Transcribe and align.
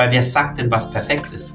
Weil 0.00 0.12
wer 0.12 0.22
sagt 0.22 0.56
denn, 0.56 0.70
was 0.70 0.90
perfekt 0.90 1.30
ist? 1.34 1.54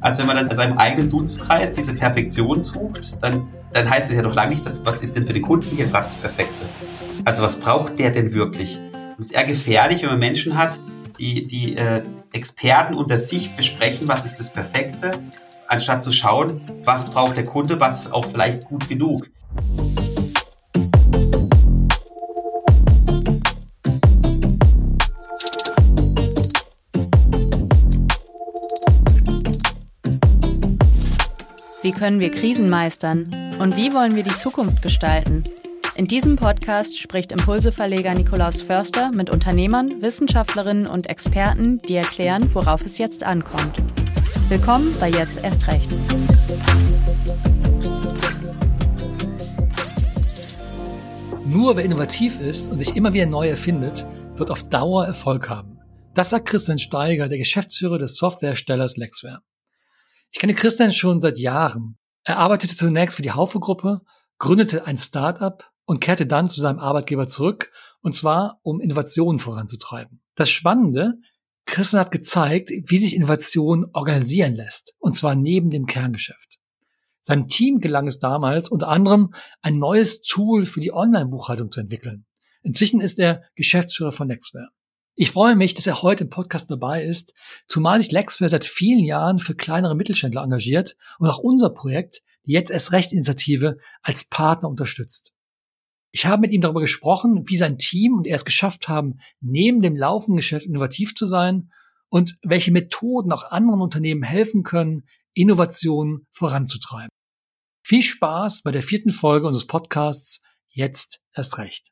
Also 0.00 0.20
wenn 0.20 0.28
man 0.28 0.36
dann 0.36 0.46
in 0.46 0.54
seinem 0.54 0.78
eigenen 0.78 1.10
Dunstkreis 1.10 1.72
diese 1.72 1.92
Perfektion 1.92 2.60
sucht, 2.60 3.20
dann, 3.24 3.48
dann 3.72 3.90
heißt 3.90 4.08
es 4.08 4.14
ja 4.14 4.22
doch 4.22 4.36
lange 4.36 4.52
nicht, 4.52 4.64
dass, 4.64 4.86
was 4.86 5.02
ist 5.02 5.16
denn 5.16 5.26
für 5.26 5.32
den 5.32 5.42
Kunden 5.42 5.74
hier 5.74 5.86
gerade 5.86 6.04
das 6.04 6.14
Perfekte? 6.14 6.64
Also 7.24 7.42
was 7.42 7.58
braucht 7.58 7.98
der 7.98 8.12
denn 8.12 8.32
wirklich? 8.34 8.76
Und 8.76 9.18
es 9.18 9.26
ist 9.26 9.32
eher 9.32 9.42
gefährlich, 9.42 10.04
wenn 10.04 10.10
man 10.10 10.20
Menschen 10.20 10.56
hat, 10.56 10.78
die, 11.18 11.48
die 11.48 11.76
äh, 11.76 12.02
Experten 12.30 12.94
unter 12.94 13.18
sich 13.18 13.50
besprechen, 13.56 14.06
was 14.06 14.24
ist 14.24 14.38
das 14.38 14.52
Perfekte, 14.52 15.10
anstatt 15.66 16.04
zu 16.04 16.12
schauen, 16.12 16.60
was 16.84 17.06
braucht 17.06 17.36
der 17.36 17.42
Kunde, 17.42 17.80
was 17.80 18.02
ist 18.02 18.12
auch 18.12 18.26
vielleicht 18.26 18.66
gut 18.66 18.88
genug. 18.88 19.28
Wie 31.82 31.92
können 31.92 32.20
wir 32.20 32.30
Krisen 32.30 32.68
meistern? 32.68 33.34
Und 33.58 33.74
wie 33.74 33.94
wollen 33.94 34.14
wir 34.14 34.22
die 34.22 34.36
Zukunft 34.36 34.82
gestalten? 34.82 35.42
In 35.94 36.06
diesem 36.06 36.36
Podcast 36.36 37.00
spricht 37.00 37.32
Impulseverleger 37.32 38.12
Nikolaus 38.12 38.60
Förster 38.60 39.10
mit 39.12 39.30
Unternehmern, 39.30 40.02
Wissenschaftlerinnen 40.02 40.86
und 40.86 41.08
Experten, 41.08 41.80
die 41.80 41.94
erklären, 41.94 42.54
worauf 42.54 42.84
es 42.84 42.98
jetzt 42.98 43.24
ankommt. 43.24 43.80
Willkommen 44.50 44.94
bei 45.00 45.08
Jetzt 45.08 45.42
erst 45.42 45.68
recht. 45.68 45.90
Nur 51.46 51.76
wer 51.76 51.84
innovativ 51.84 52.38
ist 52.40 52.70
und 52.70 52.78
sich 52.78 52.94
immer 52.94 53.14
wieder 53.14 53.26
neu 53.26 53.48
erfindet, 53.48 54.04
wird 54.34 54.50
auf 54.50 54.68
Dauer 54.68 55.06
Erfolg 55.06 55.48
haben. 55.48 55.78
Das 56.12 56.28
sagt 56.28 56.46
Christian 56.46 56.78
Steiger, 56.78 57.28
der 57.28 57.38
Geschäftsführer 57.38 57.96
des 57.96 58.16
Softwarestellers 58.16 58.98
Lexware. 58.98 59.40
Ich 60.32 60.38
kenne 60.38 60.54
Christian 60.54 60.92
schon 60.92 61.20
seit 61.20 61.38
Jahren. 61.38 61.98
Er 62.24 62.38
arbeitete 62.38 62.76
zunächst 62.76 63.16
für 63.16 63.22
die 63.22 63.32
Haufe-Gruppe, 63.32 64.02
gründete 64.38 64.86
ein 64.86 64.96
Start-up 64.96 65.70
und 65.86 66.00
kehrte 66.00 66.26
dann 66.26 66.48
zu 66.48 66.60
seinem 66.60 66.78
Arbeitgeber 66.78 67.28
zurück, 67.28 67.72
und 68.00 68.14
zwar 68.14 68.60
um 68.62 68.80
Innovationen 68.80 69.38
voranzutreiben. 69.38 70.22
Das 70.36 70.50
Spannende, 70.50 71.14
Christian 71.66 72.00
hat 72.00 72.12
gezeigt, 72.12 72.70
wie 72.70 72.98
sich 72.98 73.14
Innovation 73.14 73.86
organisieren 73.92 74.54
lässt, 74.54 74.94
und 74.98 75.16
zwar 75.16 75.34
neben 75.34 75.70
dem 75.70 75.86
Kerngeschäft. 75.86 76.58
Seinem 77.22 77.46
Team 77.46 77.80
gelang 77.80 78.06
es 78.06 78.18
damals 78.18 78.68
unter 78.68 78.88
anderem, 78.88 79.34
ein 79.62 79.78
neues 79.78 80.22
Tool 80.22 80.64
für 80.64 80.80
die 80.80 80.92
Online-Buchhaltung 80.92 81.70
zu 81.70 81.80
entwickeln. 81.80 82.24
Inzwischen 82.62 83.00
ist 83.00 83.18
er 83.18 83.42
Geschäftsführer 83.56 84.12
von 84.12 84.28
Nextware. 84.28 84.68
Ich 85.20 85.32
freue 85.32 85.54
mich, 85.54 85.74
dass 85.74 85.86
er 85.86 86.00
heute 86.00 86.24
im 86.24 86.30
Podcast 86.30 86.70
dabei 86.70 87.04
ist, 87.04 87.34
zumal 87.68 88.00
sich 88.00 88.10
Lexware 88.10 88.48
seit 88.48 88.64
vielen 88.64 89.04
Jahren 89.04 89.38
für 89.38 89.54
kleinere 89.54 89.94
Mittelständler 89.94 90.42
engagiert 90.42 90.96
und 91.18 91.28
auch 91.28 91.36
unser 91.36 91.68
Projekt, 91.68 92.22
die 92.46 92.52
Jetzt 92.52 92.70
erst 92.70 92.92
Recht 92.92 93.12
Initiative, 93.12 93.76
als 94.00 94.30
Partner 94.30 94.70
unterstützt. 94.70 95.34
Ich 96.10 96.24
habe 96.24 96.40
mit 96.40 96.52
ihm 96.52 96.62
darüber 96.62 96.80
gesprochen, 96.80 97.46
wie 97.48 97.58
sein 97.58 97.76
Team 97.76 98.14
und 98.14 98.26
er 98.26 98.36
es 98.36 98.46
geschafft 98.46 98.88
haben, 98.88 99.18
neben 99.42 99.82
dem 99.82 99.94
laufenden 99.94 100.38
Geschäft 100.38 100.64
innovativ 100.64 101.14
zu 101.14 101.26
sein 101.26 101.70
und 102.08 102.38
welche 102.42 102.72
Methoden 102.72 103.30
auch 103.30 103.50
anderen 103.50 103.82
Unternehmen 103.82 104.22
helfen 104.22 104.62
können, 104.62 105.02
Innovationen 105.34 106.28
voranzutreiben. 106.30 107.10
Viel 107.84 108.02
Spaß 108.02 108.62
bei 108.62 108.70
der 108.70 108.82
vierten 108.82 109.10
Folge 109.10 109.46
unseres 109.46 109.66
Podcasts 109.66 110.40
Jetzt 110.70 111.20
erst 111.34 111.58
recht. 111.58 111.90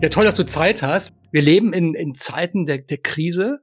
Ja, 0.00 0.08
toll, 0.08 0.24
dass 0.24 0.36
du 0.36 0.46
Zeit 0.46 0.84
hast. 0.84 1.12
Wir 1.32 1.42
leben 1.42 1.72
in, 1.72 1.92
in 1.92 2.14
Zeiten 2.14 2.66
der, 2.66 2.78
der 2.78 2.98
Krise 2.98 3.58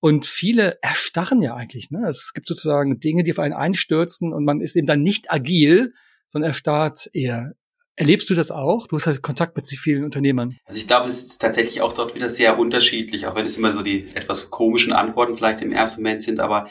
und 0.00 0.26
viele 0.26 0.76
erstarren 0.82 1.40
ja 1.40 1.54
eigentlich. 1.54 1.90
Ne? 1.90 2.00
Also 2.04 2.18
es 2.22 2.34
gibt 2.34 2.46
sozusagen 2.46 3.00
Dinge, 3.00 3.22
die 3.22 3.32
auf 3.32 3.38
einen 3.38 3.54
einstürzen 3.54 4.34
und 4.34 4.44
man 4.44 4.60
ist 4.60 4.76
eben 4.76 4.86
dann 4.86 5.00
nicht 5.00 5.32
agil, 5.32 5.94
sondern 6.28 6.50
erstarrt 6.50 7.08
eher. 7.14 7.52
Erlebst 7.96 8.28
du 8.28 8.34
das 8.34 8.50
auch? 8.50 8.86
Du 8.86 8.96
hast 8.96 9.06
halt 9.06 9.22
Kontakt 9.22 9.56
mit 9.56 9.66
vielen 9.66 10.04
Unternehmern. 10.04 10.58
Also 10.66 10.78
ich 10.78 10.86
glaube, 10.86 11.08
es 11.08 11.22
ist 11.22 11.40
tatsächlich 11.40 11.80
auch 11.80 11.94
dort 11.94 12.14
wieder 12.14 12.28
sehr 12.28 12.58
unterschiedlich, 12.58 13.26
auch 13.26 13.34
wenn 13.34 13.46
es 13.46 13.56
immer 13.56 13.72
so 13.72 13.80
die 13.80 14.14
etwas 14.14 14.50
komischen 14.50 14.92
Antworten 14.92 15.38
vielleicht 15.38 15.62
im 15.62 15.72
ersten 15.72 16.02
Moment 16.02 16.22
sind, 16.22 16.38
aber 16.38 16.68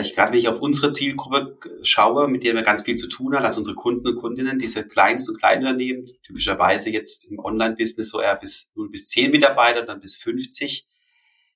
ich 0.00 0.14
gerade 0.14 0.32
wenn 0.32 0.38
ich 0.38 0.48
auf 0.48 0.60
unsere 0.60 0.90
Zielgruppe 0.92 1.58
schaue, 1.82 2.28
mit 2.28 2.44
der 2.44 2.54
wir 2.54 2.62
ganz 2.62 2.82
viel 2.82 2.94
zu 2.94 3.08
tun 3.08 3.34
haben, 3.34 3.44
also 3.44 3.58
unsere 3.58 3.76
Kunden 3.76 4.06
und 4.06 4.16
Kundinnen, 4.16 4.58
diese 4.58 4.86
kleinsten 4.86 5.32
und 5.32 5.38
Kleinunternehmen, 5.38 6.06
typischerweise 6.22 6.90
jetzt 6.90 7.24
im 7.24 7.38
Online-Business 7.38 8.10
so 8.10 8.20
eher 8.20 8.36
bis 8.36 8.70
0 8.76 8.90
bis 8.90 9.08
10 9.08 9.30
Mitarbeiter, 9.32 9.82
dann 9.82 10.00
bis 10.00 10.16
50. 10.16 10.86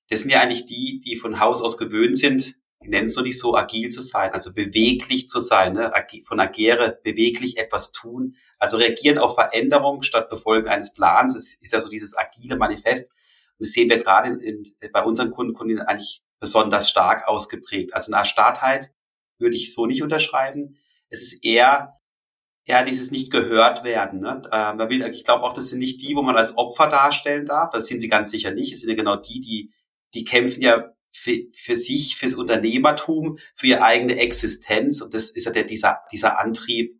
Das 0.09 0.21
sind 0.21 0.31
ja 0.31 0.41
eigentlich 0.41 0.65
die, 0.65 1.01
die 1.05 1.15
von 1.15 1.39
Haus 1.39 1.61
aus 1.61 1.77
gewöhnt 1.77 2.17
sind, 2.17 2.55
die 2.83 2.89
nennen 2.89 3.07
es 3.07 3.15
noch 3.15 3.23
nicht 3.23 3.39
so, 3.39 3.55
agil 3.55 3.89
zu 3.89 4.01
sein, 4.01 4.31
also 4.33 4.53
beweglich 4.53 5.29
zu 5.29 5.39
sein, 5.39 5.73
ne? 5.73 5.91
von 6.25 6.39
agere, 6.39 6.99
beweglich 7.03 7.57
etwas 7.57 7.91
tun, 7.91 8.35
also 8.59 8.77
reagieren 8.77 9.17
auf 9.17 9.35
Veränderungen 9.35 10.03
statt 10.03 10.29
Befolgen 10.29 10.67
eines 10.67 10.93
Plans. 10.93 11.35
Es 11.35 11.55
ist 11.55 11.73
ja 11.73 11.81
so 11.81 11.89
dieses 11.89 12.17
agile 12.17 12.55
Manifest. 12.55 13.09
Und 13.09 13.65
das 13.65 13.71
sehen 13.71 13.89
wir 13.89 13.97
gerade 13.97 14.29
in, 14.29 14.63
in, 14.79 14.91
bei 14.91 15.03
unseren 15.03 15.31
Kunden, 15.31 15.53
Kundinnen 15.53 15.83
eigentlich 15.83 16.23
besonders 16.39 16.89
stark 16.89 17.27
ausgeprägt. 17.27 17.93
Also 17.93 18.11
eine 18.11 18.21
Erstarrtheit 18.21 18.91
würde 19.39 19.55
ich 19.55 19.73
so 19.73 19.85
nicht 19.85 20.03
unterschreiben. 20.03 20.77
Es 21.09 21.21
ist 21.21 21.43
eher 21.43 21.93
eher 22.65 22.83
dieses 22.83 23.11
nicht 23.11 23.31
gehört 23.31 23.85
werden. 23.85 24.19
Ne? 24.19 24.41
Äh, 24.51 24.89
will, 24.89 25.01
ich 25.03 25.23
glaube 25.23 25.43
auch, 25.45 25.53
das 25.53 25.69
sind 25.69 25.79
nicht 25.79 26.01
die, 26.01 26.15
wo 26.17 26.21
man 26.21 26.35
als 26.35 26.57
Opfer 26.57 26.87
darstellen 26.87 27.45
darf. 27.45 27.69
Das 27.69 27.87
sind 27.87 28.01
sie 28.01 28.09
ganz 28.09 28.29
sicher 28.29 28.51
nicht. 28.51 28.73
Es 28.73 28.81
sind 28.81 28.89
ja 28.89 28.95
genau 28.95 29.15
die, 29.15 29.39
die 29.39 29.71
die 30.13 30.23
kämpfen 30.23 30.61
ja 30.61 30.91
für, 31.13 31.37
für 31.55 31.77
sich, 31.77 32.17
fürs 32.17 32.35
Unternehmertum, 32.35 33.39
für 33.55 33.67
ihre 33.67 33.83
eigene 33.83 34.17
Existenz. 34.17 35.01
Und 35.01 35.13
das 35.13 35.31
ist 35.31 35.45
ja 35.45 35.51
der, 35.51 35.63
dieser, 35.63 35.99
dieser 36.11 36.39
Antrieb, 36.39 36.99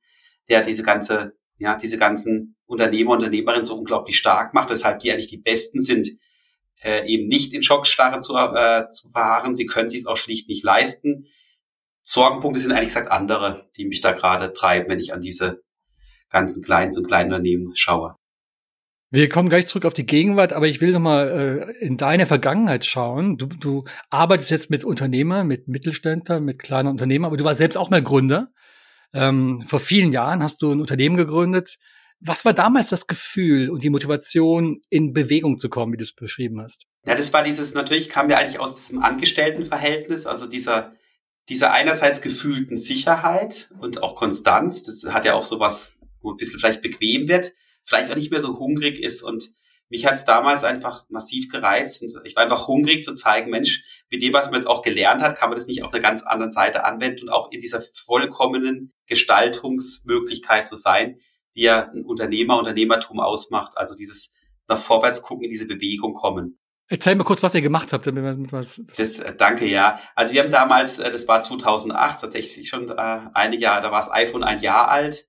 der 0.49 0.61
diese 0.61 0.83
ganze, 0.83 1.33
ja, 1.57 1.75
diese 1.75 1.97
ganzen 1.97 2.55
Unternehmer, 2.65 3.11
Unternehmerinnen 3.11 3.65
so 3.65 3.75
unglaublich 3.75 4.17
stark 4.17 4.53
macht, 4.53 4.69
weshalb 4.69 4.99
die 4.99 5.11
eigentlich 5.11 5.27
die 5.27 5.37
Besten 5.37 5.81
sind, 5.81 6.09
äh, 6.83 7.07
eben 7.07 7.27
nicht 7.27 7.53
in 7.53 7.63
Schockstarre 7.63 8.19
zu, 8.19 8.35
äh, 8.35 8.89
zu 8.91 9.09
verharren. 9.09 9.55
Sie 9.55 9.65
können 9.65 9.89
sich 9.89 10.01
es 10.01 10.05
auch 10.05 10.17
schlicht 10.17 10.49
nicht 10.49 10.63
leisten. 10.63 11.27
Sorgenpunkte 12.03 12.59
sind 12.59 12.71
eigentlich 12.71 12.89
gesagt 12.89 13.11
andere, 13.11 13.69
die 13.75 13.85
mich 13.85 14.01
da 14.01 14.11
gerade 14.11 14.53
treiben, 14.53 14.89
wenn 14.89 14.99
ich 14.99 15.13
an 15.13 15.21
diese 15.21 15.61
ganzen 16.29 16.63
kleinen 16.63 16.95
und 16.95 17.07
kleinen 17.07 17.33
Unternehmen 17.33 17.75
schaue. 17.75 18.16
Wir 19.09 19.29
kommen 19.29 19.47
gleich 19.47 19.67
zurück 19.67 19.85
auf 19.85 19.93
die 19.93 20.05
Gegenwart, 20.05 20.51
aber 20.51 20.67
ich 20.67 20.81
will 20.81 20.91
noch 20.91 20.99
mal 20.99 21.71
äh, 21.79 21.85
in 21.85 21.95
deine 21.95 22.25
Vergangenheit 22.25 22.83
schauen. 22.83 23.37
Du, 23.37 23.45
du 23.45 23.85
arbeitest 24.09 24.51
jetzt 24.51 24.69
mit 24.69 24.83
Unternehmern, 24.83 25.47
mit 25.47 25.69
Mittelständlern, 25.69 26.43
mit 26.43 26.59
kleinen 26.59 26.89
Unternehmen, 26.89 27.23
aber 27.23 27.37
du 27.37 27.45
warst 27.45 27.59
selbst 27.59 27.77
auch 27.77 27.89
mal 27.89 28.03
Gründer. 28.03 28.51
Ähm, 29.13 29.63
vor 29.66 29.79
vielen 29.79 30.11
Jahren 30.11 30.43
hast 30.43 30.61
du 30.61 30.71
ein 30.71 30.81
Unternehmen 30.81 31.16
gegründet. 31.16 31.77
Was 32.19 32.45
war 32.45 32.53
damals 32.53 32.89
das 32.89 33.07
Gefühl 33.07 33.69
und 33.69 33.83
die 33.83 33.89
Motivation, 33.89 34.81
in 34.89 35.13
Bewegung 35.13 35.59
zu 35.59 35.69
kommen, 35.69 35.94
wie 35.94 35.97
du 35.97 36.03
es 36.03 36.13
beschrieben 36.13 36.61
hast? 36.61 36.85
Ja, 37.05 37.16
das 37.16 37.31
war 37.31 37.44
dieses, 37.44 37.73
natürlich 37.73 38.09
kamen 38.09 38.29
wir 38.29 38.38
eigentlich 38.38 38.59
aus 38.59 38.75
diesem 38.75 39.03
Angestelltenverhältnis, 39.03 40.25
also 40.25 40.47
dieser, 40.47 40.94
dieser 41.47 41.72
einerseits 41.72 42.22
gefühlten 42.22 42.75
Sicherheit 42.75 43.69
und 43.79 44.01
auch 44.01 44.16
Konstanz. 44.16 44.83
Das 44.83 45.03
hat 45.13 45.25
ja 45.25 45.35
auch 45.35 45.45
sowas, 45.45 45.95
wo 46.22 46.31
ein 46.31 46.38
bisschen 46.38 46.59
vielleicht 46.59 46.81
bequem 46.81 47.28
wird, 47.28 47.53
vielleicht 47.83 48.11
auch 48.11 48.16
nicht 48.16 48.31
mehr 48.31 48.41
so 48.41 48.57
hungrig 48.57 48.99
ist 48.99 49.22
und 49.22 49.51
mich 49.89 50.05
hat 50.05 50.16
es 50.16 50.25
damals 50.25 50.63
einfach 50.63 51.05
massiv 51.07 51.49
gereizt 51.49 52.01
und 52.01 52.25
ich 52.25 52.35
war 52.35 52.44
einfach 52.44 52.67
hungrig 52.67 53.05
zu 53.05 53.13
zeigen, 53.13 53.51
Mensch, 53.51 53.84
mit 54.09 54.22
dem, 54.22 54.34
was 54.34 54.51
man 54.51 54.59
jetzt 54.59 54.67
auch 54.67 54.81
gelernt 54.81 55.22
hat, 55.22 55.38
kann 55.38 55.49
man 55.49 55.57
das 55.57 55.67
nicht 55.67 55.84
auf 55.84 55.94
einer 55.94 56.01
ganz 56.01 56.23
anderen 56.23 56.51
Seite 56.51 56.84
anwenden 56.84 57.23
und 57.23 57.29
auch 57.29 57.51
in 57.51 57.61
dieser 57.61 57.81
vollkommenen 57.81 58.94
Gestaltungsmöglichkeit 59.05 60.67
zu 60.67 60.75
sein, 60.75 61.22
die 61.57 61.63
ja 61.63 61.90
ein 61.90 62.06
Unternehmer, 62.06 62.57
Unternehmertum 62.57 63.19
ausmacht. 63.19 63.78
Also 63.78 63.96
dieses 63.96 64.34
nach 64.67 64.79
vorwärts 64.79 65.22
gucken, 65.22 65.46
in 65.46 65.49
diese 65.49 65.67
Bewegung 65.67 66.14
kommen. 66.14 66.59
Erzähl 66.90 67.16
mal 67.16 67.26
kurz, 67.26 67.43
was 67.43 67.55
ihr 67.55 67.61
gemacht 67.61 67.91
habt. 67.91 68.08
Damit 68.08 68.23
wir 68.23 68.52
was, 68.52 68.79
das, 68.96 69.20
äh, 69.20 69.35
danke, 69.35 69.66
ja. 69.66 69.99
Also 70.16 70.34
wir 70.34 70.43
haben 70.43 70.52
damals, 70.52 70.99
äh, 70.99 71.11
das 71.11 71.28
war 71.28 71.41
2008, 71.41 72.22
tatsächlich 72.22 72.70
schon 72.70 72.90
äh, 72.90 73.20
einige 73.34 73.64
Jahre, 73.64 73.81
da 73.81 73.91
war 73.91 73.99
das 73.99 74.11
iPhone 74.11 74.43
ein 74.43 74.61
Jahr 74.61 74.90
alt. 74.90 75.28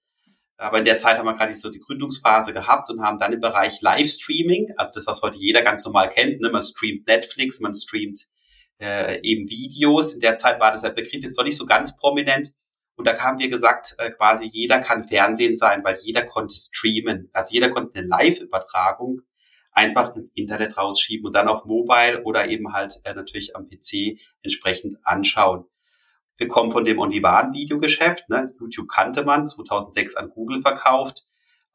Aber 0.56 0.78
in 0.78 0.84
der 0.84 0.98
Zeit 0.98 1.18
haben 1.18 1.26
wir 1.26 1.34
gerade 1.34 1.54
so 1.54 1.70
die 1.70 1.80
Gründungsphase 1.80 2.52
gehabt 2.52 2.90
und 2.90 3.00
haben 3.00 3.18
dann 3.18 3.32
im 3.32 3.40
Bereich 3.40 3.80
Livestreaming, 3.80 4.74
also 4.76 4.92
das, 4.92 5.06
was 5.06 5.22
heute 5.22 5.38
jeder 5.38 5.62
ganz 5.62 5.84
normal 5.84 6.08
kennt, 6.08 6.40
ne? 6.40 6.50
man 6.50 6.60
streamt 6.60 7.06
Netflix, 7.06 7.60
man 7.60 7.74
streamt 7.74 8.26
äh, 8.80 9.20
eben 9.22 9.48
Videos. 9.48 10.14
In 10.14 10.20
der 10.20 10.36
Zeit 10.36 10.58
war 10.58 10.72
das 10.72 10.82
ein 10.82 10.96
Begriff, 10.96 11.22
ist 11.22 11.38
noch 11.38 11.44
nicht 11.44 11.56
so 11.56 11.64
ganz 11.64 11.96
prominent. 11.96 12.52
Und 12.98 13.06
da 13.06 13.16
haben 13.20 13.38
wir 13.38 13.48
gesagt, 13.48 13.94
äh, 13.98 14.10
quasi 14.10 14.46
jeder 14.46 14.80
kann 14.80 15.06
Fernsehen 15.06 15.56
sein, 15.56 15.84
weil 15.84 15.96
jeder 16.02 16.22
konnte 16.22 16.56
streamen. 16.56 17.30
Also 17.32 17.54
jeder 17.54 17.70
konnte 17.70 17.96
eine 17.96 18.08
Live-Übertragung 18.08 19.22
einfach 19.70 20.16
ins 20.16 20.32
Internet 20.32 20.76
rausschieben 20.76 21.26
und 21.26 21.32
dann 21.32 21.46
auf 21.46 21.64
Mobile 21.64 22.24
oder 22.24 22.48
eben 22.48 22.72
halt 22.72 22.94
äh, 23.04 23.14
natürlich 23.14 23.54
am 23.54 23.68
PC 23.68 24.18
entsprechend 24.42 24.96
anschauen. 25.04 25.64
Wir 26.38 26.48
kommen 26.48 26.72
von 26.72 26.84
dem 26.84 26.98
On-Demand-Videogeschäft. 26.98 28.28
Ne? 28.30 28.52
YouTube 28.58 28.88
kannte 28.88 29.24
man, 29.24 29.46
2006 29.46 30.16
an 30.16 30.30
Google 30.30 30.60
verkauft. 30.60 31.24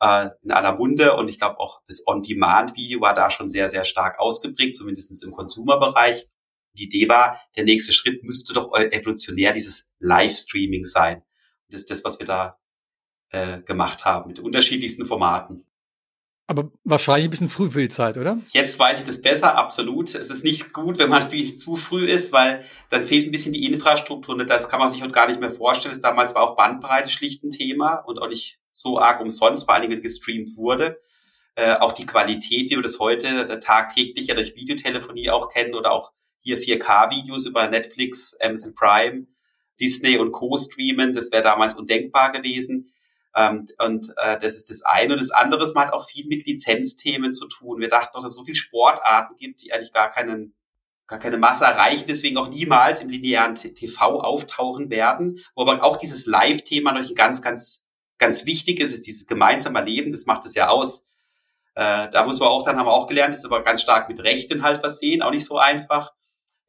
äh, 0.01 0.29
in 0.41 0.51
aller 0.51 0.75
Munde 0.75 1.15
und 1.15 1.29
ich 1.29 1.39
glaube 1.39 1.59
auch 1.61 1.81
das 1.87 2.03
On-Demand-Video 2.05 2.99
war 2.99 3.13
da 3.13 3.29
schon 3.29 3.47
sehr, 3.47 3.69
sehr 3.69 3.85
stark 3.85 4.19
ausgeprägt, 4.19 4.75
zumindest 4.75 5.23
im 5.23 5.31
Konsumerbereich. 5.31 6.27
Die 6.73 6.85
Idee 6.85 7.07
war, 7.07 7.39
der 7.55 7.63
nächste 7.63 7.93
Schritt 7.93 8.23
müsste 8.23 8.53
doch 8.53 8.73
evolutionär 8.73 9.53
dieses 9.53 9.91
Livestreaming 9.99 10.85
sein. 10.85 11.23
das 11.69 11.81
ist 11.81 11.91
das, 11.91 12.03
was 12.03 12.19
wir 12.19 12.25
da 12.25 12.59
äh, 13.29 13.61
gemacht 13.61 14.05
haben, 14.05 14.27
mit 14.29 14.39
unterschiedlichsten 14.39 15.05
Formaten. 15.05 15.65
Aber 16.45 16.71
wahrscheinlich 16.83 17.25
ein 17.25 17.29
bisschen 17.29 17.49
früh 17.49 17.69
für 17.69 17.81
die 17.81 17.89
Zeit, 17.89 18.17
oder? 18.17 18.37
Jetzt 18.49 18.77
weiß 18.77 18.99
ich 18.99 19.05
das 19.05 19.21
besser, 19.21 19.55
absolut. 19.55 20.13
Es 20.13 20.29
ist 20.29 20.43
nicht 20.43 20.73
gut, 20.73 20.97
wenn 20.97 21.09
man 21.09 21.29
viel 21.31 21.55
zu 21.55 21.75
früh 21.75 22.05
ist, 22.05 22.33
weil 22.33 22.65
dann 22.89 23.05
fehlt 23.05 23.27
ein 23.27 23.31
bisschen 23.31 23.53
die 23.53 23.65
Infrastruktur. 23.65 24.35
Und 24.35 24.47
das 24.49 24.69
kann 24.69 24.79
man 24.79 24.89
sich 24.89 25.01
heute 25.01 25.13
gar 25.13 25.27
nicht 25.27 25.39
mehr 25.39 25.51
vorstellen. 25.51 25.93
Das 25.93 26.01
damals 26.01 26.35
war 26.35 26.43
auch 26.43 26.55
Bandbreite 26.57 27.09
schlicht 27.09 27.43
ein 27.43 27.51
Thema 27.51 27.95
und 27.95 28.19
auch 28.19 28.27
nicht 28.27 28.59
so 28.71 28.99
arg 28.99 29.21
umsonst, 29.21 29.65
vor 29.65 29.75
allem 29.75 29.89
wenn 29.89 30.01
gestreamt 30.01 30.57
wurde. 30.57 30.99
Äh, 31.55 31.75
auch 31.75 31.93
die 31.93 32.05
Qualität, 32.05 32.69
wie 32.69 32.75
wir 32.75 32.81
das 32.81 32.99
heute 32.99 33.59
tagtäglich 33.59 34.27
ja 34.27 34.35
durch 34.35 34.55
Videotelefonie 34.55 35.29
auch 35.29 35.49
kennen 35.49 35.75
oder 35.75 35.91
auch 35.91 36.11
hier 36.43 36.59
4K-Videos 36.59 37.45
über 37.45 37.67
Netflix, 37.67 38.37
Amazon 38.39 38.75
Prime, 38.75 39.27
Disney 39.79 40.17
und 40.17 40.31
Co. 40.31 40.57
streamen, 40.57 41.13
das 41.13 41.31
wäre 41.31 41.43
damals 41.43 41.73
undenkbar 41.73 42.31
gewesen. 42.31 42.91
Ähm, 43.35 43.67
und 43.79 44.13
äh, 44.17 44.37
das 44.37 44.55
ist 44.55 44.69
das 44.69 44.83
eine. 44.83 45.13
Und 45.13 45.21
das 45.21 45.31
andere 45.31 45.65
man 45.73 45.87
hat 45.87 45.93
auch 45.93 46.07
viel 46.07 46.27
mit 46.27 46.45
Lizenzthemen 46.45 47.33
zu 47.33 47.47
tun. 47.47 47.79
Wir 47.79 47.89
dachten 47.89 48.11
doch, 48.13 48.21
dass 48.21 48.33
es 48.33 48.37
so 48.37 48.43
viele 48.43 48.55
Sportarten 48.55 49.35
gibt, 49.37 49.63
die 49.63 49.73
eigentlich 49.73 49.93
gar 49.93 50.11
keinen 50.11 50.53
gar 51.07 51.19
keine 51.19 51.37
Masse 51.37 51.65
erreichen, 51.65 52.05
deswegen 52.07 52.37
auch 52.37 52.47
niemals 52.47 53.01
im 53.01 53.09
linearen 53.09 53.55
TV 53.55 54.21
auftauchen 54.21 54.89
werden. 54.89 55.39
Wo 55.53 55.63
aber 55.63 55.83
auch 55.83 55.97
dieses 55.97 56.25
Live-Thema 56.25 56.91
natürlich 56.91 57.11
ein 57.11 57.15
ganz, 57.15 57.41
ganz, 57.41 57.85
ganz 58.17 58.45
wichtig 58.45 58.79
ist, 58.79 58.93
ist 58.93 59.05
dieses 59.05 59.27
gemeinsame 59.27 59.83
Leben, 59.83 60.11
das 60.11 60.25
macht 60.25 60.45
es 60.45 60.55
ja 60.55 60.69
aus. 60.69 61.05
Äh, 61.75 62.09
da 62.09 62.23
muss 62.25 62.39
man 62.39 62.49
auch, 62.49 62.63
dann 62.63 62.77
haben 62.77 62.85
wir 62.85 62.93
auch 62.93 63.07
gelernt, 63.07 63.33
das 63.33 63.39
ist 63.39 63.45
aber 63.45 63.63
ganz 63.63 63.81
stark 63.81 64.07
mit 64.07 64.21
Rechten 64.21 64.63
halt 64.63 64.77
versehen, 64.79 65.21
auch 65.21 65.31
nicht 65.31 65.45
so 65.45 65.57
einfach. 65.57 66.13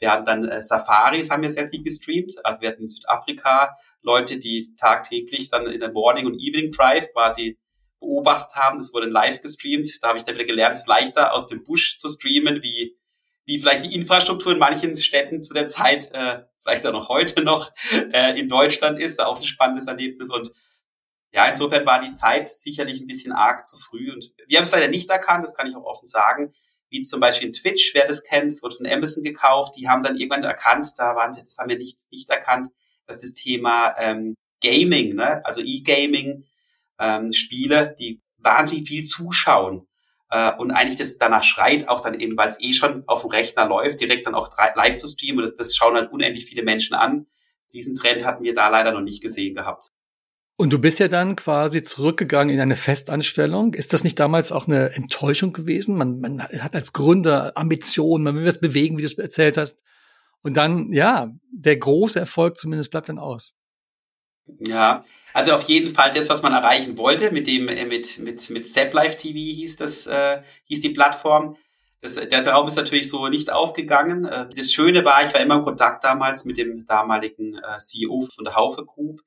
Wir 0.05 0.13
hatten 0.13 0.27
dann 0.27 0.47
äh, 0.47 0.61
Safaris, 0.61 1.31
haben 1.31 1.41
wir 1.41 1.51
sehr 1.51 1.71
viel 1.71 1.83
gestreamt. 1.83 2.35
Also 2.45 2.61
wir 2.61 2.69
hatten 2.69 2.83
in 2.83 2.89
Südafrika 2.89 3.79
Leute, 4.03 4.37
die 4.37 4.77
tagtäglich 4.77 5.49
dann 5.49 5.67
in 5.67 5.81
der 5.81 5.93
Morning- 5.93 6.27
und 6.27 6.39
Evening 6.39 6.73
Drive 6.73 7.11
quasi 7.15 7.59
beobachtet 8.01 8.55
haben. 8.55 8.77
Das 8.77 8.93
wurde 8.93 9.07
live 9.07 9.41
gestreamt. 9.41 9.89
Da 10.03 10.09
habe 10.09 10.19
ich 10.19 10.25
dann 10.25 10.35
wieder 10.35 10.45
gelernt, 10.45 10.75
es 10.75 10.81
ist 10.81 10.89
leichter 10.89 11.33
aus 11.33 11.47
dem 11.47 11.65
Busch 11.65 11.97
zu 11.97 12.11
streamen, 12.11 12.63
wie, 12.63 12.99
wie 13.47 13.59
vielleicht 13.59 13.85
die 13.85 13.95
Infrastruktur 13.95 14.53
in 14.53 14.59
manchen 14.59 14.95
Städten 14.99 15.43
zu 15.43 15.55
der 15.55 15.69
Zeit, 15.69 16.13
äh, 16.13 16.43
vielleicht 16.61 16.87
auch 16.87 16.93
noch 16.93 17.09
heute 17.09 17.43
noch, 17.43 17.73
äh, 18.13 18.39
in 18.39 18.51
Deutschland 18.51 18.99
ist. 18.99 19.23
Auch 19.23 19.41
ein 19.41 19.47
spannendes 19.47 19.87
Erlebnis. 19.87 20.29
Und 20.29 20.53
ja, 21.33 21.47
insofern 21.47 21.87
war 21.87 22.03
die 22.03 22.13
Zeit 22.13 22.47
sicherlich 22.47 23.01
ein 23.01 23.07
bisschen 23.07 23.33
arg 23.33 23.67
zu 23.67 23.79
früh. 23.79 24.13
Und 24.13 24.35
wir 24.49 24.59
haben 24.59 24.65
es 24.65 24.71
leider 24.71 24.89
nicht 24.89 25.09
erkannt, 25.09 25.45
das 25.45 25.55
kann 25.55 25.67
ich 25.67 25.75
auch 25.75 25.87
offen 25.87 26.07
sagen 26.07 26.53
wie 26.95 27.01
zum 27.01 27.19
Beispiel 27.19 27.51
Twitch, 27.51 27.93
wer 27.93 28.07
das 28.07 28.23
kennt, 28.23 28.53
es 28.53 28.63
wurde 28.63 28.77
von 28.77 28.87
Amazon 28.87 29.25
gekauft, 29.25 29.75
die 29.77 29.89
haben 29.89 30.05
dann 30.05 30.17
irgendwann 30.17 30.45
erkannt, 30.45 30.87
da 30.97 31.17
waren, 31.17 31.35
das 31.35 31.59
haben 31.59 31.69
wir 31.69 31.77
nicht, 31.77 31.99
nicht 32.13 32.31
erkannt, 32.31 32.71
dass 33.07 33.21
das 33.21 33.35
Thema 33.35 33.97
ähm, 33.99 34.37
Gaming, 34.63 35.17
ne, 35.17 35.45
also 35.45 35.61
E-Gaming, 35.61 36.45
ähm, 37.01 37.33
Spiele, 37.33 37.97
die 37.99 38.23
wahnsinnig 38.39 38.87
viel 38.87 39.03
zuschauen 39.03 39.89
äh, 40.31 40.53
und 40.53 40.71
eigentlich 40.71 40.97
das 40.97 41.19
danach 41.19 41.43
schreit, 41.43 41.89
auch 41.89 42.01
dann 42.01 42.19
eben, 42.21 42.37
weil 42.37 42.49
es 42.49 42.61
eh 42.61 42.73
schon 42.73 43.03
auf 43.09 43.23
dem 43.23 43.31
Rechner 43.31 43.67
läuft, 43.67 44.01
direkt 44.01 44.29
dann 44.29 44.37
auch 44.37 44.57
live 44.77 44.97
zu 44.97 45.09
streamen 45.09 45.41
und 45.41 45.51
das, 45.51 45.57
das 45.57 45.75
schauen 45.75 45.97
halt 45.97 46.13
unendlich 46.13 46.47
viele 46.47 46.63
Menschen 46.63 46.95
an. 46.95 47.27
Diesen 47.73 47.97
Trend 47.97 48.25
hatten 48.25 48.45
wir 48.45 48.55
da 48.55 48.69
leider 48.69 48.93
noch 48.93 49.01
nicht 49.01 49.21
gesehen 49.21 49.57
gehabt. 49.57 49.91
Und 50.57 50.73
du 50.73 50.79
bist 50.79 51.01
ja 51.01 51.09
dann 51.09 51.35
quasi 51.35 51.83
zurückgegangen 51.83 52.55
in 52.55 52.61
eine 52.61 52.77
Festanstellung. 52.77 53.75
Ist 53.75 53.93
das 53.93 54.05
nicht 54.05 54.21
damals 54.21 54.53
auch 54.53 54.69
eine 54.69 54.95
Enttäuschung 54.95 55.53
gewesen? 55.53 55.97
Man, 55.97 56.21
man 56.21 56.43
hat 56.43 56.77
als 56.77 56.93
Gründer 56.93 57.57
Ambitionen, 57.57 58.23
man 58.23 58.37
will 58.37 58.47
was 58.47 58.61
bewegen, 58.61 58.97
wie 58.97 59.03
du 59.03 59.09
es 59.09 59.19
erzählt 59.19 59.57
hast. 59.57 59.83
Und 60.43 60.57
dann, 60.57 60.93
ja, 60.93 61.33
der 61.51 61.77
große 61.77 62.21
Erfolg 62.21 62.59
zumindest 62.59 62.93
bleibt 62.93 63.09
dann 63.09 63.19
aus. 63.19 63.57
Ja, 64.59 65.05
also 65.33 65.55
auf 65.55 65.63
jeden 65.63 65.93
Fall 65.93 66.13
das, 66.13 66.29
was 66.29 66.43
man 66.43 66.53
erreichen 66.53 66.99
wollte 66.99 67.33
mit 67.33 67.47
dem, 67.47 67.69
äh, 67.69 67.87
mit, 67.87 68.19
mit, 68.19 68.51
mit 68.51 68.69
Zap 68.69 68.93
Live 68.93 69.17
TV 69.17 69.35
hieß 69.35 69.77
das, 69.77 70.07
äh, 70.07 70.43
hieß 70.67 70.81
die 70.81 70.91
Plattform. 70.91 71.57
Das, 72.03 72.15
der 72.17 72.45
Traum 72.45 72.69
ist 72.69 72.77
natürlich 72.77 73.09
so 73.09 73.29
nicht 73.29 73.51
aufgegangen. 73.51 74.27
Äh, 74.27 74.49
das 74.55 74.73
Schöne 74.73 75.05
war, 75.05 75.25
ich 75.25 75.33
war 75.33 75.41
immer 75.41 75.57
in 75.57 75.63
Kontakt 75.63 76.05
damals 76.05 76.45
mit 76.45 76.59
dem 76.59 76.87
damaligen 76.87 77.55
äh, 77.55 77.79
CEO 77.79 78.21
von 78.21 78.45
der 78.45 78.55
Haufe 78.55 78.85
Group 78.85 79.23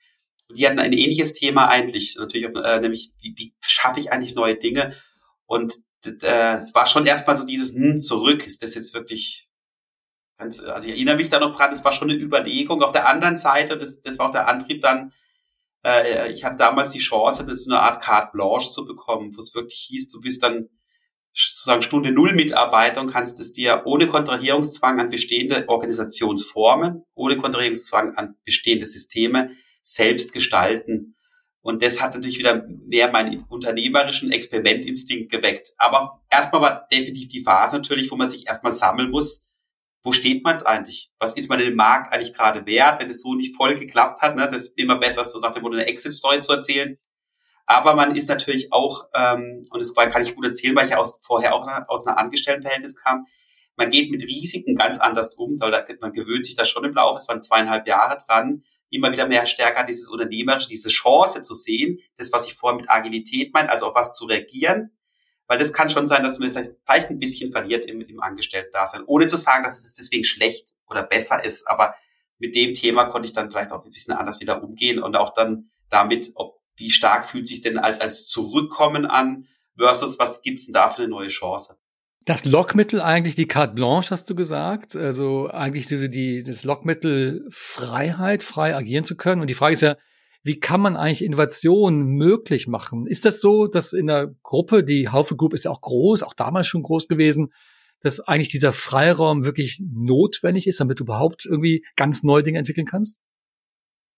die 0.50 0.66
hatten 0.66 0.80
ein 0.80 0.94
ähnliches 0.94 1.34
Thema 1.34 1.68
eigentlich, 1.68 2.16
natürlich, 2.18 2.48
äh, 2.56 2.80
nämlich 2.80 3.12
wie, 3.22 3.34
wie 3.38 3.54
schaffe 3.62 4.00
ich 4.00 4.12
eigentlich 4.12 4.36
neue 4.36 4.56
Dinge? 4.56 4.96
Und 5.46 5.76
äh, 6.06 6.56
es 6.56 6.74
war 6.74 6.86
schon 6.86 7.06
erstmal 7.06 7.36
so 7.36 7.46
dieses 7.46 7.76
hm, 7.76 8.02
zurück, 8.02 8.46
ist 8.46 8.64
das 8.64 8.76
jetzt 8.76 8.94
wirklich 8.94 9.50
ganz, 10.38 10.62
also 10.62 10.88
ich 10.88 10.94
erinnere 10.94 11.18
mich 11.18 11.30
da 11.30 11.40
noch 11.40 11.56
dran, 11.56 11.72
das 11.72 11.84
war 11.84 11.92
schon 11.92 12.10
eine 12.10 12.20
Überlegung. 12.20 12.82
Auf 12.82 12.92
der 12.92 13.08
anderen 13.08 13.36
Seite, 13.36 13.78
das, 13.78 14.02
das 14.02 14.20
war 14.20 14.28
auch 14.28 14.32
der 14.32 14.48
Antrieb 14.48 14.82
dann, 14.82 15.14
äh, 15.84 16.32
ich 16.32 16.44
hatte 16.44 16.58
damals 16.58 16.92
die 16.92 17.00
Chance, 17.00 17.46
das 17.46 17.64
so 17.64 17.72
eine 17.72 17.82
Art 17.82 18.02
Carte 18.02 18.32
Blanche 18.34 18.72
zu 18.72 18.86
bekommen, 18.86 19.36
wo 19.36 19.40
es 19.40 19.56
wirklich 19.56 19.88
hieß, 19.90 20.10
du 20.10 20.22
bist 20.22 20.44
dann 20.44 20.70
sozusagen 21.34 21.84
Stunde 21.84 22.12
Null 22.12 22.34
Mitarbeiter 22.34 23.00
und 23.02 23.12
kannst 23.12 23.40
es 23.40 23.54
dir 23.54 23.84
ohne 23.86 24.08
Kontrahierungszwang 24.08 25.00
an 25.00 25.10
bestehende 25.10 25.68
Organisationsformen, 25.68 27.04
ohne 27.14 27.38
Kontrahierungszwang 27.38 28.16
an 28.16 28.38
bestehende 28.44 28.86
Systeme 28.86 29.52
selbst 29.88 30.34
gestalten. 30.34 31.16
Und 31.62 31.82
das 31.82 32.02
hat 32.02 32.14
natürlich 32.14 32.40
wieder 32.40 32.64
mehr 32.86 33.12
meinen 33.12 33.44
unternehmerischen 33.50 34.32
Experimentinstinkt 34.32 35.32
geweckt. 35.32 35.74
Aber 35.78 36.22
erstmal 36.30 36.62
war 36.62 36.88
definitiv 36.92 37.28
die 37.30 37.44
Phase 37.44 37.78
natürlich, 37.78 38.10
wo 38.10 38.16
man 38.16 38.30
sich 38.30 38.48
erstmal 38.48 38.72
sammeln 38.72 39.12
muss. 39.12 39.44
Wo 40.04 40.14
steht 40.14 40.44
man 40.44 40.56
jetzt 40.56 40.66
eigentlich? 40.66 41.12
Was 41.20 41.36
ist 41.36 41.50
man 41.50 41.60
dem 41.60 41.76
Markt 41.76 42.14
eigentlich 42.14 42.34
gerade 42.34 42.66
wert, 42.66 43.02
wenn 43.02 43.10
es 43.10 43.22
so 43.22 43.34
nicht 43.34 43.56
voll 43.56 43.76
geklappt 43.76 44.22
hat? 44.22 44.36
Ne? 44.38 44.44
Das 44.44 44.64
ist 44.64 44.78
immer 44.78 44.98
besser, 44.98 45.26
so 45.26 45.40
nach 45.40 45.52
dem 45.52 45.64
Motto 45.64 45.76
eine 45.76 45.88
Exit-Story 45.88 46.40
zu 46.42 46.54
erzählen. 46.54 46.98
Aber 47.66 47.96
man 47.96 48.16
ist 48.16 48.30
natürlich 48.30 48.72
auch, 48.72 49.10
ähm, 49.14 49.68
und 49.70 49.80
das 49.80 49.94
kann 49.94 50.22
ich 50.22 50.36
gut 50.36 50.46
erzählen, 50.46 50.74
weil 50.74 50.86
ich 50.86 50.92
ja 50.92 50.98
aus, 50.98 51.20
vorher 51.22 51.54
auch 51.54 51.68
aus 51.90 52.08
einer 52.08 52.18
Angestelltenverhältnis 52.18 52.96
kam, 52.96 53.28
man 53.76 53.90
geht 53.90 54.10
mit 54.10 54.24
Risiken 54.24 54.76
ganz 54.76 55.00
anders 55.00 55.36
um, 55.36 55.60
weil 55.60 55.72
da, 55.72 55.86
man 56.00 56.14
gewöhnt 56.14 56.46
sich 56.46 56.56
da 56.56 56.66
schon 56.66 56.86
im 56.86 56.94
Laufe, 56.94 57.20
es 57.20 57.28
waren 57.28 57.42
zweieinhalb 57.42 57.88
Jahre 57.88 58.18
dran, 58.26 58.64
immer 58.90 59.12
wieder 59.12 59.28
mehr 59.28 59.46
stärker 59.46 59.84
dieses 59.84 60.08
Unternehmerische, 60.08 60.70
diese 60.70 60.90
Chance 60.90 61.44
zu 61.44 61.54
sehen, 61.54 62.00
das, 62.18 62.32
was 62.32 62.48
ich 62.48 62.54
vorher 62.54 62.78
mit 62.78 62.90
Agilität 62.90 63.54
meine, 63.54 63.70
also 63.70 63.88
auf 63.88 63.96
was 63.96 64.14
zu 64.14 64.26
reagieren. 64.26 64.98
Weil 65.48 65.58
das 65.58 65.72
kann 65.72 65.90
schon 65.90 66.08
sein, 66.08 66.24
dass 66.24 66.40
man 66.40 66.54
das 66.54 66.78
vielleicht 66.86 67.10
ein 67.10 67.20
bisschen 67.20 67.52
verliert 67.52 67.86
im, 67.86 68.02
im 68.02 68.22
Angestellten-Dasein, 68.22 69.04
ohne 69.06 69.28
zu 69.28 69.38
sagen, 69.38 69.64
dass 69.64 69.84
es 69.84 69.96
deswegen 69.96 70.26
schlecht 70.26 70.74
oder 70.90 71.04
besser 71.04 71.44
ist. 71.44 71.68
Aber 71.68 71.96
mit 72.38 72.54
dem 72.56 72.74
Thema 72.74 73.06
konnte 73.06 73.28
ich 73.28 73.34
dann 73.34 73.50
vielleicht 73.50 73.72
auch 73.72 73.84
ein 73.86 73.92
bisschen 73.92 74.14
anders 74.14 74.40
wieder 74.40 74.62
umgehen 74.62 75.02
und 75.02 75.16
auch 75.16 75.34
dann 75.34 75.72
damit, 75.90 76.32
ob, 76.36 76.62
wie 76.76 76.92
stark 76.92 77.30
fühlt 77.30 77.48
sich 77.48 77.62
denn 77.62 77.78
als, 77.78 78.02
als 78.02 78.28
Zurückkommen 78.28 79.06
an 79.06 79.48
versus 79.78 80.20
was 80.20 80.42
gibt's 80.42 80.66
denn 80.66 80.74
da 80.74 80.90
für 80.90 81.04
eine 81.04 81.10
neue 81.10 81.30
Chance? 81.30 81.78
Das 82.28 82.44
Lockmittel 82.44 83.00
eigentlich 83.00 83.36
die 83.36 83.48
Carte 83.48 83.74
Blanche, 83.74 84.12
hast 84.12 84.30
du 84.30 84.36
gesagt. 84.36 84.98
Also 84.98 85.50
eigentlich 85.50 85.88
die, 85.88 86.44
das 86.44 86.66
Lockmittel 86.66 87.48
Freiheit, 87.50 88.44
frei 88.44 88.76
agieren 88.76 89.06
zu 89.06 89.16
können. 89.16 89.40
Und 89.40 89.48
die 89.48 89.54
Frage 89.54 89.76
ist 89.76 89.82
ja, 89.82 89.96
wie 90.44 90.60
kann 90.60 90.82
man 90.82 90.98
eigentlich 90.98 91.24
Innovation 91.24 92.04
möglich 92.04 92.68
machen? 92.68 93.08
Ist 93.08 93.24
das 93.24 93.40
so, 93.40 93.68
dass 93.68 93.94
in 93.94 94.08
der 94.08 94.36
Gruppe, 94.44 94.84
die 94.84 95.08
Haufe 95.08 95.38
Group 95.38 95.54
ist 95.54 95.64
ja 95.64 95.72
auch 95.72 95.80
groß, 95.80 96.24
auch 96.24 96.34
damals 96.34 96.68
schon 96.68 96.84
groß 96.84 97.08
gewesen, 97.08 97.54
dass 98.02 98.20
eigentlich 98.20 98.50
dieser 98.50 98.74
Freiraum 98.74 99.46
wirklich 99.46 99.82
notwendig 99.82 100.68
ist, 100.68 100.82
damit 100.82 101.00
du 101.00 101.06
überhaupt 101.06 101.46
irgendwie 101.46 101.86
ganz 101.96 102.24
neue 102.24 102.44
Dinge 102.44 102.60
entwickeln 102.60 102.88
kannst? 102.88 103.20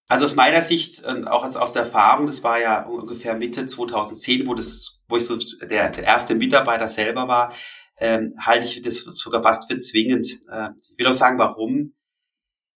Also 0.08 0.26
aus 0.26 0.36
meiner 0.36 0.64
Sicht, 0.64 1.04
äh, 1.04 1.26
auch 1.26 1.46
aus 1.46 1.74
der 1.74 1.84
Erfahrung, 1.84 2.26
das 2.26 2.44
war 2.44 2.60
ja 2.60 2.88
ungefähr 2.88 3.36
Mitte 3.36 3.68
2010, 3.68 4.48
wo 4.48 4.56
das, 4.56 5.00
wo 5.08 5.18
ich 5.18 5.26
so 5.28 5.38
der, 5.38 5.90
der 5.92 6.04
erste 6.04 6.34
Mitarbeiter 6.34 6.88
selber 6.88 7.28
war, 7.28 7.54
ähm, 8.00 8.34
halte 8.40 8.66
ich 8.66 8.82
das 8.82 8.98
sogar 8.98 9.44
fast 9.44 9.70
für 9.70 9.78
zwingend. 9.78 10.40
Äh, 10.50 10.70
ich 10.82 10.98
will 10.98 11.08
auch 11.08 11.14
sagen, 11.14 11.38
warum. 11.38 11.94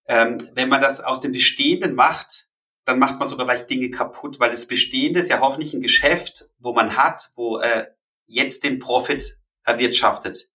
Ähm, 0.06 0.38
wenn 0.54 0.68
man 0.68 0.82
das 0.82 1.02
aus 1.02 1.22
dem 1.22 1.32
Bestehenden 1.32 1.96
macht, 1.96 2.48
dann 2.86 3.00
macht 3.00 3.20
man 3.20 3.28
sogar 3.28 3.46
vielleicht 3.46 3.70
Dinge 3.70 3.90
kaputt, 3.90 4.40
weil 4.40 4.50
das 4.50 4.68
Bestehende 4.68 5.22
ist 5.22 5.30
ja 5.30 5.40
hoffentlich 5.40 5.74
ein 5.74 5.82
Geschäft, 5.82 6.50
wo 6.60 6.74
man 6.74 6.98
hat, 6.98 7.32
wo 7.36 7.60
äh, 7.60 7.88
jetzt 8.26 8.66
den 8.66 8.80
Profit 8.80 9.38
erwirtschaftet. 9.64 10.50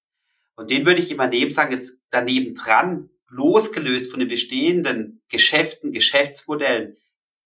Und 0.55 0.71
den 0.71 0.85
würde 0.85 1.01
ich 1.01 1.11
immer 1.11 1.27
nehmen, 1.27 1.51
sagen, 1.51 1.73
jetzt 1.73 2.03
daneben 2.11 2.55
dran, 2.55 3.09
losgelöst 3.29 4.11
von 4.11 4.21
den 4.21 4.29
bestehenden 4.29 5.23
Geschäften, 5.31 5.93
Geschäftsmodellen, 5.93 6.97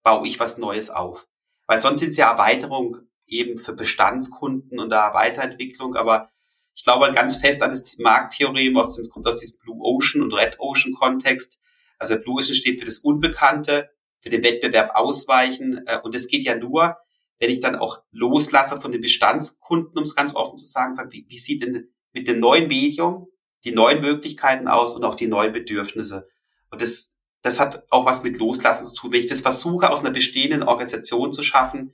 baue 0.01 0.27
ich 0.27 0.39
was 0.39 0.57
Neues 0.57 0.89
auf. 0.89 1.27
Weil 1.67 1.79
sonst 1.79 1.99
sind 1.99 2.09
es 2.09 2.17
ja 2.17 2.29
Erweiterung 2.31 2.97
eben 3.25 3.57
für 3.57 3.73
Bestandskunden 3.73 4.79
und 4.79 4.89
da 4.89 5.13
Weiterentwicklung, 5.13 5.95
aber 5.95 6.29
ich 6.75 6.83
glaube 6.83 7.05
halt 7.05 7.15
ganz 7.15 7.37
fest 7.37 7.61
an 7.61 7.69
das 7.69 7.97
Markttheorem 7.99 8.75
aus 8.77 8.95
dem, 8.95 9.07
kommt 9.09 9.27
aus 9.27 9.39
diesem 9.39 9.59
Blue 9.59 9.79
Ocean 9.81 10.21
und 10.23 10.33
Red 10.33 10.59
Ocean 10.59 10.93
Kontext. 10.93 11.61
Also 11.99 12.17
Blue 12.17 12.37
Ocean 12.37 12.55
steht 12.55 12.79
für 12.79 12.85
das 12.85 12.99
Unbekannte, 12.99 13.89
für 14.21 14.29
den 14.29 14.43
Wettbewerb 14.43 14.91
ausweichen. 14.95 15.85
Äh, 15.85 15.99
und 16.03 16.15
das 16.15 16.27
geht 16.27 16.45
ja 16.45 16.55
nur, 16.55 16.97
wenn 17.39 17.49
ich 17.49 17.59
dann 17.59 17.75
auch 17.75 18.01
loslasse 18.11 18.79
von 18.79 18.91
den 18.91 19.01
Bestandskunden, 19.01 19.97
um 19.97 20.03
es 20.03 20.15
ganz 20.15 20.35
offen 20.35 20.57
zu 20.57 20.65
sagen, 20.65 20.93
sage, 20.93 21.11
wie, 21.11 21.25
wie 21.27 21.37
sieht 21.37 21.61
denn 21.61 21.89
mit 22.11 22.27
dem 22.27 22.39
neuen 22.39 22.67
Medium 22.67 23.27
die 23.63 23.71
neuen 23.71 24.01
Möglichkeiten 24.01 24.67
aus 24.67 24.93
und 24.93 25.03
auch 25.03 25.15
die 25.15 25.27
neuen 25.27 25.53
Bedürfnisse. 25.53 26.27
Und 26.69 26.81
das, 26.81 27.15
das 27.41 27.59
hat 27.59 27.83
auch 27.89 28.05
was 28.05 28.23
mit 28.23 28.37
Loslassen 28.37 28.85
zu 28.85 28.95
tun. 28.95 29.11
Wenn 29.11 29.19
ich 29.19 29.27
das 29.27 29.41
versuche, 29.41 29.89
aus 29.89 30.01
einer 30.01 30.11
bestehenden 30.11 30.63
Organisation 30.63 31.31
zu 31.31 31.43
schaffen, 31.43 31.93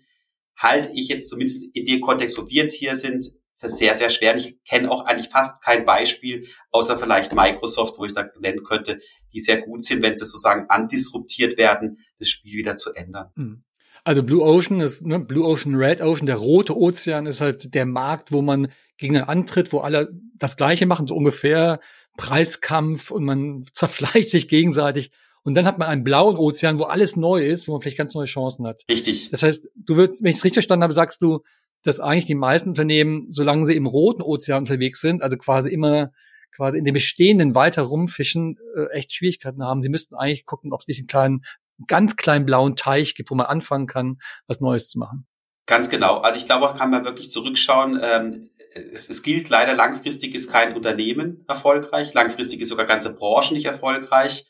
halte 0.56 0.92
ich 0.94 1.08
jetzt 1.08 1.30
zumindest 1.30 1.76
in 1.76 1.86
dem 1.86 2.02
Kontext, 2.02 2.38
wo 2.38 2.48
wir 2.48 2.64
jetzt 2.64 2.76
hier 2.76 2.96
sind, 2.96 3.26
für 3.60 3.70
sehr, 3.70 3.94
sehr 3.94 4.10
schwer. 4.10 4.34
Und 4.34 4.40
ich 4.40 4.64
kenne 4.64 4.90
auch 4.90 5.06
eigentlich 5.06 5.30
fast 5.30 5.62
kein 5.62 5.86
Beispiel, 5.86 6.48
außer 6.72 6.98
vielleicht 6.98 7.34
Microsoft, 7.34 8.00
wo 8.00 8.06
ich 8.06 8.14
da 8.14 8.26
nennen 8.40 8.64
könnte, 8.64 9.00
die 9.34 9.42
sehr 9.42 9.62
gut 9.62 9.84
sind, 9.84 10.02
wenn 10.02 10.16
sie 10.16 10.26
sozusagen 10.26 10.70
andisruptiert 10.70 11.58
werden, 11.58 12.00
das 12.18 12.30
Spiel 12.30 12.58
wieder 12.58 12.78
zu 12.78 12.94
ändern. 12.94 13.32
Hm. 13.36 13.64
Also 14.06 14.24
Blue 14.24 14.42
Ocean 14.42 14.80
ist, 14.80 15.06
ne, 15.06 15.20
Blue 15.20 15.46
Ocean, 15.46 15.76
Red 15.76 16.02
Ocean, 16.02 16.26
der 16.26 16.38
rote 16.38 16.76
Ozean 16.76 17.26
ist 17.26 17.42
halt 17.42 17.74
der 17.76 17.86
Markt, 17.86 18.32
wo 18.32 18.42
man 18.42 18.70
gegen 18.98 19.18
einen 19.18 19.28
antritt, 19.28 19.74
wo 19.74 19.80
alle 19.80 20.10
das 20.36 20.56
Gleiche 20.56 20.86
machen, 20.86 21.06
so 21.06 21.16
ungefähr 21.16 21.82
Preiskampf 22.16 23.12
und 23.12 23.26
man 23.26 23.66
zerfleischt 23.74 24.30
sich 24.30 24.48
gegenseitig. 24.48 25.12
Und 25.44 25.56
dann 25.56 25.66
hat 25.66 25.80
man 25.80 25.88
einen 25.88 26.04
blauen 26.04 26.38
Ozean, 26.38 26.80
wo 26.80 26.84
alles 26.84 27.16
neu 27.18 27.46
ist, 27.46 27.68
wo 27.68 27.74
man 27.74 27.82
vielleicht 27.82 27.98
ganz 27.98 28.14
neue 28.14 28.26
Chancen 28.26 28.68
hat. 28.68 28.84
Richtig. 28.90 29.32
Das 29.32 29.44
heißt, 29.44 29.70
du 29.76 29.96
würdest, 29.96 30.24
wenn 30.24 30.32
ich 30.32 30.38
es 30.38 30.44
richtig 30.44 30.56
verstanden 30.56 30.84
habe, 30.84 30.94
sagst 30.94 31.22
du, 31.22 31.44
dass 31.84 32.00
eigentlich 32.00 32.26
die 32.26 32.36
meisten 32.36 32.70
Unternehmen, 32.70 33.26
solange 33.30 33.66
sie 33.66 33.76
im 33.76 33.86
roten 33.86 34.22
Ozean 34.22 34.60
unterwegs 34.60 35.02
sind, 35.02 35.22
also 35.22 35.38
quasi 35.38 35.70
immer 35.70 36.12
quasi 36.56 36.78
in 36.78 36.84
dem 36.84 36.94
bestehenden 36.94 37.56
weiter 37.56 37.84
rumfischen, 37.84 38.58
äh, 38.76 38.92
echt 38.92 39.14
Schwierigkeiten 39.14 39.64
haben. 39.64 39.82
Sie 39.82 39.90
müssten 39.90 40.16
eigentlich 40.16 40.46
gucken, 40.46 40.74
ob 40.74 40.82
es 40.82 40.88
nicht 40.88 41.00
einen 41.00 41.08
kleinen, 41.08 41.42
ganz 41.88 42.16
kleinen 42.16 42.46
blauen 42.46 42.76
Teich 42.76 43.16
gibt, 43.16 43.32
wo 43.32 43.36
man 43.36 43.46
anfangen 43.46 43.88
kann, 43.88 44.18
was 44.48 44.60
Neues 44.60 44.90
zu 44.90 45.00
machen. 45.00 45.26
Ganz 45.68 45.90
genau. 45.90 46.18
Also 46.18 46.38
ich 46.38 46.46
glaube, 46.46 46.74
kann 46.78 46.90
man 46.90 47.06
wirklich 47.06 47.30
zurückschauen. 47.30 48.00
Ähm, 48.02 48.50
es, 48.92 49.10
es 49.10 49.24
gilt 49.24 49.50
leider, 49.50 49.74
langfristig 49.74 50.36
ist 50.36 50.52
kein 50.52 50.76
Unternehmen 50.76 51.46
erfolgreich, 51.48 52.14
langfristig 52.14 52.62
ist 52.62 52.70
sogar 52.70 52.86
ganze 52.86 53.14
Branchen 53.14 53.54
nicht 53.54 53.66
erfolgreich. 53.66 54.46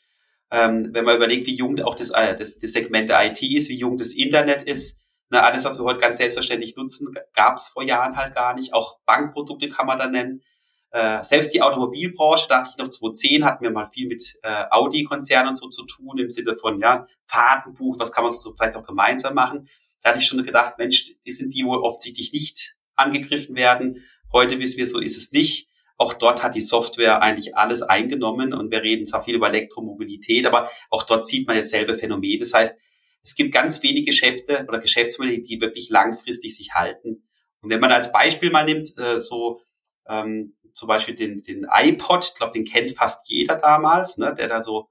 Ähm, 0.50 0.90
wenn 0.92 1.04
man 1.04 1.16
überlegt, 1.16 1.46
wie 1.46 1.54
jung 1.54 1.80
auch 1.80 1.94
das, 1.94 2.10
äh, 2.10 2.36
das, 2.36 2.58
das 2.58 2.72
Segment 2.72 3.08
der 3.08 3.24
IT 3.24 3.42
ist, 3.42 3.68
wie 3.68 3.76
jung 3.76 3.98
das 3.98 4.12
Internet 4.14 4.62
ist, 4.64 4.99
na, 5.30 5.42
alles, 5.42 5.64
was 5.64 5.78
wir 5.78 5.84
heute 5.84 6.00
ganz 6.00 6.18
selbstverständlich 6.18 6.76
nutzen, 6.76 7.14
gab 7.34 7.56
es 7.56 7.68
vor 7.68 7.84
Jahren 7.84 8.16
halt 8.16 8.34
gar 8.34 8.54
nicht. 8.54 8.74
Auch 8.74 8.98
Bankprodukte 9.06 9.68
kann 9.68 9.86
man 9.86 9.98
da 9.98 10.08
nennen. 10.08 10.42
Äh, 10.90 11.22
selbst 11.22 11.54
die 11.54 11.62
Automobilbranche, 11.62 12.46
da 12.48 12.58
hatte 12.58 12.70
ich 12.72 12.78
noch 12.78 12.88
2010, 12.88 13.44
hatten 13.44 13.62
wir 13.62 13.70
mal 13.70 13.86
viel 13.86 14.08
mit 14.08 14.36
äh, 14.42 14.64
Audi-Konzernen 14.70 15.54
so 15.54 15.68
zu 15.68 15.86
tun, 15.86 16.18
im 16.18 16.30
Sinne 16.30 16.56
von, 16.56 16.80
ja, 16.80 17.06
Fahrtenbuch, 17.26 18.00
was 18.00 18.10
kann 18.10 18.24
man 18.24 18.32
so 18.32 18.52
vielleicht 18.56 18.74
auch 18.74 18.82
gemeinsam 18.82 19.34
machen. 19.34 19.68
Da 20.02 20.10
hatte 20.10 20.18
ich 20.18 20.26
schon 20.26 20.42
gedacht, 20.42 20.78
Mensch, 20.78 21.14
die 21.24 21.30
sind 21.30 21.54
die 21.54 21.64
wohl 21.64 21.78
offensichtlich 21.78 22.32
nicht 22.32 22.74
angegriffen 22.96 23.54
werden. 23.54 24.04
Heute 24.32 24.58
wissen 24.58 24.78
wir, 24.78 24.86
so 24.86 24.98
ist 24.98 25.16
es 25.16 25.30
nicht. 25.30 25.68
Auch 25.96 26.14
dort 26.14 26.42
hat 26.42 26.56
die 26.56 26.60
Software 26.60 27.22
eigentlich 27.22 27.56
alles 27.56 27.82
eingenommen 27.82 28.52
und 28.52 28.72
wir 28.72 28.82
reden 28.82 29.06
zwar 29.06 29.22
viel 29.22 29.36
über 29.36 29.48
Elektromobilität, 29.48 30.46
aber 30.46 30.70
auch 30.88 31.04
dort 31.04 31.26
sieht 31.26 31.46
man 31.46 31.56
dasselbe 31.56 31.94
Phänomen. 31.94 32.40
Das 32.40 32.52
heißt, 32.54 32.74
es 33.22 33.34
gibt 33.34 33.52
ganz 33.52 33.82
wenige 33.82 34.06
Geschäfte 34.06 34.64
oder 34.68 34.78
Geschäftsmodelle, 34.78 35.42
die 35.42 35.60
wirklich 35.60 35.90
langfristig 35.90 36.56
sich 36.56 36.74
halten. 36.74 37.28
Und 37.60 37.70
wenn 37.70 37.80
man 37.80 37.92
als 37.92 38.12
Beispiel 38.12 38.50
mal 38.50 38.64
nimmt, 38.64 38.96
äh, 38.98 39.20
so 39.20 39.60
ähm, 40.08 40.56
zum 40.72 40.88
Beispiel 40.88 41.14
den, 41.14 41.42
den 41.42 41.66
iPod, 41.70 42.24
ich 42.24 42.34
glaube, 42.34 42.52
den 42.52 42.64
kennt 42.64 42.92
fast 42.92 43.28
jeder 43.28 43.56
damals, 43.56 44.18
ne, 44.18 44.34
der 44.34 44.48
da 44.48 44.62
so 44.62 44.88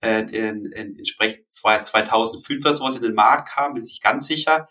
äh, 0.00 0.22
in, 0.22 0.66
in, 0.66 0.98
entsprechend 0.98 1.52
2005 1.52 2.60
oder 2.60 2.72
sowas 2.72 2.96
in 2.96 3.02
den 3.02 3.14
Markt 3.14 3.50
kam, 3.50 3.74
bin 3.74 3.84
ich 3.84 4.00
ganz 4.00 4.26
sicher. 4.26 4.68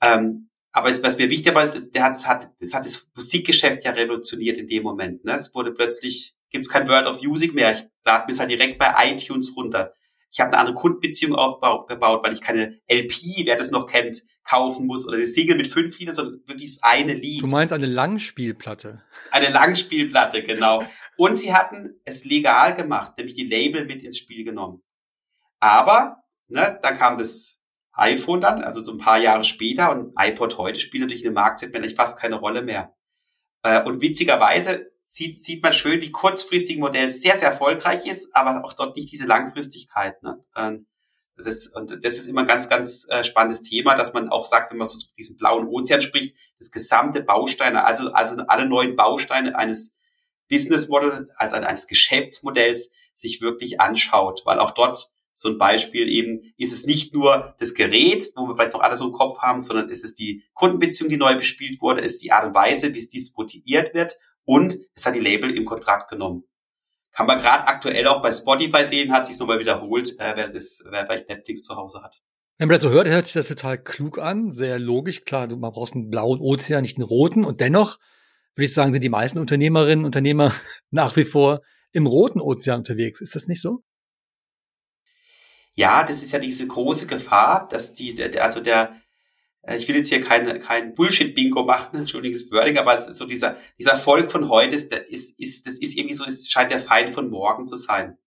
Ähm, 0.00 0.48
aber 0.72 0.90
es, 0.90 1.02
was 1.02 1.18
mir 1.18 1.30
wichtig 1.30 1.54
war, 1.54 1.64
ist, 1.64 1.94
der 1.94 2.04
hat, 2.04 2.26
hat, 2.26 2.52
das 2.60 2.74
hat 2.74 2.86
das 2.86 3.08
Musikgeschäft 3.14 3.84
ja 3.84 3.92
revolutioniert 3.92 4.58
in 4.58 4.68
dem 4.68 4.82
Moment. 4.82 5.24
Ne? 5.24 5.32
Es 5.32 5.54
wurde 5.54 5.72
plötzlich, 5.72 6.36
gibt 6.50 6.64
es 6.64 6.70
kein 6.70 6.88
Word 6.88 7.06
of 7.06 7.22
Music 7.22 7.54
mehr. 7.54 7.72
Ich 7.72 7.84
lade 8.04 8.26
mir 8.26 8.32
es 8.32 8.40
halt 8.40 8.50
direkt 8.50 8.78
bei 8.78 8.94
iTunes 9.10 9.56
runter. 9.56 9.92
Ich 10.30 10.40
habe 10.40 10.50
eine 10.50 10.58
andere 10.58 10.74
Kundenbeziehung 10.74 11.34
aufgebaut, 11.34 12.22
weil 12.22 12.32
ich 12.32 12.40
keine 12.40 12.78
LP, 12.90 13.44
wer 13.44 13.56
das 13.56 13.70
noch 13.70 13.86
kennt, 13.86 14.22
kaufen 14.44 14.86
muss 14.86 15.06
oder 15.06 15.16
eine 15.16 15.26
Single 15.26 15.56
mit 15.56 15.68
fünf 15.68 15.98
Liedern, 15.98 16.14
sondern 16.14 16.40
wirklich 16.46 16.76
das 16.76 16.82
eine 16.82 17.14
Lied. 17.14 17.42
Du 17.42 17.46
meinst 17.46 17.72
eine 17.72 17.86
Langspielplatte? 17.86 19.02
Eine 19.30 19.50
Langspielplatte, 19.50 20.42
genau. 20.42 20.84
Und 21.16 21.36
sie 21.36 21.54
hatten 21.54 22.00
es 22.04 22.24
legal 22.24 22.74
gemacht, 22.74 23.12
nämlich 23.16 23.34
die 23.34 23.46
Label 23.46 23.84
mit 23.84 24.02
ins 24.02 24.18
Spiel 24.18 24.44
genommen. 24.44 24.82
Aber, 25.60 26.22
ne, 26.46 26.78
dann 26.82 26.98
kam 26.98 27.18
das 27.18 27.62
iPhone 27.92 28.40
dann, 28.40 28.62
also 28.62 28.82
so 28.82 28.92
ein 28.92 28.98
paar 28.98 29.18
Jahre 29.18 29.44
später 29.44 29.90
und 29.90 30.14
iPod 30.18 30.56
heute 30.56 30.78
spielt 30.78 31.02
natürlich 31.02 31.24
in 31.24 31.30
dem 31.30 31.34
Marktsegment 31.34 31.84
eigentlich 31.84 31.96
fast 31.96 32.18
keine 32.18 32.36
Rolle 32.36 32.62
mehr. 32.62 32.94
Äh, 33.62 33.82
und 33.82 34.00
witzigerweise 34.00 34.92
sieht, 35.08 35.42
sieht 35.42 35.62
man 35.62 35.72
schön, 35.72 36.02
wie 36.02 36.12
kurzfristig 36.12 36.76
ein 36.76 36.80
Modell 36.80 37.08
sehr, 37.08 37.34
sehr 37.34 37.48
erfolgreich 37.48 38.06
ist, 38.06 38.36
aber 38.36 38.62
auch 38.64 38.74
dort 38.74 38.94
nicht 38.94 39.10
diese 39.10 39.24
Langfristigkeit. 39.24 40.22
Ne? 40.22 40.38
Ähm, 40.54 40.86
das, 41.38 41.68
und 41.68 42.04
das 42.04 42.18
ist 42.18 42.26
immer 42.26 42.42
ein 42.42 42.46
ganz, 42.46 42.68
ganz 42.68 43.06
äh, 43.08 43.24
spannendes 43.24 43.62
Thema, 43.62 43.96
dass 43.96 44.12
man 44.12 44.28
auch 44.28 44.46
sagt, 44.46 44.70
wenn 44.70 44.78
man 44.78 44.86
so 44.86 44.98
zu 44.98 45.14
diesem 45.16 45.36
blauen 45.36 45.66
Ozean 45.68 46.02
spricht, 46.02 46.36
das 46.58 46.70
gesamte 46.70 47.22
Bausteine, 47.22 47.84
also, 47.84 48.12
also 48.12 48.36
alle 48.48 48.68
neuen 48.68 48.96
Bausteine 48.96 49.56
eines 49.56 49.96
Business 50.50 50.88
Models, 50.88 51.28
also 51.36 51.56
eines 51.56 51.86
Geschäftsmodells 51.86 52.92
sich 53.14 53.40
wirklich 53.40 53.80
anschaut, 53.80 54.42
weil 54.44 54.58
auch 54.58 54.72
dort 54.72 55.10
so 55.32 55.48
ein 55.48 55.56
Beispiel 55.56 56.08
eben, 56.08 56.52
ist 56.58 56.72
es 56.72 56.84
nicht 56.84 57.14
nur 57.14 57.54
das 57.58 57.74
Gerät, 57.74 58.32
wo 58.34 58.48
wir 58.48 58.56
vielleicht 58.56 58.72
noch 58.72 58.80
alles 58.80 59.00
im 59.00 59.12
Kopf 59.12 59.38
haben, 59.38 59.62
sondern 59.62 59.88
ist 59.88 60.04
es 60.04 60.14
die 60.14 60.42
Kundenbeziehung, 60.52 61.08
die 61.08 61.16
neu 61.16 61.36
bespielt 61.36 61.80
wurde, 61.80 62.02
ist 62.02 62.22
die 62.22 62.32
Art 62.32 62.44
und 62.44 62.54
Weise, 62.54 62.92
wie 62.92 62.98
es 62.98 63.08
disputiert 63.08 63.94
wird 63.94 64.18
und 64.48 64.78
es 64.94 65.04
hat 65.04 65.14
die 65.14 65.20
Label 65.20 65.54
im 65.54 65.66
Kontrakt 65.66 66.08
genommen. 66.08 66.44
Kann 67.12 67.26
man 67.26 67.38
gerade 67.38 67.66
aktuell 67.66 68.06
auch 68.06 68.22
bei 68.22 68.32
Spotify 68.32 68.86
sehen, 68.86 69.12
hat 69.12 69.26
sich 69.26 69.38
nochmal 69.38 69.58
wiederholt, 69.58 70.18
äh, 70.18 70.32
wer, 70.36 70.48
das, 70.48 70.82
wer 70.88 71.04
vielleicht 71.04 71.28
Netflix 71.28 71.64
zu 71.64 71.76
Hause 71.76 72.02
hat. 72.02 72.22
Wenn 72.56 72.68
man 72.68 72.76
das 72.76 72.82
so 72.82 72.88
hört, 72.88 73.08
hört 73.08 73.26
sich 73.26 73.34
das 73.34 73.48
total 73.48 73.76
klug 73.76 74.18
an, 74.18 74.52
sehr 74.52 74.78
logisch. 74.78 75.24
Klar, 75.26 75.48
du 75.48 75.56
man 75.56 75.70
brauchst 75.70 75.94
einen 75.94 76.08
blauen 76.08 76.40
Ozean, 76.40 76.80
nicht 76.80 76.96
einen 76.96 77.06
roten. 77.06 77.44
Und 77.44 77.60
dennoch 77.60 77.98
würde 78.54 78.64
ich 78.64 78.72
sagen, 78.72 78.94
sind 78.94 79.04
die 79.04 79.10
meisten 79.10 79.38
Unternehmerinnen 79.38 80.00
und 80.00 80.06
Unternehmer 80.06 80.54
nach 80.90 81.14
wie 81.16 81.24
vor 81.24 81.60
im 81.92 82.06
roten 82.06 82.40
Ozean 82.40 82.78
unterwegs. 82.78 83.20
Ist 83.20 83.34
das 83.34 83.48
nicht 83.48 83.60
so? 83.60 83.82
ja, 85.78 86.02
das 86.02 86.24
ist 86.24 86.32
ja 86.32 86.40
diese 86.40 86.66
große 86.66 87.06
Gefahr, 87.06 87.68
dass 87.68 87.94
die, 87.94 88.20
also 88.40 88.60
der, 88.60 88.96
ich 89.66 89.88
will 89.88 89.96
jetzt 89.96 90.08
hier 90.08 90.20
kein, 90.20 90.60
kein 90.60 90.94
Bullshit-Bingo 90.94 91.64
machen, 91.64 91.98
entschuldiges 92.00 92.50
Wording, 92.50 92.78
aber 92.78 92.94
es 92.94 93.06
ist 93.06 93.18
so 93.18 93.26
dieser, 93.26 93.56
dieser 93.78 93.92
Erfolg 93.92 94.30
von 94.30 94.48
heute 94.48 94.74
ist, 94.74 94.92
ist, 94.92 95.38
ist, 95.38 95.66
das 95.66 95.78
ist 95.78 95.96
irgendwie 95.96 96.14
so, 96.14 96.24
es 96.24 96.48
scheint 96.50 96.70
der 96.70 96.80
Feind 96.80 97.10
von 97.10 97.28
morgen 97.28 97.66
zu 97.66 97.76
sein. 97.76 98.18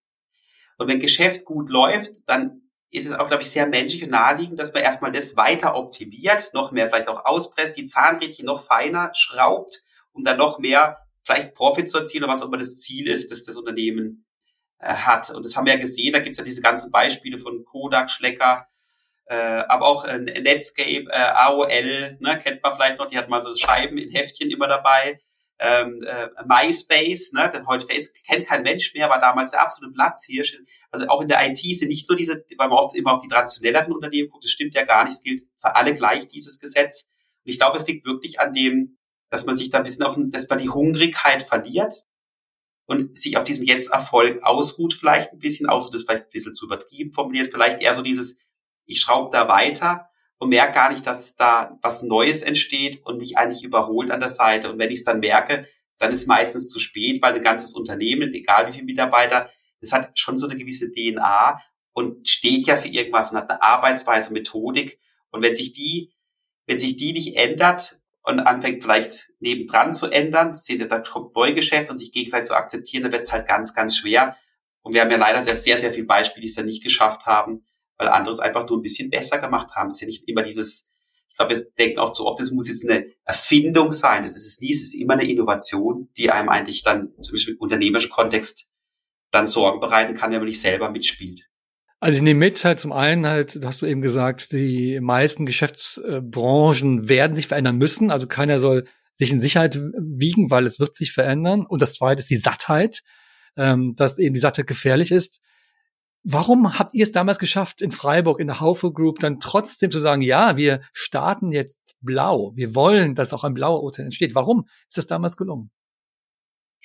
Und 0.78 0.88
wenn 0.88 0.98
Geschäft 0.98 1.44
gut 1.44 1.68
läuft, 1.70 2.10
dann 2.26 2.62
ist 2.90 3.06
es 3.06 3.14
auch, 3.14 3.26
glaube 3.26 3.42
ich, 3.42 3.50
sehr 3.50 3.66
menschlich 3.66 4.04
und 4.04 4.10
naheliegend, 4.10 4.58
dass 4.58 4.74
man 4.74 4.82
erstmal 4.82 5.12
das 5.12 5.36
weiter 5.36 5.74
optimiert, 5.76 6.50
noch 6.52 6.72
mehr 6.72 6.88
vielleicht 6.88 7.08
auch 7.08 7.24
auspresst, 7.24 7.76
die 7.76 7.86
Zahnrädchen 7.86 8.44
noch 8.44 8.64
feiner 8.64 9.10
schraubt, 9.14 9.82
um 10.12 10.24
dann 10.24 10.36
noch 10.36 10.58
mehr 10.58 10.98
vielleicht 11.22 11.54
Profit 11.54 11.88
zu 11.88 11.98
erzielen 11.98 12.24
oder 12.24 12.32
was 12.32 12.42
auch 12.42 12.48
immer 12.48 12.58
das 12.58 12.78
Ziel 12.78 13.08
ist, 13.08 13.30
dass 13.30 13.44
das 13.44 13.56
Unternehmen 13.56 14.26
äh, 14.78 14.92
hat. 14.92 15.30
Und 15.30 15.44
das 15.44 15.56
haben 15.56 15.64
wir 15.64 15.72
ja 15.72 15.78
gesehen, 15.78 16.12
da 16.12 16.18
gibt's 16.18 16.38
ja 16.38 16.44
diese 16.44 16.60
ganzen 16.60 16.90
Beispiele 16.90 17.38
von 17.38 17.64
Kodak, 17.64 18.10
Schlecker, 18.10 18.66
äh, 19.26 19.34
aber 19.34 19.86
auch 19.86 20.04
äh, 20.04 20.18
Netscape, 20.18 21.06
äh, 21.10 21.32
AOL, 21.34 22.18
ne, 22.20 22.40
kennt 22.42 22.62
man 22.62 22.74
vielleicht 22.74 22.98
noch, 22.98 23.06
die 23.06 23.18
hat 23.18 23.28
mal 23.28 23.42
so 23.42 23.54
Scheiben 23.54 23.98
in 23.98 24.10
Heftchen 24.10 24.50
immer 24.50 24.68
dabei. 24.68 25.20
Ähm, 25.58 26.02
äh, 26.02 26.28
MySpace, 26.44 27.32
ne, 27.32 27.48
denn 27.52 27.66
heute 27.68 27.86
Facebook 27.86 28.24
kennt 28.26 28.48
kein 28.48 28.62
Mensch 28.62 28.94
mehr, 28.94 29.08
war 29.08 29.20
damals 29.20 29.52
der 29.52 29.62
absolute 29.62 29.94
Platzhirsch. 29.94 30.56
Also 30.90 31.06
auch 31.06 31.20
in 31.20 31.28
der 31.28 31.46
IT 31.46 31.58
sind 31.58 31.88
nicht 31.88 32.08
nur 32.08 32.16
diese, 32.16 32.44
weil 32.56 32.68
man 32.68 32.78
oft 32.78 32.96
immer 32.96 33.12
auf 33.14 33.22
die 33.22 33.28
traditionelleren 33.28 33.92
Unternehmen 33.92 34.28
guckt, 34.28 34.44
das 34.44 34.50
stimmt 34.50 34.74
ja 34.74 34.84
gar 34.84 35.04
nicht, 35.04 35.14
es 35.14 35.22
gilt 35.22 35.44
für 35.60 35.76
alle 35.76 35.94
gleich 35.94 36.26
dieses 36.26 36.58
Gesetz. 36.58 37.04
Und 37.44 37.50
ich 37.50 37.58
glaube, 37.58 37.76
es 37.76 37.86
liegt 37.86 38.04
wirklich 38.04 38.40
an 38.40 38.52
dem, 38.52 38.98
dass 39.30 39.46
man 39.46 39.54
sich 39.54 39.70
da 39.70 39.78
ein 39.78 39.84
bisschen 39.84 40.04
auf, 40.04 40.16
dass 40.18 40.48
man 40.48 40.58
die 40.58 40.68
Hungrigkeit 40.68 41.44
verliert, 41.44 41.94
und 42.86 43.18
sich 43.18 43.36
auf 43.36 43.44
diesem 43.44 43.64
Jetzt-Erfolg 43.64 44.42
ausruht 44.42 44.94
vielleicht 44.94 45.32
ein 45.32 45.38
bisschen, 45.38 45.68
ausruht 45.68 45.94
ist 45.94 46.04
vielleicht 46.04 46.24
ein 46.24 46.30
bisschen 46.30 46.54
zu 46.54 46.66
übertrieben 46.66 47.12
formuliert, 47.12 47.50
vielleicht 47.50 47.80
eher 47.80 47.94
so 47.94 48.02
dieses, 48.02 48.36
ich 48.86 49.00
schraube 49.00 49.30
da 49.32 49.48
weiter 49.48 50.08
und 50.38 50.48
merke 50.48 50.72
gar 50.72 50.90
nicht, 50.90 51.06
dass 51.06 51.36
da 51.36 51.78
was 51.82 52.02
Neues 52.02 52.42
entsteht 52.42 53.04
und 53.04 53.18
mich 53.18 53.38
eigentlich 53.38 53.64
überholt 53.64 54.10
an 54.10 54.20
der 54.20 54.28
Seite. 54.28 54.70
Und 54.70 54.78
wenn 54.78 54.90
ich 54.90 54.98
es 54.98 55.04
dann 55.04 55.20
merke, 55.20 55.66
dann 55.98 56.10
ist 56.10 56.26
meistens 56.26 56.68
zu 56.70 56.80
spät, 56.80 57.22
weil 57.22 57.34
ein 57.34 57.42
ganzes 57.42 57.74
Unternehmen, 57.74 58.34
egal 58.34 58.68
wie 58.68 58.72
viele 58.72 58.84
Mitarbeiter, 58.84 59.50
das 59.80 59.92
hat 59.92 60.18
schon 60.18 60.36
so 60.36 60.48
eine 60.48 60.58
gewisse 60.58 60.90
DNA 60.90 61.60
und 61.92 62.28
steht 62.28 62.66
ja 62.66 62.76
für 62.76 62.88
irgendwas 62.88 63.30
und 63.30 63.38
hat 63.38 63.50
eine 63.50 63.62
Arbeitsweise, 63.62 64.32
Methodik. 64.32 65.00
Und 65.30 65.42
wenn 65.42 65.54
sich 65.54 65.72
die, 65.72 66.12
wenn 66.66 66.78
sich 66.78 66.96
die 66.96 67.12
nicht 67.12 67.36
ändert, 67.36 68.02
und 68.22 68.40
anfängt 68.40 68.82
vielleicht 68.82 69.30
nebendran 69.40 69.94
zu 69.94 70.06
ändern, 70.06 70.52
seht 70.52 70.80
ihr, 70.80 70.88
da 70.88 71.00
kommt 71.00 71.34
Neugeschäft 71.34 71.90
und 71.90 71.98
sich 71.98 72.12
gegenseitig 72.12 72.48
zu 72.48 72.54
akzeptieren, 72.54 73.04
dann 73.04 73.12
wird 73.12 73.22
es 73.22 73.32
halt 73.32 73.46
ganz, 73.46 73.74
ganz 73.74 73.96
schwer. 73.96 74.36
Und 74.82 74.94
wir 74.94 75.00
haben 75.00 75.10
ja 75.10 75.16
leider 75.16 75.42
sehr, 75.42 75.56
sehr, 75.56 75.78
sehr 75.78 75.92
viele 75.92 76.06
Beispiele, 76.06 76.42
die 76.42 76.48
es 76.48 76.54
dann 76.54 76.66
nicht 76.66 76.82
geschafft 76.82 77.26
haben, 77.26 77.66
weil 78.02 78.08
andere 78.08 78.32
es 78.32 78.40
einfach 78.40 78.68
nur 78.68 78.78
ein 78.78 78.82
bisschen 78.82 79.10
besser 79.10 79.38
gemacht 79.38 79.74
haben. 79.74 79.90
Es 79.90 79.96
ist 79.96 80.00
ja 80.00 80.06
nicht 80.08 80.28
immer 80.28 80.42
dieses, 80.42 80.88
Ich 81.28 81.36
glaube, 81.36 81.54
wir 81.54 81.64
denken 81.78 82.00
auch 82.00 82.12
zu 82.12 82.26
oft, 82.26 82.40
das 82.40 82.50
muss 82.50 82.68
jetzt 82.68 82.88
eine 82.88 83.06
Erfindung 83.24 83.92
sein. 83.92 84.22
Das 84.22 84.36
ist 84.36 84.46
es 84.46 84.60
nie, 84.60 84.72
es 84.72 84.82
ist 84.82 84.94
immer 84.94 85.14
eine 85.14 85.24
Innovation, 85.30 86.08
die 86.16 86.30
einem 86.30 86.48
eigentlich 86.48 86.82
dann, 86.82 87.12
zum 87.22 87.34
Beispiel 87.34 87.54
im 87.54 87.60
unternehmerischen 87.60 88.10
Kontext, 88.10 88.68
dann 89.30 89.46
Sorgen 89.46 89.80
bereiten 89.80 90.14
kann, 90.14 90.30
wenn 90.30 90.38
man 90.38 90.48
nicht 90.48 90.60
selber 90.60 90.90
mitspielt. 90.90 91.48
Also 92.00 92.16
ich 92.16 92.22
nehme 92.22 92.40
mit, 92.40 92.64
halt 92.64 92.80
zum 92.80 92.92
einen 92.92 93.26
halt, 93.26 93.60
hast 93.64 93.80
du 93.80 93.86
eben 93.86 94.02
gesagt, 94.02 94.50
die 94.50 94.98
meisten 95.00 95.46
Geschäftsbranchen 95.46 97.08
werden 97.08 97.36
sich 97.36 97.46
verändern 97.46 97.78
müssen. 97.78 98.10
Also 98.10 98.26
keiner 98.26 98.58
soll 98.58 98.84
sich 99.14 99.30
in 99.30 99.40
Sicherheit 99.40 99.76
wiegen, 99.76 100.50
weil 100.50 100.66
es 100.66 100.80
wird 100.80 100.96
sich 100.96 101.12
verändern. 101.12 101.64
Und 101.64 101.80
das 101.80 101.94
zweite 101.94 102.18
ist 102.18 102.30
die 102.30 102.38
Sattheit, 102.38 103.02
ähm, 103.56 103.94
dass 103.94 104.18
eben 104.18 104.34
die 104.34 104.40
Sattheit 104.40 104.66
gefährlich 104.66 105.12
ist. 105.12 105.40
Warum 106.24 106.78
habt 106.78 106.94
ihr 106.94 107.02
es 107.02 107.10
damals 107.10 107.40
geschafft, 107.40 107.82
in 107.82 107.90
Freiburg, 107.90 108.38
in 108.38 108.46
der 108.46 108.60
Haufe 108.60 108.92
Group, 108.92 109.18
dann 109.18 109.40
trotzdem 109.40 109.90
zu 109.90 110.00
sagen, 110.00 110.22
ja, 110.22 110.56
wir 110.56 110.82
starten 110.92 111.50
jetzt 111.50 111.96
blau. 112.00 112.52
Wir 112.54 112.76
wollen, 112.76 113.16
dass 113.16 113.32
auch 113.32 113.42
ein 113.42 113.54
blauer 113.54 113.82
Ozean 113.82 114.06
entsteht. 114.06 114.34
Warum 114.34 114.68
ist 114.88 114.98
das 114.98 115.06
damals 115.06 115.36
gelungen? 115.36 115.70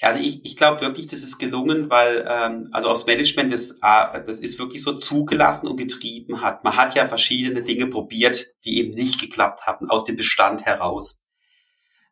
Also 0.02 0.20
ich, 0.20 0.46
ich 0.46 0.58
glaube 0.58 0.82
wirklich, 0.82 1.08
das 1.08 1.24
ist 1.24 1.40
gelungen, 1.40 1.90
weil 1.90 2.26
ähm, 2.30 2.70
also 2.72 2.88
aus 2.90 3.08
Management 3.08 3.52
das, 3.52 3.80
äh, 3.82 4.24
das 4.26 4.40
ist 4.40 4.60
wirklich 4.60 4.84
so 4.84 4.94
zugelassen 4.94 5.68
und 5.68 5.78
getrieben 5.78 6.42
hat. 6.42 6.64
Man 6.64 6.78
hat 6.78 6.94
ja 6.96 7.08
verschiedene 7.08 7.64
Dinge 7.64 7.88
probiert, 7.88 8.48
die 8.64 8.78
eben 8.78 8.94
nicht 8.94 9.20
geklappt 9.20 9.66
haben, 9.66 9.90
aus 9.90 10.04
dem 10.04 10.16
Bestand 10.16 10.66
heraus 10.66 11.20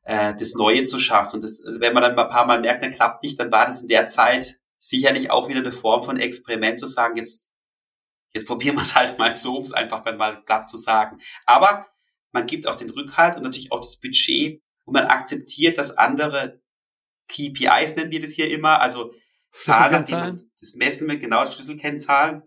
äh, 0.03 0.34
das 0.34 0.55
Neue 0.55 0.86
zu 0.86 0.98
schaffen. 0.98 1.38
Und 1.38 1.41
das, 1.44 1.63
also 1.63 1.79
wenn 1.79 1.94
man 1.94 2.01
dann 2.01 2.15
mal 2.15 2.24
ein 2.24 2.32
paar 2.32 2.48
Mal 2.48 2.60
merkt, 2.60 2.82
dann 2.82 2.91
klappt 2.91 3.22
nicht, 3.22 3.39
dann 3.39 3.51
war 3.51 3.67
das 3.67 3.84
in 3.84 3.88
der 3.88 4.08
Zeit 4.08 4.60
sicherlich 4.88 5.32
auch 5.32 5.48
wieder 5.48 5.60
eine 5.60 5.72
Form 5.72 6.04
von 6.04 6.20
Experiment 6.20 6.80
zu 6.80 6.88
sagen, 6.88 7.18
jetzt, 7.18 7.50
jetzt 8.34 8.48
probieren 8.48 8.75
wir 8.75 8.84
es 8.84 8.96
halt 8.96 9.18
mal 9.18 9.34
so, 9.34 9.58
um 9.58 9.63
es 9.63 9.74
einfach 9.74 10.06
mal 10.06 10.44
platt 10.44 10.70
zu 10.70 10.77
sagen. 10.77 11.20
Aber 11.46 11.88
man 12.32 12.46
gibt 12.46 12.68
auch 12.68 12.75
den 12.75 12.89
Rückhalt 12.89 13.36
und 13.36 13.44
natürlich 13.44 13.72
auch 13.72 13.80
das 13.80 14.00
Budget 14.00 14.62
und 14.84 14.94
man 14.94 15.08
akzeptiert, 15.08 15.77
dass 15.77 15.98
andere 15.98 16.62
KPIs 17.27 17.96
nennen 17.96 18.12
wir 18.12 18.22
das 18.22 18.32
hier 18.32 18.50
immer, 18.51 18.82
also 18.82 19.12
Zahlen, 19.51 20.06
das 20.60 20.75
messen 20.75 21.08
wir 21.08 21.18
genau, 21.18 21.46
Schlüsselkennzahlen, 21.46 22.44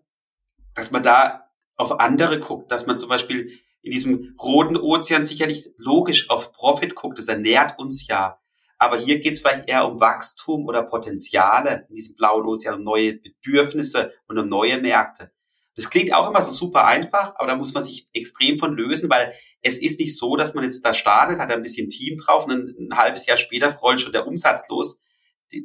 dass 0.74 0.90
man 0.90 1.02
da 1.02 1.50
auf 1.76 1.98
andere 2.00 2.38
guckt, 2.38 2.70
dass 2.70 2.86
man 2.86 2.98
zum 2.98 3.08
Beispiel 3.08 3.58
in 3.82 3.92
diesem 3.92 4.36
roten 4.40 4.76
Ozean 4.76 5.24
sicherlich 5.24 5.70
logisch 5.76 6.30
auf 6.30 6.52
Profit 6.52 6.94
guckt, 6.94 7.18
das 7.18 7.28
ernährt 7.28 7.78
uns 7.78 8.06
ja. 8.06 8.40
Aber 8.78 8.96
hier 8.98 9.18
geht 9.18 9.34
es 9.34 9.40
vielleicht 9.40 9.68
eher 9.68 9.86
um 9.86 10.00
Wachstum 10.00 10.66
oder 10.66 10.84
Potenziale 10.84 11.86
in 11.88 11.94
diesem 11.96 12.14
blauen 12.14 12.46
Ozean, 12.46 12.76
um 12.76 12.84
neue 12.84 13.14
Bedürfnisse 13.14 14.12
und 14.28 14.38
um 14.38 14.46
neue 14.46 14.80
Märkte. 14.80 15.32
Das 15.78 15.90
klingt 15.90 16.12
auch 16.12 16.28
immer 16.28 16.42
so 16.42 16.50
super 16.50 16.86
einfach, 16.86 17.34
aber 17.36 17.46
da 17.46 17.54
muss 17.54 17.72
man 17.72 17.84
sich 17.84 18.08
extrem 18.12 18.58
von 18.58 18.76
lösen, 18.76 19.08
weil 19.10 19.32
es 19.62 19.80
ist 19.80 20.00
nicht 20.00 20.16
so, 20.16 20.34
dass 20.34 20.54
man 20.54 20.64
jetzt 20.64 20.84
da 20.84 20.92
startet, 20.92 21.38
hat 21.38 21.52
ein 21.52 21.62
bisschen 21.62 21.88
Team 21.88 22.18
drauf 22.18 22.46
und 22.46 22.52
ein, 22.52 22.74
ein 22.90 22.98
halbes 22.98 23.26
Jahr 23.26 23.36
später 23.36 23.76
rollt 23.76 24.00
schon 24.00 24.12
der 24.12 24.26
Umsatz 24.26 24.68
los. 24.68 25.00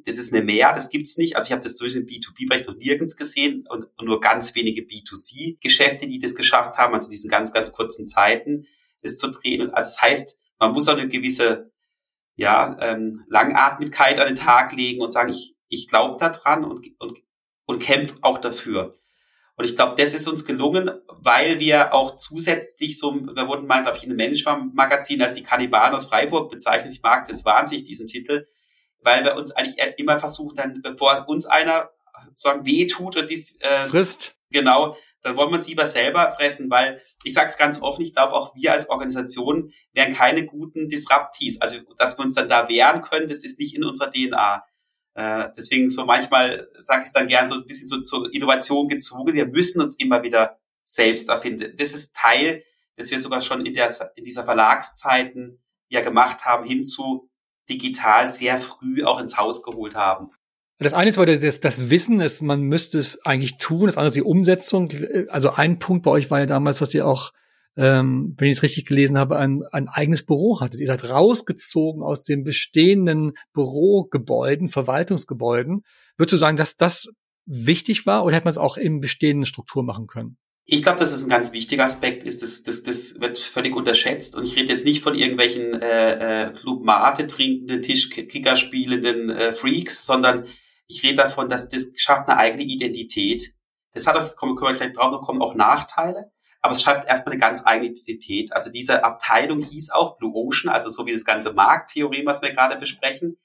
Das 0.06 0.18
ist 0.18 0.32
eine 0.32 0.44
Mehr, 0.44 0.72
das 0.72 0.90
gibt's 0.90 1.18
nicht. 1.18 1.36
Also 1.36 1.48
ich 1.48 1.52
habe 1.52 1.64
das 1.64 1.78
zwischen 1.78 2.04
im 2.04 2.08
B2B-Bereich 2.08 2.68
noch 2.68 2.76
nirgends 2.76 3.18
gesehen 3.18 3.66
und, 3.68 3.86
und 3.98 4.06
nur 4.06 4.22
ganz 4.22 4.54
wenige 4.54 4.84
B2C-Geschäfte, 4.84 6.06
die 6.06 6.20
das 6.20 6.36
geschafft 6.36 6.78
haben, 6.78 6.94
also 6.94 7.10
diesen 7.10 7.30
ganz, 7.30 7.52
ganz 7.52 7.74
kurzen 7.74 8.06
Zeiten, 8.06 8.68
das 9.02 9.18
zu 9.18 9.30
drehen. 9.30 9.74
Also 9.74 9.90
das 9.90 10.02
heißt, 10.02 10.40
man 10.60 10.74
muss 10.74 10.88
auch 10.88 10.98
eine 10.98 11.10
gewisse 11.10 11.73
ja, 12.36 12.78
ähm, 12.82 13.24
Langatmigkeit 13.28 14.20
an 14.20 14.28
den 14.28 14.36
Tag 14.36 14.74
legen 14.74 15.02
und 15.02 15.12
sagen, 15.12 15.30
ich, 15.30 15.56
ich 15.68 15.88
glaube 15.88 16.18
daran 16.20 16.64
und, 16.64 16.88
und, 17.00 17.20
und 17.66 17.80
kämpfe 17.80 18.16
auch 18.22 18.38
dafür. 18.38 19.00
Und 19.56 19.66
ich 19.66 19.76
glaube, 19.76 20.02
das 20.02 20.16
ist 20.16 20.28
uns 20.28 20.46
gelungen, 20.46 20.90
weil 21.08 21.60
wir 21.60 21.94
auch 21.94 22.18
zusätzlich 22.18 22.98
so, 22.98 23.14
wir 23.14 23.48
wurden 23.48 23.68
mal, 23.68 23.84
glaube 23.84 23.98
ich, 23.98 24.04
in 24.04 24.10
einem 24.10 24.18
Management-Magazin 24.18 25.22
als 25.22 25.36
die 25.36 25.44
Kannibalen 25.44 25.94
aus 25.94 26.06
Freiburg 26.06 26.50
bezeichnet. 26.50 26.92
Ich 26.92 27.04
mag 27.04 27.28
das 27.28 27.46
wahnsinnig, 27.46 27.84
diesen 27.84 28.08
Titel, 28.08 28.48
weil 29.02 29.24
wir 29.24 29.36
uns 29.36 29.52
eigentlich 29.52 29.78
immer 29.98 30.20
versuchen, 30.20 30.56
dann, 30.56 30.82
bevor 30.82 31.28
uns 31.28 31.46
einer 31.46 31.92
sozusagen 32.26 32.66
weh 32.66 32.88
tut 32.88 33.16
und 33.16 33.30
dies 33.30 33.56
äh, 33.60 33.86
frisst, 33.86 34.36
genau, 34.50 34.98
dann 35.24 35.38
wollen 35.38 35.52
wir 35.52 35.58
es 35.58 35.68
lieber 35.68 35.88
selber 35.88 36.34
fressen, 36.38 36.70
weil 36.70 37.02
ich 37.24 37.34
sage 37.34 37.48
es 37.48 37.58
ganz 37.58 37.82
offen, 37.82 38.02
ich 38.02 38.14
glaube 38.14 38.34
auch 38.34 38.54
wir 38.56 38.74
als 38.74 38.90
Organisation 38.90 39.72
wären 39.94 40.14
keine 40.14 40.46
guten 40.46 40.90
Disruptees. 40.90 41.62
Also 41.62 41.78
dass 41.98 42.18
wir 42.18 42.26
uns 42.26 42.36
dann 42.36 42.50
da 42.50 42.68
wehren 42.68 43.02
können, 43.02 43.28
das 43.28 43.44
ist 43.44 43.60
nicht 43.60 43.76
in 43.76 43.84
unserer 43.84 44.12
DNA. 44.12 44.64
Äh, 45.16 45.50
deswegen 45.56 45.90
so 45.90 46.06
manchmal 46.06 46.68
sage 46.78 47.02
ich 47.02 47.08
es 47.08 47.14
dann 47.14 47.28
gern 47.28 47.48
so 47.48 47.56
ein 47.56 47.66
bisschen 47.66 47.88
so 47.88 48.02
zur 48.02 48.34
Innovation 48.34 48.90
gezwungen. 48.90 49.34
Wir 49.34 49.48
müssen 49.48 49.82
uns 49.82 49.96
immer 49.96 50.24
wieder 50.24 50.60
selbst 50.84 51.30
erfinden. 51.30 51.74
Das 51.78 51.94
ist 51.94 52.16
Teil, 52.16 52.64
das 52.98 53.10
wir 53.10 53.20
sogar 53.20 53.42
schon 53.42 53.66
in, 53.66 53.74
der, 53.74 53.94
in 54.16 54.24
dieser 54.24 54.44
Verlagszeiten 54.44 55.64
ja 55.88 56.02
gemacht 56.02 56.46
haben, 56.46 56.66
hinzu 56.66 57.30
digital 57.70 58.28
sehr 58.28 58.58
früh 58.58 59.04
auch 59.06 59.20
ins 59.20 59.38
Haus 59.38 59.64
geholt 59.64 59.96
haben. 59.96 60.32
Das 60.80 60.94
eine 60.94 61.12
ist 61.12 61.18
aber 61.18 61.38
das, 61.38 61.60
das 61.60 61.90
Wissen, 61.90 62.20
ist, 62.20 62.42
man 62.42 62.62
müsste 62.62 62.98
es 62.98 63.26
eigentlich 63.26 63.58
tun. 63.58 63.86
Das 63.86 63.96
andere 63.96 64.10
ist 64.10 64.16
die 64.16 64.24
Umsetzung. 64.24 64.90
Also 65.30 65.52
ein 65.52 65.80
Punkt 65.80 66.04
bei 66.04 66.12
euch 66.12 66.32
war 66.32 66.40
ja 66.40 66.46
damals, 66.46 66.80
dass 66.80 66.94
ihr 66.94 67.08
auch 67.08 67.32
ähm, 67.76 68.36
wenn 68.38 68.50
ich 68.50 68.58
es 68.58 68.64
richtig 68.64 68.86
gelesen 68.86 69.18
habe, 69.18 69.38
ein, 69.38 69.64
ein 69.72 69.88
eigenes 69.88 70.26
Büro 70.26 70.60
hattet. 70.60 70.80
Ihr 70.80 70.88
seid 70.88 71.10
rausgezogen 71.10 72.04
aus 72.04 72.24
den 72.24 72.44
bestehenden 72.44 73.34
Bürogebäuden, 73.54 74.68
Verwaltungsgebäuden. 74.68 75.84
Würdest 76.18 76.34
du 76.34 76.38
sagen, 76.38 76.58
dass 76.58 76.76
das 76.76 77.08
wichtig 77.46 78.06
war 78.06 78.26
oder 78.26 78.36
hätte 78.36 78.46
man 78.46 78.52
es 78.52 78.58
auch 78.58 78.78
in 78.78 79.00
bestehenden 79.00 79.46
Strukturen 79.46 79.86
machen 79.86 80.08
können? 80.08 80.38
Ich 80.66 80.82
glaube, 80.82 81.00
dass 81.00 81.12
es 81.12 81.24
ein 81.24 81.30
ganz 81.30 81.52
wichtiger 81.52 81.84
Aspekt 81.84 82.24
ist. 82.24 82.42
Das, 82.42 82.64
das, 82.64 82.84
das 82.84 83.20
wird 83.20 83.38
völlig 83.38 83.76
unterschätzt. 83.76 84.36
Und 84.36 84.46
ich 84.46 84.56
rede 84.56 84.72
jetzt 84.72 84.86
nicht 84.86 85.04
von 85.04 85.16
irgendwelchen 85.16 85.82
äh, 85.82 86.44
äh, 86.46 86.54
Club 86.54 86.84
Mate 86.84 87.28
trinkenden, 87.28 87.82
Tischkicker 87.82 88.56
spielenden 88.56 89.30
äh, 89.30 89.54
Freaks, 89.54 90.06
sondern 90.06 90.48
ich 90.88 91.04
rede 91.04 91.16
davon, 91.16 91.50
dass 91.50 91.70
das 91.70 91.92
schafft 91.98 92.30
eine 92.30 92.38
eigene 92.38 92.64
Identität. 92.64 93.54
Das 93.94 94.08
hat 94.08 94.16
auch, 94.16 94.36
kommen, 94.36 94.56
können 94.56 94.74
wir 94.74 94.78
gleich 94.78 94.94
drauf 94.94 95.12
noch 95.12 95.22
kommen, 95.22 95.42
auch 95.42 95.56
Nachteile 95.56 96.32
aber 96.64 96.72
es 96.72 96.82
schreibt 96.82 97.10
erstmal 97.10 97.34
eine 97.34 97.42
ganz 97.42 97.66
eigene 97.66 97.92
Identität. 97.92 98.54
Also 98.54 98.72
diese 98.72 99.04
Abteilung 99.04 99.62
hieß 99.62 99.90
auch 99.92 100.18
Blue 100.18 100.34
Ocean, 100.34 100.74
also 100.74 100.90
so 100.90 101.06
wie 101.06 101.12
das 101.12 101.26
ganze 101.26 101.52
Markttheorem, 101.52 102.26
was 102.26 102.42
wir 102.42 102.54
gerade 102.54 102.78
besprechen. 102.78 103.38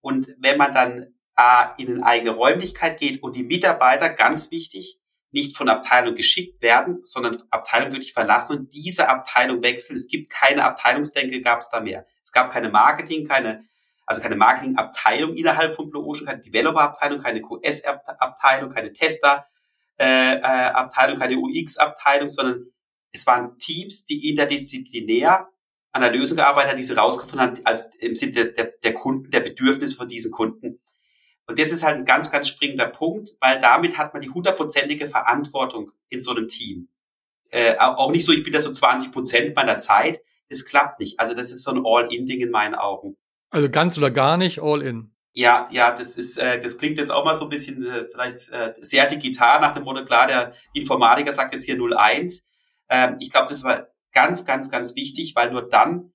Und 0.00 0.28
wenn 0.38 0.58
man 0.58 0.72
dann 0.72 1.12
äh, 1.36 1.82
in 1.82 1.94
eine 1.94 2.06
eigene 2.06 2.30
Räumlichkeit 2.30 3.00
geht 3.00 3.20
und 3.20 3.34
die 3.34 3.42
Mitarbeiter, 3.42 4.10
ganz 4.10 4.52
wichtig, 4.52 5.00
nicht 5.32 5.56
von 5.56 5.68
Abteilung 5.68 6.14
geschickt 6.14 6.62
werden, 6.62 7.00
sondern 7.04 7.42
Abteilung 7.50 7.92
wirklich 7.92 8.12
verlassen 8.12 8.58
und 8.58 8.74
diese 8.74 9.08
Abteilung 9.08 9.62
wechseln. 9.62 9.96
Es 9.96 10.08
gibt 10.08 10.30
keine 10.30 10.64
Abteilungsdenke, 10.64 11.40
gab 11.40 11.60
es 11.60 11.70
da 11.70 11.80
mehr. 11.80 12.06
Es 12.22 12.32
gab 12.32 12.52
keine 12.52 12.68
Marketing, 12.68 13.26
keine, 13.26 13.64
also 14.06 14.20
keine 14.20 14.36
Marketingabteilung 14.36 15.34
innerhalb 15.34 15.74
von 15.74 15.90
Blue 15.90 16.04
Ocean, 16.04 16.26
keine 16.26 16.42
Developer-Abteilung, 16.42 17.22
keine 17.22 17.40
QS-Abteilung, 17.40 18.70
keine 18.70 18.92
Tester, 18.92 19.46
äh, 19.98 20.36
äh, 20.36 20.88
keine 21.18 21.36
UX-Abteilung, 21.36 22.28
sondern 22.28 22.66
es 23.12 23.26
waren 23.26 23.58
Teams, 23.58 24.04
die 24.04 24.28
interdisziplinär 24.28 25.48
an 25.92 26.02
der 26.02 26.12
Lösung 26.12 26.36
gearbeitet 26.36 26.70
haben, 26.70 26.76
die 26.76 26.82
sie 26.82 26.96
rausgefunden 26.96 27.40
haben, 27.40 27.60
als 27.64 27.94
im 27.96 28.14
Sinne 28.14 28.32
der, 28.32 28.44
der, 28.46 28.72
der 28.82 28.94
Kunden, 28.94 29.30
der 29.30 29.40
Bedürfnisse 29.40 29.96
von 29.96 30.08
diesen 30.08 30.30
Kunden. 30.30 30.80
Und 31.52 31.58
das 31.58 31.70
ist 31.70 31.82
halt 31.82 31.98
ein 31.98 32.06
ganz, 32.06 32.30
ganz 32.30 32.48
springender 32.48 32.86
Punkt, 32.86 33.32
weil 33.38 33.60
damit 33.60 33.98
hat 33.98 34.14
man 34.14 34.22
die 34.22 34.30
hundertprozentige 34.30 35.06
Verantwortung 35.06 35.92
in 36.08 36.22
so 36.22 36.30
einem 36.30 36.48
Team. 36.48 36.88
Äh, 37.50 37.76
auch 37.76 38.10
nicht 38.10 38.24
so, 38.24 38.32
ich 38.32 38.42
bin 38.42 38.54
da 38.54 38.60
so 38.62 38.72
20 38.72 39.12
Prozent 39.12 39.54
meiner 39.54 39.78
Zeit. 39.78 40.22
Das 40.48 40.64
klappt 40.64 40.98
nicht. 40.98 41.20
Also 41.20 41.34
das 41.34 41.50
ist 41.50 41.62
so 41.62 41.72
ein 41.72 41.82
All-in-Ding 41.84 42.40
in 42.40 42.50
meinen 42.50 42.74
Augen. 42.74 43.18
Also 43.50 43.68
ganz 43.68 43.98
oder 43.98 44.10
gar 44.10 44.38
nicht 44.38 44.62
All-in. 44.62 45.14
Ja, 45.34 45.66
ja, 45.70 45.90
das 45.90 46.16
ist, 46.16 46.38
äh, 46.38 46.58
das 46.58 46.78
klingt 46.78 46.96
jetzt 46.96 47.12
auch 47.12 47.26
mal 47.26 47.34
so 47.34 47.44
ein 47.44 47.50
bisschen 47.50 47.84
äh, 47.84 48.06
vielleicht 48.10 48.48
äh, 48.48 48.72
sehr 48.80 49.10
digital 49.10 49.60
nach 49.60 49.74
dem 49.74 49.82
Motto, 49.82 50.06
klar, 50.06 50.26
der 50.26 50.54
Informatiker 50.72 51.34
sagt 51.34 51.52
jetzt 51.52 51.66
hier 51.66 51.76
01. 51.78 52.46
Ähm, 52.88 53.16
ich 53.20 53.30
glaube, 53.30 53.50
das 53.50 53.62
war 53.62 53.88
ganz, 54.14 54.46
ganz, 54.46 54.70
ganz 54.70 54.96
wichtig, 54.96 55.34
weil 55.36 55.50
nur 55.50 55.68
dann 55.68 56.14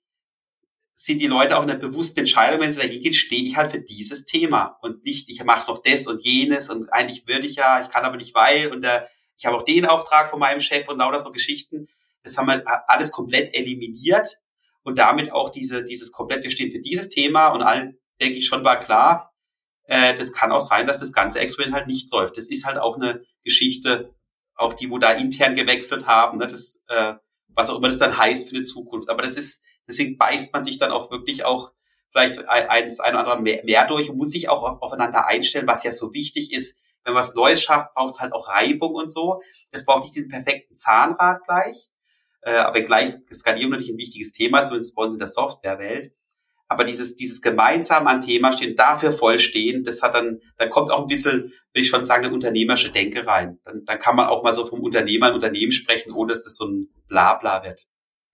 sind 1.00 1.20
die 1.20 1.28
Leute 1.28 1.56
auch 1.56 1.62
in 1.62 1.68
der 1.68 1.76
bewussten 1.76 2.22
Entscheidung, 2.22 2.60
wenn 2.60 2.72
sie 2.72 2.82
da 2.82 2.88
hingehen, 2.88 3.14
stehe 3.14 3.44
ich 3.44 3.56
halt 3.56 3.70
für 3.70 3.80
dieses 3.80 4.26
Thema 4.26 4.80
und 4.82 5.06
nicht, 5.06 5.30
ich 5.30 5.44
mache 5.44 5.70
noch 5.70 5.80
das 5.84 6.08
und 6.08 6.24
jenes 6.24 6.72
und 6.72 6.92
eigentlich 6.92 7.28
würde 7.28 7.46
ich 7.46 7.56
ja, 7.56 7.80
ich 7.80 7.90
kann 7.90 8.04
aber 8.04 8.18
nicht 8.18 8.34
weil 8.34 8.72
und 8.72 8.84
äh, 8.84 9.04
ich 9.38 9.46
habe 9.46 9.56
auch 9.56 9.62
den 9.62 9.86
Auftrag 9.86 10.32
von 10.32 10.40
meinem 10.40 10.60
Chef 10.60 10.90
und 10.90 10.98
lauter 10.98 11.20
so 11.20 11.32
Geschichten. 11.32 11.88
Das 12.24 12.36
haben 12.36 12.48
wir 12.48 12.64
alles 12.90 13.12
komplett 13.12 13.54
eliminiert 13.54 14.40
und 14.82 14.98
damit 14.98 15.32
auch 15.32 15.52
diese, 15.52 15.84
dieses 15.84 16.12
komplett, 16.12 16.42
wir 16.42 16.50
stehen 16.50 16.72
für 16.72 16.80
dieses 16.80 17.10
Thema 17.10 17.50
und 17.50 17.62
allen 17.62 18.00
denke 18.20 18.40
ich 18.40 18.48
schon, 18.48 18.64
war 18.64 18.80
klar, 18.80 19.36
äh, 19.84 20.16
das 20.16 20.34
kann 20.34 20.52
auch 20.52 20.62
sein, 20.62 20.88
dass 20.88 21.00
das 21.00 21.14
ganze 21.14 21.40
Experiment 21.40 21.76
halt 21.76 21.86
nicht 21.86 22.12
läuft. 22.12 22.38
Das 22.38 22.50
ist 22.50 22.66
halt 22.66 22.80
auch 22.80 22.96
eine 22.96 23.24
Geschichte, 23.44 24.16
auch 24.56 24.74
die, 24.74 24.90
wo 24.90 24.98
da 24.98 25.12
intern 25.12 25.54
gewechselt 25.54 26.08
haben, 26.08 26.40
ne, 26.40 26.48
das, 26.48 26.84
äh, 26.88 27.14
was 27.50 27.70
auch 27.70 27.78
immer 27.78 27.90
das 27.90 28.00
dann 28.00 28.18
heißt 28.18 28.50
für 28.50 28.56
die 28.56 28.64
Zukunft. 28.64 29.10
Aber 29.10 29.22
das 29.22 29.38
ist, 29.38 29.64
deswegen 29.88 30.18
beißt 30.18 30.54
man 30.54 30.64
sich 30.64 30.78
dann 30.78 30.92
auch 30.92 31.12
wirklich 31.12 31.46
auch 31.46 31.72
vielleicht 32.12 32.48
eins 32.48 33.00
ein 33.00 33.14
oder 33.14 33.20
andere 33.20 33.42
mehr, 33.42 33.64
mehr 33.64 33.86
durch 33.88 34.10
und 34.10 34.18
muss 34.18 34.32
sich 34.32 34.50
auch 34.50 34.82
aufeinander 34.82 35.28
einstellen, 35.28 35.68
was 35.68 35.84
ja 35.84 35.92
so 35.92 36.14
wichtig 36.14 36.54
ist. 36.54 36.78
Wenn 37.04 37.14
man 37.14 37.22
was 37.22 37.36
Neues 37.36 37.62
schafft, 37.62 37.94
braucht 37.94 38.16
es 38.16 38.20
halt 38.20 38.34
auch 38.34 38.48
Reibung 38.48 38.96
und 38.96 39.12
so. 39.12 39.42
Es 39.72 39.86
braucht 39.86 40.04
nicht 40.04 40.16
diesen 40.16 40.30
perfekten 40.30 40.76
Zahnrad 40.76 41.44
gleich, 41.46 41.90
äh, 42.42 42.52
aber 42.52 42.82
gleich 42.82 43.10
Skalierung 43.34 43.72
natürlich 43.72 43.94
ein 43.94 43.98
wichtiges 43.98 44.32
Thema, 44.32 44.64
zumindest 44.64 44.96
bei 44.96 45.04
uns 45.04 45.14
in 45.14 45.20
der 45.20 45.28
Softwarewelt. 45.28 46.12
Aber 46.70 46.84
dieses, 46.84 47.16
dieses 47.16 47.42
gemeinsam 47.42 48.08
an 48.08 48.20
Thema 48.20 48.52
stehen, 48.52 48.76
dafür 48.76 49.14
voll 49.14 49.40
stehen, 49.40 49.86
das 49.86 50.04
hat 50.04 50.14
dann, 50.14 50.42
dann 50.58 50.70
kommt 50.70 50.92
auch 50.92 51.04
ein 51.04 51.08
bisschen, 51.08 51.54
will 51.74 51.82
ich 51.82 51.88
schon 51.88 52.04
sagen, 52.04 52.26
eine 52.26 52.34
unternehmerische 52.34 52.92
Denke 52.92 53.26
rein. 53.26 53.60
Dann, 53.64 53.86
dann 53.86 54.00
kann 54.00 54.18
man 54.18 54.28
auch 54.28 54.44
mal 54.44 54.54
so 54.54 54.66
vom 54.66 54.82
Unternehmer, 54.82 55.34
Unternehmen 55.34 55.72
sprechen, 55.72 56.12
ohne 56.12 56.34
dass 56.34 56.44
das 56.44 56.58
so 56.58 56.66
ein 56.66 56.90
Blabla 57.08 57.64
wird. 57.64 57.88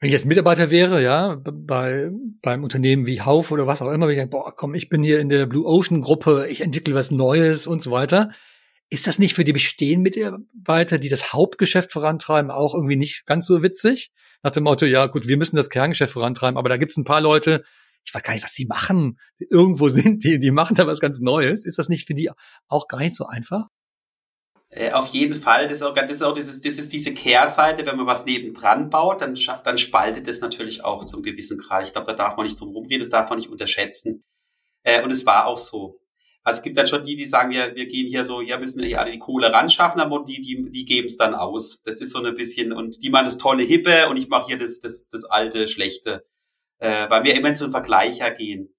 Wenn 0.04 0.10
ich 0.10 0.16
jetzt 0.16 0.26
Mitarbeiter 0.26 0.70
wäre, 0.70 1.02
ja, 1.02 1.38
bei, 1.42 2.10
beim 2.42 2.66
Unternehmen 2.66 3.06
wie 3.06 3.22
Hauf 3.22 3.52
oder 3.52 3.68
was 3.68 3.82
auch 3.82 3.90
immer, 3.90 4.10
ich 4.10 4.18
denke, 4.18 4.32
boah, 4.32 4.54
komm, 4.54 4.74
ich 4.74 4.90
bin 4.90 5.02
hier 5.02 5.22
in 5.22 5.30
der 5.30 5.46
Blue 5.46 5.66
Ocean 5.66 6.02
Gruppe, 6.02 6.46
ich 6.50 6.60
entwickle 6.60 6.94
was 6.94 7.10
Neues 7.10 7.68
und 7.68 7.82
so 7.82 7.92
weiter. 7.92 8.32
Ist 8.90 9.08
das 9.08 9.18
nicht 9.18 9.34
für 9.34 9.46
die 9.46 9.54
bestehenden 9.54 10.04
Mitarbeiter, 10.04 10.98
die 10.98 11.08
das 11.08 11.32
Hauptgeschäft 11.32 11.94
vorantreiben, 11.94 12.52
auch 12.52 12.74
irgendwie 12.74 12.98
nicht 12.98 13.26
ganz 13.26 13.48
so 13.48 13.64
witzig? 13.64 14.12
Nach 14.42 14.52
dem 14.52 14.66
Motto, 14.66 14.86
ja 14.86 15.06
gut, 15.06 15.26
wir 15.26 15.38
müssen 15.38 15.56
das 15.56 15.70
Kerngeschäft 15.70 16.12
vorantreiben, 16.12 16.58
aber 16.58 16.68
da 16.68 16.76
gibt 16.76 16.92
es 16.92 16.98
ein 16.98 17.06
paar 17.06 17.22
Leute, 17.22 17.64
ich 18.04 18.14
weiß 18.14 18.24
gar 18.24 18.34
nicht, 18.34 18.44
was 18.44 18.52
die 18.52 18.66
machen. 18.66 19.20
Irgendwo 19.50 19.88
sind 19.88 20.26
die, 20.26 20.38
die 20.38 20.52
machen 20.52 20.76
da 20.76 20.86
was 20.86 21.00
ganz 21.00 21.22
Neues. 21.22 21.66
Ist 21.66 21.80
das 21.80 21.88
nicht 21.88 22.08
für 22.08 22.14
die 22.14 22.30
auch 22.68 22.90
gar 22.90 23.00
nicht 23.00 23.16
so 23.16 23.26
einfach? 23.26 23.70
Äh, 24.76 24.92
auf 24.92 25.08
jeden 25.08 25.40
Fall, 25.40 25.68
das 25.68 25.78
ist 25.78 25.84
auch, 25.84 25.94
das 25.94 26.10
ist 26.10 26.24
auch 26.24 26.34
dieses, 26.34 26.62
das 26.62 26.80
ist 26.80 26.92
diese 26.92 27.14
Kehrseite, 27.14 27.86
wenn 27.86 27.96
man 27.96 28.08
was 28.08 28.26
nebendran 28.26 28.90
baut, 28.90 29.22
dann, 29.22 29.38
dann 29.64 29.78
spaltet 29.78 30.28
es 30.28 30.42
natürlich 30.42 30.84
auch 30.84 31.06
zum 31.06 31.22
gewissen 31.22 31.60
Grad. 31.60 31.86
Ich 31.86 31.94
glaube, 31.94 32.08
da 32.08 32.14
darf 32.14 32.38
man 32.38 32.48
nicht 32.48 32.60
drum 32.60 32.70
rumreden, 32.70 33.02
das 33.02 33.12
darf 33.12 33.30
man 33.30 33.38
nicht 33.38 33.52
unterschätzen. 33.52 34.24
Äh, 34.82 35.04
und 35.04 35.12
es 35.12 35.28
war 35.28 35.46
auch 35.46 35.60
so. 35.60 36.00
Also 36.44 36.58
es 36.60 36.64
gibt 36.64 36.78
dann 36.78 36.88
schon 36.88 37.04
die, 37.04 37.16
die 37.16 37.26
sagen, 37.26 37.52
wir, 37.52 37.76
wir 37.76 37.86
gehen 37.86 38.08
hier 38.08 38.26
so, 38.26 38.42
ja, 38.42 38.58
müssen 38.58 38.84
ja 38.84 38.98
alle 38.98 39.12
die 39.12 39.20
Kohle 39.20 39.54
ran 39.54 39.70
schaffen, 39.70 40.02
aber 40.02 40.26
die, 40.26 40.42
die, 40.42 40.72
die 40.72 40.86
geben 40.86 41.06
es 41.06 41.18
dann 41.18 41.36
aus. 41.36 41.84
Das 41.84 42.02
ist 42.02 42.12
so 42.12 42.20
ein 42.20 42.36
bisschen, 42.36 42.74
und 42.74 43.04
die 43.04 43.12
machen 43.12 43.26
das 43.26 43.38
tolle 43.38 43.64
Hippe 43.64 44.10
und 44.10 44.18
ich 44.18 44.28
mache 44.28 44.48
hier 44.48 44.58
das, 44.58 44.80
das, 44.80 45.08
das 45.10 45.24
alte, 45.24 45.68
schlechte, 45.68 46.26
äh, 46.80 47.10
weil 47.10 47.24
wir 47.24 47.36
immer 47.36 47.50
in 47.50 47.56
so 47.56 47.66
einen 47.66 47.72
Vergleicher 47.72 48.32
gehen. 48.32 48.74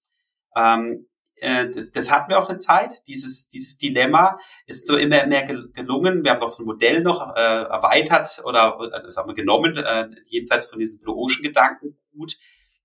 Ähm, 0.56 1.06
äh, 1.36 1.68
das, 1.70 1.92
das 1.92 2.10
hatten 2.10 2.30
wir 2.30 2.38
auch 2.38 2.48
eine 2.48 2.58
Zeit, 2.58 3.06
dieses, 3.06 3.48
dieses 3.48 3.78
Dilemma 3.78 4.38
ist 4.66 4.86
so 4.86 4.96
immer 4.96 5.26
mehr 5.26 5.44
gelungen. 5.44 6.24
Wir 6.24 6.32
haben 6.32 6.42
auch 6.42 6.48
so 6.48 6.62
ein 6.62 6.66
Modell 6.66 7.02
noch 7.02 7.34
äh, 7.34 7.40
erweitert 7.40 8.42
oder 8.44 8.78
äh, 8.80 9.02
das 9.02 9.16
haben 9.16 9.28
wir 9.28 9.34
genommen, 9.34 9.76
äh, 9.76 10.08
jenseits 10.26 10.66
von 10.66 10.78
diesem 10.78 11.00
Blue 11.00 11.16
Ocean 11.16 11.42
Gedanken 11.42 11.98
gut, 12.12 12.36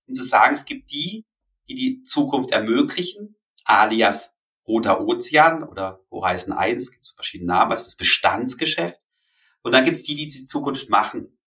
um 0.07 0.13
zu 0.13 0.23
sagen, 0.23 0.55
es 0.55 0.65
gibt 0.65 0.91
die, 0.91 1.25
die 1.67 1.75
die 1.75 2.03
Zukunft 2.03 2.51
ermöglichen, 2.51 3.35
alias 3.65 4.35
Roter 4.67 5.01
Ozean 5.01 5.63
oder 5.63 6.01
Horizon 6.11 6.53
1, 6.53 6.91
gibt 6.91 7.03
es 7.03 7.11
verschiedene 7.11 7.53
Namen, 7.53 7.71
ist 7.71 7.85
das 7.85 7.95
Bestandsgeschäft. 7.95 8.99
Und 9.61 9.71
dann 9.71 9.83
gibt 9.83 9.95
es 9.95 10.03
die, 10.03 10.15
die 10.15 10.27
die 10.27 10.45
Zukunft 10.45 10.89
machen. 10.89 11.37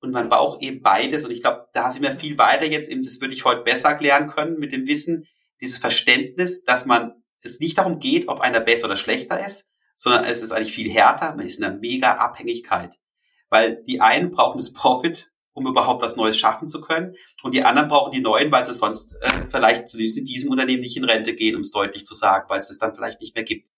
Und 0.00 0.12
man 0.12 0.28
braucht 0.28 0.62
eben 0.62 0.82
beides. 0.82 1.24
Und 1.24 1.30
ich 1.30 1.40
glaube, 1.40 1.68
da 1.72 1.90
sind 1.90 2.02
wir 2.02 2.18
viel 2.18 2.36
weiter 2.36 2.66
jetzt. 2.66 2.90
Eben, 2.90 3.02
das 3.02 3.20
würde 3.20 3.34
ich 3.34 3.44
heute 3.44 3.62
besser 3.62 3.94
klären 3.94 4.28
können 4.28 4.58
mit 4.58 4.72
dem 4.72 4.86
Wissen, 4.86 5.26
dieses 5.64 5.78
Verständnis, 5.78 6.64
dass 6.64 6.86
man 6.86 7.22
es 7.42 7.60
nicht 7.60 7.78
darum 7.78 7.98
geht, 7.98 8.28
ob 8.28 8.40
einer 8.40 8.60
besser 8.60 8.86
oder 8.86 8.96
schlechter 8.96 9.44
ist, 9.44 9.70
sondern 9.94 10.24
es 10.24 10.42
ist 10.42 10.52
eigentlich 10.52 10.74
viel 10.74 10.90
härter. 10.90 11.34
Man 11.36 11.46
ist 11.46 11.58
in 11.58 11.64
einer 11.64 11.78
mega 11.78 12.14
Abhängigkeit. 12.14 12.98
Weil 13.48 13.82
die 13.84 14.00
einen 14.00 14.30
brauchen 14.30 14.58
das 14.58 14.72
Profit, 14.72 15.30
um 15.52 15.66
überhaupt 15.66 16.02
was 16.02 16.16
Neues 16.16 16.36
schaffen 16.36 16.68
zu 16.68 16.80
können. 16.80 17.14
Und 17.42 17.54
die 17.54 17.62
anderen 17.62 17.88
brauchen 17.88 18.12
die 18.12 18.20
neuen, 18.20 18.50
weil 18.50 18.64
sie 18.64 18.74
sonst 18.74 19.16
äh, 19.22 19.46
vielleicht 19.48 19.88
zu 19.88 19.96
diesem, 19.96 20.50
Unternehmen 20.50 20.82
nicht 20.82 20.96
in 20.96 21.04
Rente 21.04 21.34
gehen, 21.34 21.54
um 21.54 21.62
es 21.62 21.70
deutlich 21.70 22.04
zu 22.06 22.14
sagen, 22.14 22.48
weil 22.48 22.58
es 22.58 22.70
es 22.70 22.78
dann 22.78 22.94
vielleicht 22.94 23.20
nicht 23.20 23.34
mehr 23.34 23.44
gibt. 23.44 23.68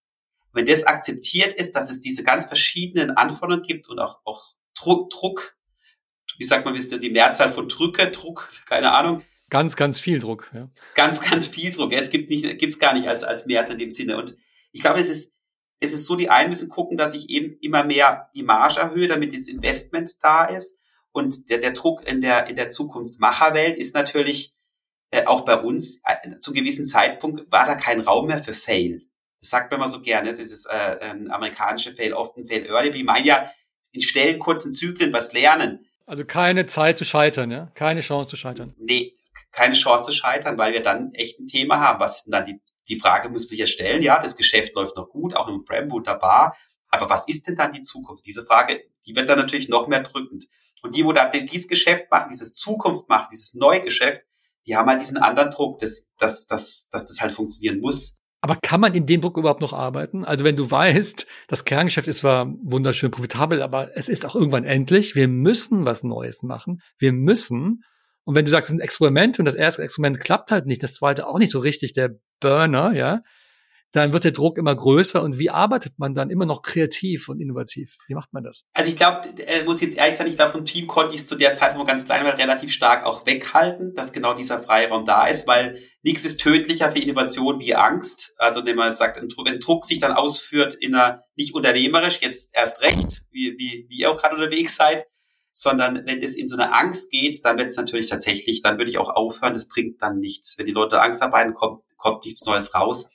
Wenn 0.52 0.66
das 0.66 0.84
akzeptiert 0.84 1.52
ist, 1.52 1.72
dass 1.76 1.90
es 1.90 2.00
diese 2.00 2.24
ganz 2.24 2.46
verschiedenen 2.46 3.10
Anforderungen 3.10 3.62
gibt 3.62 3.88
und 3.90 3.98
auch, 3.98 4.20
auch 4.24 4.54
Druck, 4.74 5.10
Druck, 5.10 5.54
wie 6.38 6.44
sagt 6.44 6.64
man, 6.64 6.74
wisst 6.74 6.92
ihr, 6.92 6.98
die 6.98 7.10
Mehrzahl 7.10 7.52
von 7.52 7.68
Drücke, 7.68 8.10
Druck, 8.10 8.50
keine 8.66 8.92
Ahnung, 8.92 9.22
Ganz, 9.50 9.76
ganz 9.76 10.00
viel 10.00 10.20
Druck, 10.20 10.50
ja. 10.54 10.68
Ganz, 10.94 11.20
ganz 11.20 11.46
viel 11.46 11.70
Druck. 11.70 11.92
Ja, 11.92 11.98
es 11.98 12.10
gibt 12.10 12.30
nicht, 12.30 12.58
gibt's 12.58 12.78
gar 12.78 12.94
nicht 12.94 13.08
als, 13.08 13.24
als 13.24 13.46
März 13.46 13.70
in 13.70 13.78
dem 13.78 13.90
Sinne. 13.90 14.16
Und 14.16 14.36
ich 14.72 14.80
glaube, 14.80 14.98
es 14.98 15.08
ist, 15.08 15.34
es 15.78 15.92
ist 15.92 16.06
so, 16.06 16.16
die 16.16 16.30
einen 16.30 16.48
müssen 16.48 16.68
gucken, 16.68 16.96
dass 16.96 17.14
ich 17.14 17.28
eben 17.30 17.56
immer 17.60 17.84
mehr 17.84 18.30
die 18.34 18.42
Marge 18.42 18.80
erhöhe, 18.80 19.08
damit 19.08 19.34
das 19.34 19.48
Investment 19.48 20.12
da 20.22 20.44
ist. 20.44 20.78
Und 21.12 21.48
der, 21.48 21.58
der 21.58 21.72
Druck 21.72 22.06
in 22.06 22.20
der, 22.20 22.48
in 22.48 22.56
der 22.56 22.70
Zukunftsmacherwelt 22.70 23.76
ist 23.76 23.94
natürlich 23.94 24.54
äh, 25.10 25.24
auch 25.24 25.44
bei 25.44 25.56
uns, 25.56 26.00
äh, 26.04 26.38
zum 26.40 26.54
gewissen 26.54 26.86
Zeitpunkt 26.86 27.50
war 27.50 27.64
da 27.64 27.74
kein 27.74 28.00
Raum 28.00 28.26
mehr 28.26 28.42
für 28.42 28.52
Fail. 28.52 29.02
Das 29.40 29.50
sagt 29.50 29.70
man 29.70 29.80
immer 29.80 29.88
so 29.88 30.02
gerne, 30.02 30.28
das 30.28 30.38
ist 30.38 30.66
äh, 30.66 30.94
äh, 30.94 31.28
amerikanische 31.28 31.92
Fail, 31.92 32.12
oft 32.12 32.36
ein 32.36 32.46
Fail 32.46 32.66
early. 32.66 32.92
Wie 32.92 33.04
meinen 33.04 33.24
ja, 33.24 33.50
in 33.92 34.02
Stellen, 34.02 34.38
kurzen 34.38 34.72
Zyklen 34.72 35.12
was 35.12 35.32
lernen. 35.32 35.86
Also 36.06 36.24
keine 36.24 36.66
Zeit 36.66 36.98
zu 36.98 37.04
scheitern, 37.04 37.50
ja? 37.50 37.70
Keine 37.74 38.00
Chance 38.00 38.30
zu 38.30 38.36
scheitern. 38.36 38.74
Nee, 38.78 39.16
keine 39.56 39.74
Chance 39.74 40.10
zu 40.10 40.12
scheitern, 40.12 40.58
weil 40.58 40.74
wir 40.74 40.82
dann 40.82 41.12
echt 41.14 41.40
ein 41.40 41.46
Thema 41.46 41.80
haben. 41.80 41.98
Was 41.98 42.18
ist 42.18 42.24
denn 42.24 42.32
dann 42.32 42.44
die, 42.44 42.60
die 42.88 43.00
Frage, 43.00 43.30
muss 43.30 43.48
man 43.48 43.58
ja 43.58 43.66
stellen, 43.66 44.02
ja, 44.02 44.20
das 44.20 44.36
Geschäft 44.36 44.74
läuft 44.74 44.96
noch 44.96 45.08
gut, 45.08 45.34
auch 45.34 45.48
im 45.48 45.64
Prem 45.64 45.90
wunderbar, 45.90 46.54
aber 46.88 47.08
was 47.08 47.26
ist 47.26 47.48
denn 47.48 47.56
dann 47.56 47.72
die 47.72 47.82
Zukunft? 47.82 48.26
Diese 48.26 48.44
Frage, 48.44 48.82
die 49.06 49.16
wird 49.16 49.28
dann 49.28 49.38
natürlich 49.38 49.68
noch 49.68 49.88
mehr 49.88 50.02
drückend. 50.02 50.46
Und 50.82 50.94
die, 50.94 51.04
wo 51.04 51.12
da 51.12 51.28
dieses 51.28 51.68
Geschäft 51.68 52.10
machen, 52.10 52.28
dieses 52.30 52.54
Zukunft 52.54 53.08
machen, 53.08 53.28
dieses 53.32 53.54
Neugeschäft, 53.54 54.20
die 54.66 54.76
haben 54.76 54.88
halt 54.88 55.00
diesen 55.00 55.18
anderen 55.18 55.50
Druck, 55.50 55.78
dass, 55.78 56.12
dass, 56.18 56.46
dass, 56.46 56.88
dass 56.90 57.08
das 57.08 57.20
halt 57.20 57.34
funktionieren 57.34 57.80
muss. 57.80 58.16
Aber 58.42 58.56
kann 58.62 58.80
man 58.80 58.94
in 58.94 59.06
dem 59.06 59.22
Druck 59.22 59.38
überhaupt 59.38 59.62
noch 59.62 59.72
arbeiten? 59.72 60.24
Also 60.24 60.44
wenn 60.44 60.56
du 60.56 60.70
weißt, 60.70 61.26
das 61.48 61.64
Kerngeschäft 61.64 62.06
ist 62.06 62.18
zwar 62.18 62.46
wunderschön 62.62 63.10
profitabel, 63.10 63.62
aber 63.62 63.96
es 63.96 64.08
ist 64.08 64.26
auch 64.26 64.36
irgendwann 64.36 64.64
endlich. 64.64 65.16
Wir 65.16 65.28
müssen 65.28 65.84
was 65.84 66.04
Neues 66.04 66.42
machen. 66.42 66.82
Wir 66.98 67.12
müssen. 67.12 67.82
Und 68.26 68.34
wenn 68.34 68.44
du 68.44 68.50
sagst, 68.50 68.68
es 68.68 68.74
ist 68.74 68.80
ein 68.80 68.84
Experiment 68.84 69.38
und 69.38 69.44
das 69.44 69.54
erste 69.54 69.82
Experiment 69.82 70.20
klappt 70.20 70.50
halt 70.50 70.66
nicht, 70.66 70.82
das 70.82 70.94
zweite 70.94 71.28
auch 71.28 71.38
nicht 71.38 71.52
so 71.52 71.60
richtig, 71.60 71.92
der 71.92 72.16
Burner, 72.40 72.92
ja, 72.92 73.22
dann 73.92 74.12
wird 74.12 74.24
der 74.24 74.32
Druck 74.32 74.58
immer 74.58 74.74
größer. 74.74 75.22
Und 75.22 75.38
wie 75.38 75.48
arbeitet 75.48 75.94
man 75.98 76.12
dann 76.12 76.28
immer 76.28 76.44
noch 76.44 76.62
kreativ 76.62 77.28
und 77.28 77.40
innovativ? 77.40 77.96
Wie 78.08 78.14
macht 78.14 78.32
man 78.32 78.42
das? 78.42 78.64
Also 78.74 78.90
ich 78.90 78.96
glaube, 78.96 79.28
äh, 79.46 79.62
muss 79.62 79.80
jetzt 79.80 79.96
ehrlich 79.96 80.16
sein, 80.16 80.26
ich 80.26 80.34
glaube, 80.34 80.50
vom 80.50 80.64
Team 80.64 80.88
konnte 80.88 81.14
ich 81.14 81.20
es 81.20 81.28
zu 81.28 81.36
der 81.36 81.54
Zeit, 81.54 81.78
wo 81.78 81.84
ganz 81.84 82.04
klein 82.06 82.24
war, 82.24 82.36
relativ 82.36 82.72
stark 82.72 83.06
auch 83.06 83.26
weghalten, 83.26 83.94
dass 83.94 84.12
genau 84.12 84.34
dieser 84.34 84.60
Freiraum 84.60 85.06
da 85.06 85.28
ist, 85.28 85.46
weil 85.46 85.78
nichts 86.02 86.24
ist 86.24 86.40
tödlicher 86.40 86.90
für 86.90 86.98
Innovation 86.98 87.60
wie 87.60 87.76
Angst. 87.76 88.34
Also 88.38 88.66
wenn 88.66 88.76
man 88.76 88.92
sagt, 88.92 89.18
wenn 89.18 89.60
Druck 89.60 89.84
sich 89.84 90.00
dann 90.00 90.12
ausführt 90.12 90.74
in 90.74 90.96
einer 90.96 91.22
nicht 91.36 91.54
unternehmerisch, 91.54 92.20
jetzt 92.20 92.50
erst 92.54 92.82
recht, 92.82 93.22
wie, 93.30 93.54
wie, 93.56 93.86
wie 93.88 94.00
ihr 94.00 94.10
auch 94.10 94.20
gerade 94.20 94.34
unterwegs 94.34 94.76
seid, 94.76 95.06
sondern 95.58 96.04
wenn 96.04 96.22
es 96.22 96.36
in 96.36 96.48
so 96.48 96.56
eine 96.56 96.74
Angst 96.74 97.10
geht, 97.10 97.42
dann 97.46 97.56
wird 97.56 97.70
es 97.70 97.78
natürlich 97.78 98.10
tatsächlich, 98.10 98.60
dann 98.60 98.76
würde 98.76 98.90
ich 98.90 98.98
auch 98.98 99.08
aufhören, 99.08 99.54
das 99.54 99.68
bringt 99.68 100.02
dann 100.02 100.18
nichts. 100.20 100.58
Wenn 100.58 100.66
die 100.66 100.72
Leute 100.72 101.00
Angst 101.00 101.22
arbeiten, 101.22 101.54
kommt, 101.54 101.80
kommt 101.96 102.26
nichts 102.26 102.44
Neues 102.44 102.74
raus. 102.74 103.08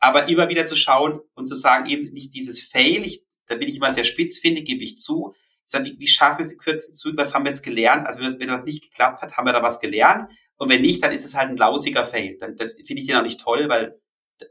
Aber 0.00 0.28
immer 0.28 0.48
wieder 0.48 0.66
zu 0.66 0.74
schauen 0.74 1.20
und 1.34 1.46
zu 1.46 1.54
sagen, 1.54 1.88
eben 1.88 2.12
nicht 2.12 2.34
dieses 2.34 2.64
Fail, 2.64 3.04
ich, 3.04 3.22
da 3.46 3.54
bin 3.54 3.68
ich 3.68 3.76
immer 3.76 3.92
sehr 3.92 4.02
spitzfindig, 4.02 4.64
gebe 4.64 4.82
ich 4.82 4.98
zu. 4.98 5.34
Ich 5.64 5.70
sage, 5.70 5.84
wie, 5.84 6.00
wie 6.00 6.08
schaffe 6.08 6.42
ich 6.42 6.48
es 6.48 6.58
kurzen 6.58 6.96
Zügen, 6.96 7.16
was 7.16 7.32
haben 7.32 7.44
wir 7.44 7.50
jetzt 7.50 7.62
gelernt? 7.62 8.08
Also 8.08 8.18
wenn 8.18 8.26
das, 8.26 8.40
wenn 8.40 8.48
das 8.48 8.66
nicht 8.66 8.82
geklappt 8.82 9.22
hat, 9.22 9.36
haben 9.36 9.46
wir 9.46 9.52
da 9.52 9.62
was 9.62 9.78
gelernt. 9.78 10.32
Und 10.56 10.70
wenn 10.70 10.82
nicht, 10.82 11.00
dann 11.00 11.12
ist 11.12 11.24
es 11.24 11.36
halt 11.36 11.50
ein 11.50 11.56
lausiger 11.56 12.04
Fail. 12.04 12.36
Dann, 12.40 12.56
dann 12.56 12.68
finde 12.68 13.02
ich 13.02 13.06
den 13.06 13.16
auch 13.16 13.22
nicht 13.22 13.40
toll, 13.40 13.68
weil 13.68 14.00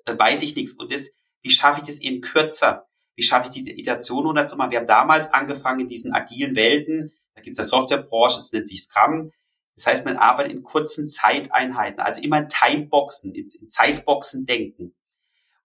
dann 0.06 0.18
weiß 0.18 0.44
ich 0.44 0.56
nichts. 0.56 0.72
Und 0.76 0.94
das, 0.94 1.12
wie 1.42 1.50
schaffe 1.50 1.82
ich 1.82 1.88
das 1.88 2.00
eben 2.00 2.22
kürzer? 2.22 2.88
Wie 3.16 3.24
schaffe 3.24 3.50
ich 3.50 3.54
diese 3.54 3.72
Iteration 3.72 4.26
runterzumachen? 4.26 4.72
Wir 4.72 4.80
haben 4.80 4.88
damals 4.88 5.34
angefangen 5.34 5.82
in 5.82 5.88
diesen 5.90 6.14
agilen 6.14 6.56
Welten, 6.56 7.12
da 7.36 7.42
gibt 7.42 7.54
es 7.54 7.60
eine 7.60 7.68
Softwarebranche, 7.68 8.38
das 8.38 8.52
nennt 8.52 8.70
sich 8.70 8.84
Scrum. 8.84 9.32
Das 9.76 9.88
heißt, 9.88 10.06
man 10.06 10.18
arbeitet 10.18 10.54
in 10.54 10.64
kurzen 10.64 11.08
Zeiteinheiten, 11.08 12.00
also 12.00 12.22
immer 12.22 12.38
in 12.38 12.50
Timeboxen, 12.50 13.34
in, 13.34 13.48
in 13.60 13.70
Zeitboxen 13.70 14.46
denken. 14.46 14.96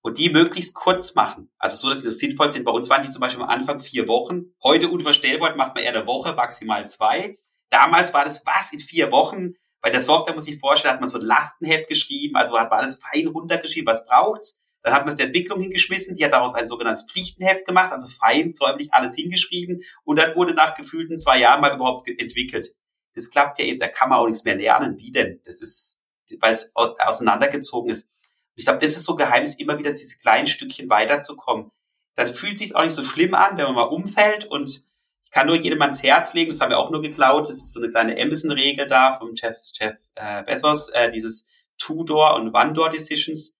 Und 0.00 0.16
die 0.16 0.31
möglichst 0.31 0.74
kurz 0.74 1.14
machen. 1.14 1.50
Also 1.59 1.76
so, 1.76 1.88
dass 1.90 2.02
sie 2.02 2.11
so 2.11 2.16
sinnvoll 2.16 2.50
sind. 2.50 2.64
Bei 2.64 2.70
uns 2.70 2.88
waren 2.88 3.02
die 3.02 3.11
zum 3.11 3.20
Beispiel 3.20 3.42
am 3.42 3.50
Anfang 3.50 3.81
vier 3.81 4.09
Wochen. 4.09 4.54
Heute 4.62 4.88
unvorstellbar, 4.88 5.57
macht 5.57 5.74
man 5.74 5.85
eher 5.85 5.94
eine 5.94 6.07
Woche, 6.07 6.33
maximal 6.33 6.87
zwei. 6.87 7.37
Damals 7.68 8.14
war 8.14 8.24
das 8.24 8.46
was 8.46 8.72
in 8.72 8.78
vier 8.78 9.11
Wochen. 9.12 9.54
Bei 9.81 9.90
der 9.90 10.00
Software 10.00 10.35
muss 10.35 10.48
ich 10.48 10.59
vorstellen, 10.59 10.94
hat 10.94 11.00
man 11.00 11.11
so 11.11 11.18
ein 11.18 11.24
Lastenheft 11.24 11.88
geschrieben, 11.88 12.37
also 12.37 12.52
war 12.52 12.68
das 12.81 13.00
fein 13.00 13.26
runtergeschrieben, 13.26 13.87
was 13.87 14.07
braucht's. 14.07 14.59
Dann 14.82 14.94
hat 14.94 15.02
man 15.02 15.08
es 15.08 15.16
der 15.16 15.26
Entwicklung 15.26 15.60
hingeschmissen, 15.60 16.14
die 16.14 16.24
hat 16.24 16.32
daraus 16.32 16.54
ein 16.54 16.68
sogenanntes 16.68 17.04
Pflichtenheft 17.10 17.66
gemacht, 17.66 17.92
also 17.92 18.08
fein 18.08 18.54
säumlich 18.54 18.92
alles 18.92 19.16
hingeschrieben 19.16 19.82
und 20.04 20.16
dann 20.16 20.34
wurde 20.36 20.54
nach 20.54 20.74
gefühlten 20.74 21.18
zwei 21.18 21.38
Jahren 21.38 21.60
mal 21.60 21.74
überhaupt 21.74 22.08
entwickelt. 22.08 22.74
Das 23.14 23.30
klappt 23.30 23.58
ja 23.58 23.64
eben, 23.64 23.80
da 23.80 23.88
kann 23.88 24.08
man 24.08 24.18
auch 24.18 24.28
nichts 24.28 24.44
mehr 24.44 24.54
lernen. 24.54 24.96
Wie 24.98 25.10
denn? 25.10 25.40
Das 25.44 25.60
ist, 25.60 25.98
weil 26.40 26.52
es 26.52 26.70
auseinandergezogen 26.74 27.90
ist. 27.90 28.06
ich 28.54 28.64
glaube, 28.64 28.78
das 28.78 28.96
ist 28.96 29.04
so 29.04 29.16
Geheimnis, 29.16 29.56
immer 29.56 29.78
wieder 29.78 29.90
diese 29.90 30.16
kleinen 30.18 30.46
Stückchen 30.46 30.88
weiterzukommen. 30.88 31.72
Dann 32.14 32.28
fühlt 32.28 32.54
es 32.54 32.60
sich 32.60 32.76
auch 32.76 32.84
nicht 32.84 32.94
so 32.94 33.02
schlimm 33.02 33.34
an, 33.34 33.56
wenn 33.56 33.64
man 33.64 33.74
mal 33.74 33.82
umfällt 33.82 34.44
und 34.46 34.84
ich 35.28 35.32
kann 35.32 35.46
nur 35.46 35.56
jedem 35.56 35.82
ans 35.82 36.02
Herz 36.02 36.32
legen, 36.32 36.50
das 36.50 36.60
haben 36.60 36.70
wir 36.70 36.78
auch 36.78 36.90
nur 36.90 37.02
geklaut, 37.02 37.50
das 37.50 37.58
ist 37.58 37.74
so 37.74 37.80
eine 37.80 37.90
kleine 37.90 38.18
Amazon-Regel 38.18 38.86
da 38.86 39.12
vom 39.12 39.34
Jeff, 39.34 39.58
Jeff 39.74 39.96
äh, 40.14 40.42
Bezos, 40.42 40.88
äh, 40.88 41.10
dieses 41.10 41.46
Two-Door 41.76 42.36
und 42.36 42.54
One-Door-Decisions 42.54 43.57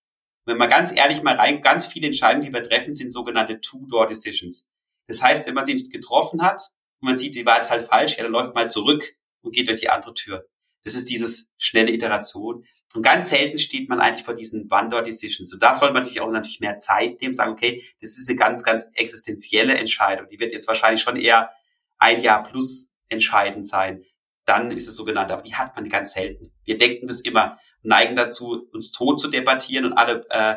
wenn 0.49 0.57
man 0.57 0.71
ganz 0.71 0.93
ehrlich 0.97 1.23
mal 1.23 1.37
rein, 1.37 1.61
ganz 1.61 1.87
viele 1.87 2.07
Entscheidungen, 2.07 2.47
die 2.47 2.53
wir 2.53 2.63
treffen, 2.63 2.95
sind 2.95 3.13
sogenannte 3.13 3.61
Two-Door-Decisions. 3.61 4.69
Das 5.07 5.23
heißt, 5.23 5.47
wenn 5.47 5.55
man 5.55 5.65
sie 5.65 5.89
getroffen 5.89 6.43
hat 6.43 6.63
und 7.01 7.09
man 7.09 7.19
sieht, 7.19 7.35
die 7.35 7.47
war 7.47 7.57
jetzt 7.57 7.71
halt 7.71 7.87
falsch, 7.87 8.17
ja, 8.17 8.23
dann 8.23 8.33
läuft 8.33 8.55
mal 8.55 8.71
zurück. 8.71 9.15
und 9.41 9.55
geht 9.55 9.69
durch 9.69 9.81
die 9.81 9.89
andere 9.89 10.15
Tür. 10.15 10.47
Das 10.85 10.95
ist 10.95 11.09
dieses 11.09 11.51
schnelle 11.59 11.93
Iteration. 11.93 12.65
Und 12.95 13.03
ganz 13.03 13.29
selten 13.29 13.59
steht 13.59 13.89
man 13.89 14.01
eigentlich 14.01 14.25
vor 14.25 14.35
diesen 14.35 14.71
One-Door-Decisions. 14.71 15.53
Und 15.53 15.63
da 15.63 15.75
soll 15.75 15.93
man 15.93 16.05
sich 16.05 16.21
auch 16.21 16.31
natürlich 16.31 16.61
mehr 16.61 16.79
Zeit 16.79 17.21
nehmen, 17.21 17.35
sagen, 17.35 17.53
okay, 17.53 17.85
das 18.01 18.19
ist 18.19 18.29
eine 18.29 18.39
ganz, 18.39 18.65
ganz 18.65 18.87
existenzielle 18.95 19.75
Entscheidung. 19.75 20.27
Die 20.29 20.41
wird 20.41 20.53
jetzt 20.53 20.67
wahrscheinlich 20.67 21.03
schon 21.03 21.17
eher 21.17 21.51
ein 21.99 22.21
Jahr 22.21 22.43
plus 22.43 22.89
entscheidend 23.09 23.67
sein. 23.67 24.05
Dann 24.45 24.71
ist 24.71 24.89
es 24.89 24.97
sogenannte, 24.97 25.35
aber 25.35 25.43
die 25.43 25.55
hat 25.55 25.77
man 25.77 25.89
ganz 25.89 26.15
selten. 26.15 26.51
Wir 26.65 26.79
denken 26.79 27.07
das 27.07 27.21
immer, 27.21 27.59
neigen 27.89 28.17
dazu, 28.17 28.69
uns 28.73 28.93
tot 28.93 29.21
zu 29.21 29.29
debattieren 29.29 29.87
und 29.87 29.93
alle, 29.95 30.27
äh, 30.31 30.57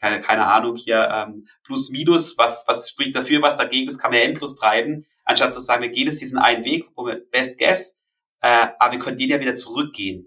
keine, 0.00 0.20
keine 0.20 0.46
Ahnung, 0.46 0.76
hier 0.76 1.08
ähm, 1.10 1.48
plus, 1.64 1.90
minus, 1.90 2.36
was, 2.36 2.64
was 2.66 2.90
spricht 2.90 3.14
dafür, 3.14 3.40
was 3.40 3.56
dagegen, 3.56 3.86
das 3.86 3.98
kann 3.98 4.10
man 4.10 4.20
ja 4.20 4.26
endlos 4.26 4.56
treiben, 4.56 5.06
anstatt 5.24 5.54
zu 5.54 5.60
sagen, 5.60 5.82
wir 5.82 5.90
gehen 5.90 6.08
jetzt 6.08 6.20
diesen 6.20 6.38
einen 6.38 6.64
Weg, 6.64 6.88
wo 6.96 7.10
best 7.30 7.58
guess, 7.58 8.00
äh, 8.40 8.66
aber 8.78 8.92
wir 8.92 8.98
können 8.98 9.16
den 9.16 9.30
ja 9.30 9.40
wieder 9.40 9.54
zurückgehen. 9.54 10.26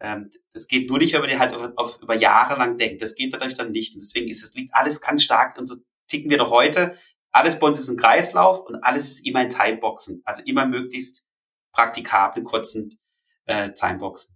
Ähm, 0.00 0.30
das 0.52 0.68
geht 0.68 0.88
nur 0.88 0.98
nicht, 0.98 1.14
wenn 1.14 1.20
man 1.20 1.30
den 1.30 1.38
halt 1.38 1.54
auf, 1.54 1.72
auf, 1.76 2.02
über 2.02 2.14
Jahre 2.14 2.58
lang 2.58 2.76
denkt. 2.76 3.00
Das 3.00 3.14
geht 3.14 3.32
natürlich 3.32 3.56
dann 3.56 3.72
nicht. 3.72 3.94
Und 3.94 4.02
deswegen 4.02 4.28
ist 4.28 4.44
es, 4.44 4.54
liegt 4.54 4.74
alles 4.74 5.00
ganz 5.00 5.22
stark, 5.22 5.56
und 5.58 5.64
so 5.64 5.76
ticken 6.06 6.30
wir 6.30 6.38
doch 6.38 6.50
heute. 6.50 6.96
Alles 7.32 7.58
bei 7.58 7.66
uns 7.66 7.78
ist 7.78 7.88
ein 7.88 7.96
Kreislauf 7.96 8.60
und 8.60 8.76
alles 8.76 9.08
ist 9.10 9.26
immer 9.26 9.42
in 9.42 9.50
Timeboxen. 9.50 10.22
Also 10.24 10.42
immer 10.44 10.66
möglichst 10.66 11.26
praktikablen, 11.72 12.44
kurzen 12.44 12.98
äh, 13.46 13.72
Timeboxen. 13.72 14.35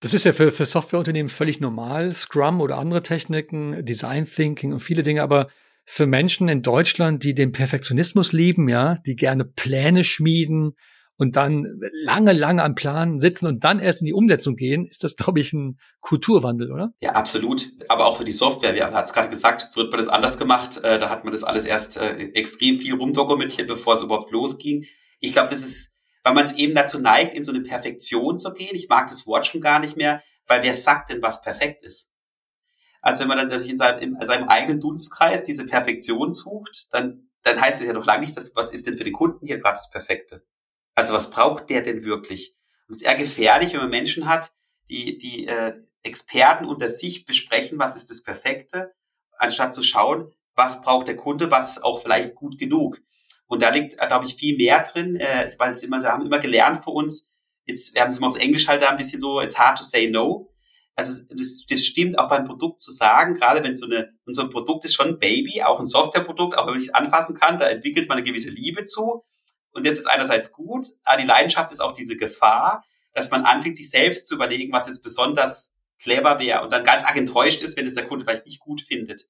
Das 0.00 0.14
ist 0.14 0.24
ja 0.24 0.32
für, 0.32 0.50
für 0.50 0.66
Softwareunternehmen 0.66 1.28
völlig 1.28 1.60
normal, 1.60 2.12
Scrum 2.12 2.60
oder 2.60 2.78
andere 2.78 3.02
Techniken, 3.02 3.84
Design 3.84 4.24
Thinking 4.24 4.72
und 4.72 4.80
viele 4.80 5.02
Dinge, 5.02 5.22
aber 5.22 5.48
für 5.84 6.06
Menschen 6.06 6.48
in 6.48 6.62
Deutschland, 6.62 7.22
die 7.22 7.34
den 7.34 7.52
Perfektionismus 7.52 8.32
lieben, 8.32 8.68
ja, 8.68 8.98
die 9.06 9.16
gerne 9.16 9.44
Pläne 9.44 10.04
schmieden, 10.04 10.74
und 11.18 11.36
dann 11.36 11.80
lange, 12.04 12.32
lange 12.32 12.62
am 12.62 12.74
Plan 12.74 13.20
sitzen 13.20 13.46
und 13.46 13.64
dann 13.64 13.78
erst 13.78 14.00
in 14.00 14.06
die 14.06 14.12
Umsetzung 14.12 14.54
gehen, 14.54 14.86
ist 14.86 15.02
das, 15.02 15.16
glaube 15.16 15.40
ich, 15.40 15.52
ein 15.52 15.78
Kulturwandel, 16.00 16.70
oder? 16.72 16.92
Ja, 17.00 17.12
absolut. 17.12 17.70
Aber 17.88 18.06
auch 18.06 18.18
für 18.18 18.24
die 18.24 18.32
Software, 18.32 18.74
wir 18.74 18.84
haben 18.84 19.02
es 19.02 19.12
gerade 19.12 19.28
gesagt, 19.28 19.74
wird 19.76 19.90
man 19.90 19.98
das 19.98 20.08
anders 20.08 20.38
gemacht. 20.38 20.78
Äh, 20.82 20.98
da 20.98 21.08
hat 21.08 21.24
man 21.24 21.32
das 21.32 21.44
alles 21.44 21.64
erst 21.64 21.96
äh, 21.96 22.16
extrem 22.34 22.78
viel 22.78 22.94
rumdokumentiert, 22.94 23.68
bevor 23.68 23.94
es 23.94 24.02
überhaupt 24.02 24.30
losging. 24.30 24.84
Ich 25.20 25.32
glaube, 25.32 25.48
das 25.50 25.62
ist, 25.62 25.94
weil 26.26 26.34
man 26.34 26.44
es 26.44 26.54
eben 26.54 26.74
dazu 26.74 26.98
neigt, 26.98 27.34
in 27.34 27.44
so 27.44 27.52
eine 27.52 27.60
Perfektion 27.60 28.40
zu 28.40 28.52
gehen. 28.52 28.74
Ich 28.74 28.88
mag 28.88 29.06
das 29.06 29.28
Wort 29.28 29.46
schon 29.46 29.60
gar 29.60 29.78
nicht 29.78 29.96
mehr, 29.96 30.24
weil 30.48 30.64
wer 30.64 30.74
sagt 30.74 31.08
denn, 31.08 31.22
was 31.22 31.40
perfekt 31.40 31.84
ist? 31.84 32.10
Also 33.00 33.20
wenn 33.20 33.28
man 33.28 33.38
dann 33.38 33.46
natürlich 33.46 33.70
in 33.70 33.78
seinem, 33.78 34.16
in 34.18 34.26
seinem 34.26 34.48
eigenen 34.48 34.80
Dunstkreis 34.80 35.44
diese 35.44 35.66
Perfektion 35.66 36.32
sucht, 36.32 36.88
dann, 36.90 37.30
dann 37.44 37.60
heißt 37.60 37.80
es 37.80 37.86
ja 37.86 37.92
noch 37.92 38.06
lange 38.06 38.22
nicht, 38.22 38.36
dass, 38.36 38.56
was 38.56 38.72
ist 38.72 38.88
denn 38.88 38.96
für 38.96 39.04
den 39.04 39.12
Kunden 39.12 39.46
hier 39.46 39.58
gerade 39.58 39.76
das 39.76 39.88
Perfekte? 39.88 40.44
Also 40.96 41.14
was 41.14 41.30
braucht 41.30 41.70
der 41.70 41.82
denn 41.82 42.02
wirklich? 42.02 42.56
Und 42.88 42.96
es 42.96 43.02
ist 43.02 43.06
eher 43.06 43.14
gefährlich, 43.14 43.72
wenn 43.72 43.82
man 43.82 43.90
Menschen 43.90 44.28
hat, 44.28 44.52
die, 44.88 45.18
die 45.18 45.46
äh, 45.46 45.74
Experten 46.02 46.66
unter 46.66 46.88
sich 46.88 47.24
besprechen, 47.24 47.78
was 47.78 47.94
ist 47.94 48.10
das 48.10 48.24
Perfekte, 48.24 48.92
anstatt 49.38 49.76
zu 49.76 49.84
schauen, 49.84 50.34
was 50.56 50.82
braucht 50.82 51.06
der 51.06 51.14
Kunde, 51.14 51.52
was 51.52 51.76
ist 51.76 51.84
auch 51.84 52.02
vielleicht 52.02 52.34
gut 52.34 52.58
genug. 52.58 53.00
Und 53.46 53.62
da 53.62 53.70
liegt, 53.70 53.96
glaube 53.98 54.26
ich, 54.26 54.34
viel 54.34 54.56
mehr 54.56 54.82
drin, 54.82 55.16
äh, 55.16 55.48
weil 55.58 55.70
es 55.70 55.82
immer, 55.82 56.00
sie 56.00 56.08
haben 56.08 56.26
immer 56.26 56.38
gelernt 56.38 56.82
für 56.82 56.90
uns, 56.90 57.28
jetzt, 57.64 57.94
wir 57.94 58.02
haben 58.02 58.10
es 58.10 58.18
immer 58.18 58.28
aufs 58.28 58.38
Englisch 58.38 58.68
halt 58.68 58.82
da 58.82 58.88
ein 58.88 58.96
bisschen 58.96 59.20
so, 59.20 59.40
it's 59.40 59.58
hard 59.58 59.78
to 59.78 59.84
say 59.84 60.08
no. 60.10 60.52
Also 60.94 61.22
das, 61.30 61.66
das 61.68 61.84
stimmt 61.84 62.18
auch 62.18 62.28
beim 62.28 62.46
Produkt 62.46 62.80
zu 62.80 62.90
sagen, 62.90 63.34
gerade 63.34 63.62
wenn 63.62 63.76
so 63.76 63.84
eine, 63.84 64.14
unser 64.24 64.44
so 64.44 64.50
Produkt 64.50 64.84
ist 64.84 64.94
schon 64.94 65.08
ein 65.08 65.18
Baby, 65.18 65.62
auch 65.62 65.78
ein 65.78 65.86
Softwareprodukt, 65.86 66.56
auch 66.56 66.66
wenn 66.66 66.76
ich 66.76 66.84
es 66.84 66.94
anfassen 66.94 67.36
kann, 67.36 67.58
da 67.58 67.68
entwickelt 67.68 68.08
man 68.08 68.18
eine 68.18 68.26
gewisse 68.26 68.48
Liebe 68.48 68.86
zu. 68.86 69.22
Und 69.72 69.86
das 69.86 69.98
ist 69.98 70.06
einerseits 70.06 70.52
gut, 70.52 70.86
aber 71.04 71.20
die 71.20 71.26
Leidenschaft 71.26 71.70
ist 71.70 71.80
auch 71.80 71.92
diese 71.92 72.16
Gefahr, 72.16 72.82
dass 73.12 73.30
man 73.30 73.44
anfängt, 73.44 73.76
sich 73.76 73.90
selbst 73.90 74.26
zu 74.26 74.34
überlegen, 74.34 74.72
was 74.72 74.86
jetzt 74.86 75.02
besonders 75.02 75.74
clever 75.98 76.38
wäre 76.38 76.62
und 76.62 76.72
dann 76.72 76.84
ganz 76.84 77.04
arg 77.04 77.16
enttäuscht 77.16 77.60
ist, 77.62 77.76
wenn 77.76 77.86
es 77.86 77.94
der 77.94 78.06
Kunde 78.06 78.24
vielleicht 78.24 78.46
nicht 78.46 78.60
gut 78.60 78.80
findet. 78.80 79.28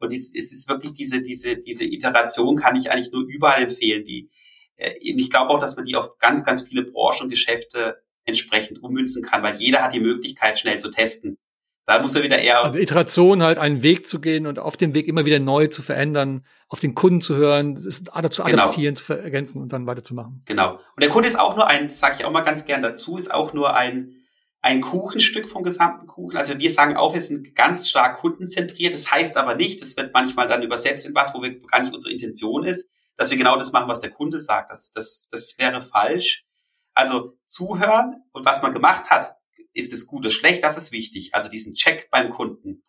Und 0.00 0.12
es 0.12 0.34
ist 0.34 0.68
wirklich 0.68 0.92
diese, 0.94 1.20
diese, 1.22 1.56
diese 1.56 1.84
Iteration 1.84 2.56
kann 2.56 2.74
ich 2.74 2.90
eigentlich 2.90 3.12
nur 3.12 3.26
überall 3.26 3.62
empfehlen. 3.62 4.04
Die, 4.04 4.30
äh, 4.76 4.94
ich 4.98 5.30
glaube 5.30 5.50
auch, 5.50 5.58
dass 5.58 5.76
man 5.76 5.84
die 5.84 5.94
auf 5.94 6.18
ganz, 6.18 6.44
ganz 6.44 6.62
viele 6.62 6.82
Branchen 6.82 7.24
und 7.24 7.30
Geschäfte 7.30 8.02
entsprechend 8.24 8.82
ummünzen 8.82 9.22
kann, 9.22 9.42
weil 9.42 9.56
jeder 9.56 9.82
hat 9.82 9.94
die 9.94 10.00
Möglichkeit, 10.00 10.58
schnell 10.58 10.78
zu 10.78 10.90
testen. 10.90 11.38
Da 11.86 12.00
muss 12.00 12.14
er 12.14 12.22
wieder 12.22 12.38
eher. 12.38 12.64
Also 12.64 12.78
Iteration 12.78 13.42
halt 13.42 13.58
einen 13.58 13.82
Weg 13.82 14.06
zu 14.06 14.20
gehen 14.20 14.46
und 14.46 14.58
auf 14.58 14.76
dem 14.76 14.94
Weg 14.94 15.08
immer 15.08 15.24
wieder 15.24 15.40
neu 15.40 15.66
zu 15.66 15.82
verändern, 15.82 16.44
auf 16.68 16.78
den 16.78 16.94
Kunden 16.94 17.20
zu 17.20 17.36
hören, 17.36 17.76
zu 17.76 17.90
genau. 17.90 18.12
adaptieren, 18.12 18.94
genau. 18.94 19.06
zu 19.06 19.12
ergänzen 19.14 19.60
und 19.60 19.72
dann 19.72 19.86
weiterzumachen. 19.86 20.42
Genau. 20.44 20.74
Und 20.74 21.00
der 21.00 21.08
Kunde 21.08 21.28
ist 21.28 21.38
auch 21.38 21.56
nur 21.56 21.66
ein, 21.66 21.88
das 21.88 21.98
sage 21.98 22.16
ich 22.18 22.24
auch 22.24 22.30
mal 22.30 22.42
ganz 22.42 22.64
gern 22.64 22.80
dazu, 22.80 23.16
ist 23.16 23.34
auch 23.34 23.54
nur 23.54 23.74
ein, 23.74 24.19
ein 24.62 24.80
Kuchenstück 24.80 25.48
vom 25.48 25.62
gesamten 25.62 26.06
Kuchen. 26.06 26.36
Also 26.36 26.58
wir 26.58 26.70
sagen 26.70 26.96
auch, 26.96 27.14
wir 27.14 27.20
sind 27.20 27.54
ganz 27.54 27.88
stark 27.88 28.18
kundenzentriert. 28.20 28.92
Das 28.92 29.10
heißt 29.10 29.36
aber 29.36 29.54
nicht, 29.54 29.80
das 29.80 29.96
wird 29.96 30.12
manchmal 30.12 30.48
dann 30.48 30.62
übersetzt 30.62 31.06
in 31.06 31.14
was, 31.14 31.34
wo 31.34 31.42
wir 31.42 31.60
gar 31.60 31.80
nicht 31.80 31.94
unsere 31.94 32.12
Intention 32.12 32.64
ist, 32.64 32.88
dass 33.16 33.30
wir 33.30 33.38
genau 33.38 33.56
das 33.56 33.72
machen, 33.72 33.88
was 33.88 34.00
der 34.00 34.10
Kunde 34.10 34.38
sagt. 34.38 34.70
Das, 34.70 34.92
das, 34.92 35.28
das 35.30 35.58
wäre 35.58 35.80
falsch. 35.80 36.44
Also 36.92 37.38
zuhören 37.46 38.22
und 38.32 38.44
was 38.44 38.60
man 38.62 38.74
gemacht 38.74 39.08
hat, 39.10 39.36
ist 39.72 39.92
es 39.92 40.06
gut 40.06 40.20
oder 40.20 40.30
schlecht, 40.30 40.62
das 40.62 40.76
ist 40.76 40.92
wichtig. 40.92 41.34
Also 41.34 41.48
diesen 41.48 41.74
Check 41.74 42.10
beim 42.10 42.30
Kunden. 42.30 42.82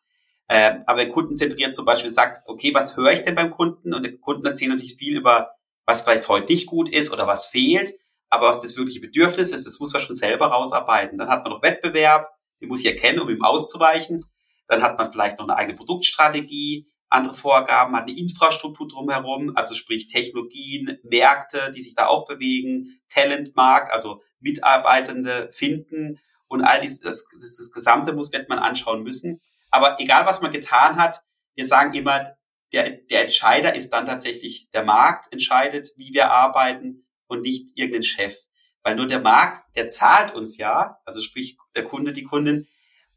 Äh, 0.48 0.80
aber 0.86 1.06
kundenzentriert 1.06 1.76
zum 1.76 1.86
Beispiel 1.86 2.10
sagt, 2.10 2.44
okay, 2.46 2.74
was 2.74 2.98
höre 2.98 3.14
ich 3.14 3.22
denn 3.22 3.36
beim 3.36 3.52
Kunden? 3.52 3.94
Und 3.94 4.04
der 4.04 4.18
Kunden 4.18 4.46
erzählt 4.46 4.72
natürlich 4.72 4.98
viel 4.98 5.16
über, 5.16 5.52
was 5.86 6.02
vielleicht 6.02 6.28
heute 6.28 6.52
nicht 6.52 6.66
gut 6.66 6.90
ist 6.90 7.12
oder 7.12 7.28
was 7.28 7.46
fehlt. 7.46 7.94
Aber 8.32 8.48
was 8.48 8.62
das 8.62 8.78
wirkliche 8.78 9.02
Bedürfnis 9.02 9.52
ist, 9.52 9.68
das 9.68 9.80
muss 9.80 9.92
man 9.92 10.02
schon 10.02 10.16
selber 10.16 10.48
rausarbeiten. 10.48 11.18
Dann 11.18 11.28
hat 11.28 11.44
man 11.44 11.52
noch 11.52 11.62
Wettbewerb, 11.62 12.30
den 12.62 12.70
muss 12.70 12.80
ich 12.80 12.86
erkennen, 12.86 13.20
um 13.20 13.30
ihm 13.30 13.44
auszuweichen. 13.44 14.26
Dann 14.68 14.82
hat 14.82 14.98
man 14.98 15.12
vielleicht 15.12 15.38
noch 15.38 15.48
eine 15.50 15.58
eigene 15.58 15.76
Produktstrategie, 15.76 16.88
andere 17.10 17.34
Vorgaben, 17.34 17.94
hat 17.94 18.08
eine 18.08 18.18
Infrastruktur 18.18 18.88
drumherum, 18.88 19.52
also 19.56 19.76
sprich 19.76 20.08
Technologien, 20.08 20.98
Märkte, 21.04 21.74
die 21.76 21.82
sich 21.82 21.94
da 21.94 22.08
auch 22.08 22.26
bewegen, 22.26 23.02
Talentmarkt, 23.10 23.92
also 23.92 24.22
Mitarbeitende 24.40 25.50
finden 25.52 26.18
und 26.48 26.64
all 26.64 26.80
dies, 26.80 27.02
das, 27.02 27.26
das, 27.34 27.58
das 27.58 27.72
Gesamte 27.72 28.14
muss, 28.14 28.32
wird 28.32 28.48
man 28.48 28.60
anschauen 28.60 29.04
müssen. 29.04 29.42
Aber 29.72 30.00
egal, 30.00 30.26
was 30.26 30.42
man 30.42 30.54
getan 30.54 30.96
hat, 30.96 31.22
wir 31.56 31.66
sagen 31.66 31.94
immer, 31.94 32.38
der, 32.72 32.92
der 32.92 33.24
Entscheider 33.24 33.76
ist 33.76 33.90
dann 33.90 34.06
tatsächlich 34.06 34.70
der 34.72 34.86
Markt 34.86 35.32
entscheidet, 35.34 35.92
wie 35.98 36.14
wir 36.14 36.32
arbeiten 36.32 37.06
und 37.32 37.42
nicht 37.42 37.72
irgendein 37.76 38.04
Chef. 38.04 38.36
Weil 38.84 38.96
nur 38.96 39.08
der 39.08 39.22
Markt, 39.22 39.64
der 39.76 39.90
zahlt 39.90 40.36
uns 40.36 40.58
ja, 40.58 40.98
also 41.06 41.22
sprich 41.22 41.58
der 41.76 41.84
Kunde, 41.84 42.14
die 42.14 42.24
Kundin. 42.24 42.68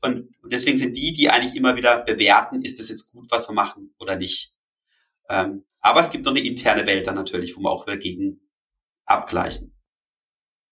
Und 0.00 0.28
deswegen 0.44 0.76
sind 0.76 0.96
die, 0.96 1.12
die 1.12 1.30
eigentlich 1.30 1.56
immer 1.56 1.76
wieder 1.76 2.04
bewerten, 2.04 2.62
ist 2.62 2.78
das 2.78 2.90
jetzt 2.90 3.12
gut, 3.12 3.26
was 3.30 3.48
wir 3.48 3.54
machen 3.54 3.94
oder 3.98 4.16
nicht. 4.16 4.54
Ähm, 5.28 5.64
aber 5.80 6.00
es 6.00 6.10
gibt 6.10 6.26
noch 6.26 6.32
eine 6.32 6.46
interne 6.46 6.86
Welt 6.86 7.06
dann 7.06 7.14
natürlich, 7.14 7.56
wo 7.56 7.62
wir 7.62 7.70
auch 7.70 7.86
dagegen 7.86 8.40
abgleichen. 9.06 9.74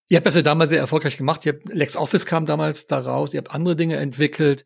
Ihr 0.08 0.16
habt 0.16 0.26
das 0.26 0.36
ja 0.36 0.42
damals 0.42 0.70
sehr 0.70 0.78
erfolgreich 0.78 1.16
gemacht. 1.16 1.44
Ihr 1.46 1.54
habt, 1.54 1.72
LexOffice 1.72 2.26
kam 2.26 2.44
damals 2.44 2.86
daraus. 2.86 3.32
Ihr 3.32 3.38
habt 3.38 3.50
andere 3.50 3.76
Dinge 3.76 3.96
entwickelt. 3.96 4.64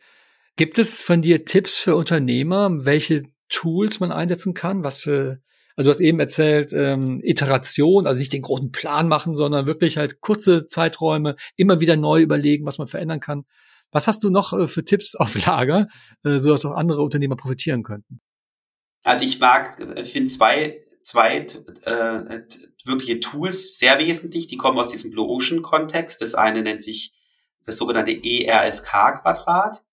Gibt 0.57 0.79
es 0.79 1.03
von 1.03 1.23
dir 1.23 1.45
Tipps 1.45 1.77
für 1.77 1.95
Unternehmer, 1.95 2.85
welche 2.85 3.25
Tools 3.49 4.01
man 4.01 4.11
einsetzen 4.11 4.55
kann? 4.55 4.83
Was 4.83 5.01
für, 5.01 5.41
also 5.77 5.91
du 5.91 5.95
hast 5.95 6.01
eben 6.01 6.19
erzählt, 6.21 6.73
ähm, 6.73 7.21
Iteration, 7.23 8.07
also 8.07 8.19
nicht 8.19 8.33
den 8.33 8.43
großen 8.43 8.73
Plan 8.73 9.09
machen, 9.09 9.37
sondern 9.37 9.67
wirklich 9.67 9.99
halt 9.99 10.21
kurze 10.21 10.67
Zeiträume, 10.67 11.37
immer 11.57 11.81
wieder 11.81 11.97
neu 11.97 12.23
überlegen, 12.23 12.67
was 12.67 12.79
man 12.79 12.89
verändern 12.89 13.21
kann. 13.21 13.45
Was 13.93 14.09
hast 14.09 14.25
du 14.25 14.31
noch 14.31 14.53
äh, 14.53 14.67
für 14.67 14.85
Tipps 14.85 15.15
auf 15.15 15.47
Lager, 15.47 15.87
äh, 16.25 16.39
sodass 16.39 16.65
auch 16.65 16.75
andere 16.75 17.03
Unternehmer 17.03 17.37
profitieren 17.37 17.83
könnten? 17.83 18.21
Also 19.05 19.25
ich 19.25 19.39
mag, 19.39 19.79
ich 19.97 20.13
finde 20.13 20.33
zwei 20.33 20.83
zwei 21.07 21.47
äh, 21.85 22.41
wirkliche 22.85 23.21
Tools 23.21 23.79
sehr 23.79 23.99
wesentlich. 24.01 24.49
Die 24.49 24.57
kommen 24.57 24.79
aus 24.79 24.91
diesem 24.91 25.13
Blue 25.13 25.29
Ocean 25.29 25.63
Kontext. 25.63 26.21
Das 26.21 26.35
eine 26.35 26.63
nennt 26.63 26.83
sich 26.83 27.13
das 27.65 27.77
sogenannte 27.77 28.13
ERSK-Quadrat 28.13 29.85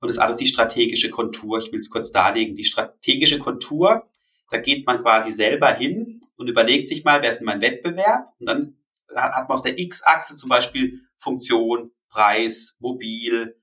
und 0.00 0.08
das 0.08 0.18
andere 0.18 0.32
ist 0.32 0.40
die 0.40 0.46
strategische 0.46 1.10
Kontur. 1.10 1.58
Ich 1.58 1.72
will 1.72 1.78
es 1.78 1.90
kurz 1.90 2.12
darlegen. 2.12 2.54
Die 2.54 2.64
strategische 2.64 3.38
Kontur, 3.38 4.08
da 4.54 4.60
geht 4.60 4.86
man 4.86 5.02
quasi 5.02 5.32
selber 5.32 5.74
hin 5.74 6.20
und 6.36 6.46
überlegt 6.46 6.86
sich 6.86 7.02
mal, 7.02 7.22
wer 7.22 7.30
ist 7.30 7.38
denn 7.38 7.46
mein 7.46 7.60
Wettbewerb? 7.60 8.32
Und 8.38 8.46
dann 8.46 8.76
hat 9.16 9.48
man 9.48 9.58
auf 9.58 9.64
der 9.64 9.76
X-Achse 9.76 10.36
zum 10.36 10.48
Beispiel 10.48 11.00
Funktion, 11.18 11.90
Preis, 12.08 12.76
Mobil, 12.78 13.60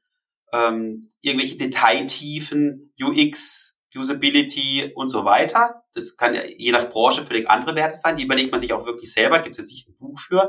ähm, 0.51 1.09
irgendwelche 1.21 1.55
Detailtiefen, 1.55 2.93
UX, 2.99 3.79
Usability 3.95 4.91
und 4.93 5.07
so 5.07 5.23
weiter. 5.23 5.81
Das 5.93 6.17
kann 6.17 6.35
ja 6.35 6.41
je 6.45 6.73
nach 6.73 6.89
Branche 6.89 7.23
völlig 7.23 7.49
andere 7.49 7.73
Werte 7.75 7.95
sein. 7.95 8.17
Die 8.17 8.25
überlegt 8.25 8.51
man 8.51 8.59
sich 8.59 8.73
auch 8.73 8.85
wirklich 8.85 9.13
selber. 9.13 9.39
Gibt 9.39 9.57
es 9.57 9.71
nicht 9.71 9.87
ein 9.87 9.95
Buch 9.97 10.19
für. 10.19 10.47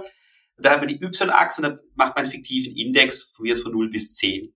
Und 0.57 0.66
dann 0.66 0.72
hat 0.72 0.81
man 0.81 0.88
die 0.88 1.00
Y-Achse 1.00 1.62
und 1.62 1.68
dann 1.68 1.81
macht 1.94 2.16
man 2.16 2.24
einen 2.24 2.33
fiktiven 2.33 2.76
Index 2.76 3.33
von 3.37 3.44
mir 3.44 3.52
ist 3.52 3.62
von 3.62 3.70
0 3.70 3.90
bis 3.90 4.16
10. 4.16 4.52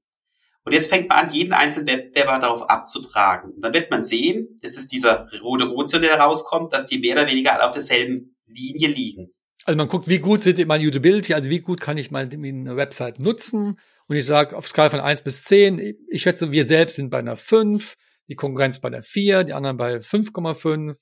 Und 0.66 0.72
jetzt 0.72 0.90
fängt 0.90 1.09
man 1.09 1.26
an, 1.26 1.33
jeden 1.33 1.52
einzelnen 1.52 1.87
Wettbewerber 1.87 2.40
darauf 2.40 2.68
abzutragen. 2.68 3.52
Und 3.52 3.62
dann 3.62 3.72
wird 3.72 3.88
man 3.88 4.02
sehen, 4.02 4.59
das 4.62 4.76
ist 4.76 4.90
dieser 4.90 5.29
rote 5.40 5.72
Ozean, 5.72 6.02
der 6.02 6.16
da 6.16 6.24
rauskommt, 6.24 6.72
dass 6.72 6.87
die 6.87 6.98
mehr 6.98 7.14
oder 7.14 7.29
weniger 7.29 7.52
alle 7.52 7.66
auf 7.66 7.70
derselben 7.70 8.37
Linie 8.46 8.88
liegen. 8.88 9.29
Also 9.64 9.76
man 9.76 9.88
guckt, 9.88 10.09
wie 10.09 10.18
gut 10.18 10.42
sind 10.42 10.66
meine 10.66 10.85
Usability, 10.85 11.35
also 11.35 11.50
wie 11.50 11.61
gut 11.61 11.81
kann 11.81 11.98
ich 11.98 12.11
meine 12.11 12.76
Website 12.76 13.20
nutzen. 13.20 13.79
Und 14.09 14.16
ich 14.16 14.26
sage 14.26 14.57
auf 14.57 14.66
Skala 14.66 14.90
von 14.90 15.00
eins 15.00 15.22
bis 15.22 15.44
zehn, 15.44 15.79
ich 16.11 16.22
schätze, 16.22 16.50
wir 16.50 16.64
selbst 16.64 16.96
sind 16.96 17.11
bei 17.11 17.18
einer 17.18 17.37
fünf, 17.37 17.94
die 18.29 18.35
Konkurrenz 18.35 18.81
bei 18.81 18.88
einer 18.88 19.02
vier, 19.02 19.44
die 19.44 19.52
anderen 19.52 19.76
bei 19.76 19.98
5,5. 19.98 20.96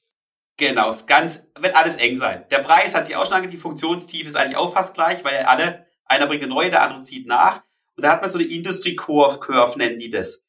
Genau, 0.59 0.91
es 0.91 1.07
ganz, 1.07 1.51
wird 1.59 1.75
alles 1.75 1.97
eng 1.97 2.19
sein. 2.19 2.45
Der 2.51 2.59
Preis 2.59 2.95
hat 2.95 3.07
sich 3.07 3.17
auch 3.17 3.25
schon 3.25 3.35
ange, 3.35 3.49
die 3.49 3.57
Funktionstiefe 3.57 4.29
ist 4.29 4.37
eigentlich 4.37 4.59
auch 4.59 4.75
fast 4.75 4.95
gleich, 4.95 5.25
weil 5.25 5.39
alle, 5.39 5.87
einer 6.05 6.27
bringt 6.27 6.43
eine 6.43 6.53
neue, 6.53 6.69
der 6.69 6.83
andere 6.83 7.03
zieht 7.03 7.27
nach. 7.27 7.63
Und 7.97 8.05
da 8.05 8.13
hat 8.13 8.23
man 8.23 8.31
so 8.31 8.39
eine 8.39 8.49
Industry 8.49 8.97
Curve, 8.97 9.41
Curve 9.41 9.79
nennen 9.79 9.99
die 9.99 10.11
das. 10.11 10.45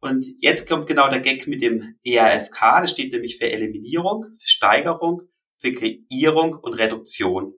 Und 0.00 0.26
jetzt 0.40 0.68
kommt 0.68 0.86
genau 0.86 1.08
der 1.08 1.20
Gag 1.20 1.46
mit 1.46 1.62
dem 1.62 1.96
ERSK, 2.04 2.80
das 2.80 2.90
steht 2.90 3.12
nämlich 3.12 3.38
für 3.38 3.50
Eliminierung, 3.50 4.24
für 4.40 4.48
Steigerung, 4.48 5.22
für 5.58 5.72
Kreierung 5.72 6.54
und 6.54 6.74
Reduktion. 6.74 7.54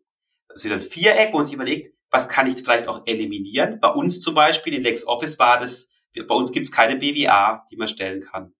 Das 0.48 0.64
ist 0.64 0.70
ein 0.70 0.82
Viereck, 0.82 1.32
wo 1.32 1.38
man 1.38 1.46
sich 1.46 1.54
überlegt, 1.54 1.94
was 2.10 2.28
kann 2.28 2.46
ich 2.46 2.56
vielleicht 2.56 2.86
auch 2.86 3.06
eliminieren. 3.06 3.80
Bei 3.80 3.88
uns 3.88 4.20
zum 4.20 4.34
Beispiel 4.34 4.74
in 4.74 4.82
LexOffice 4.82 5.38
war 5.38 5.58
das, 5.58 5.88
bei 6.14 6.34
uns 6.34 6.52
gibt 6.52 6.66
es 6.66 6.72
keine 6.72 6.96
BWA, 6.96 7.66
die 7.70 7.76
man 7.76 7.88
stellen 7.88 8.22
kann. 8.22 8.54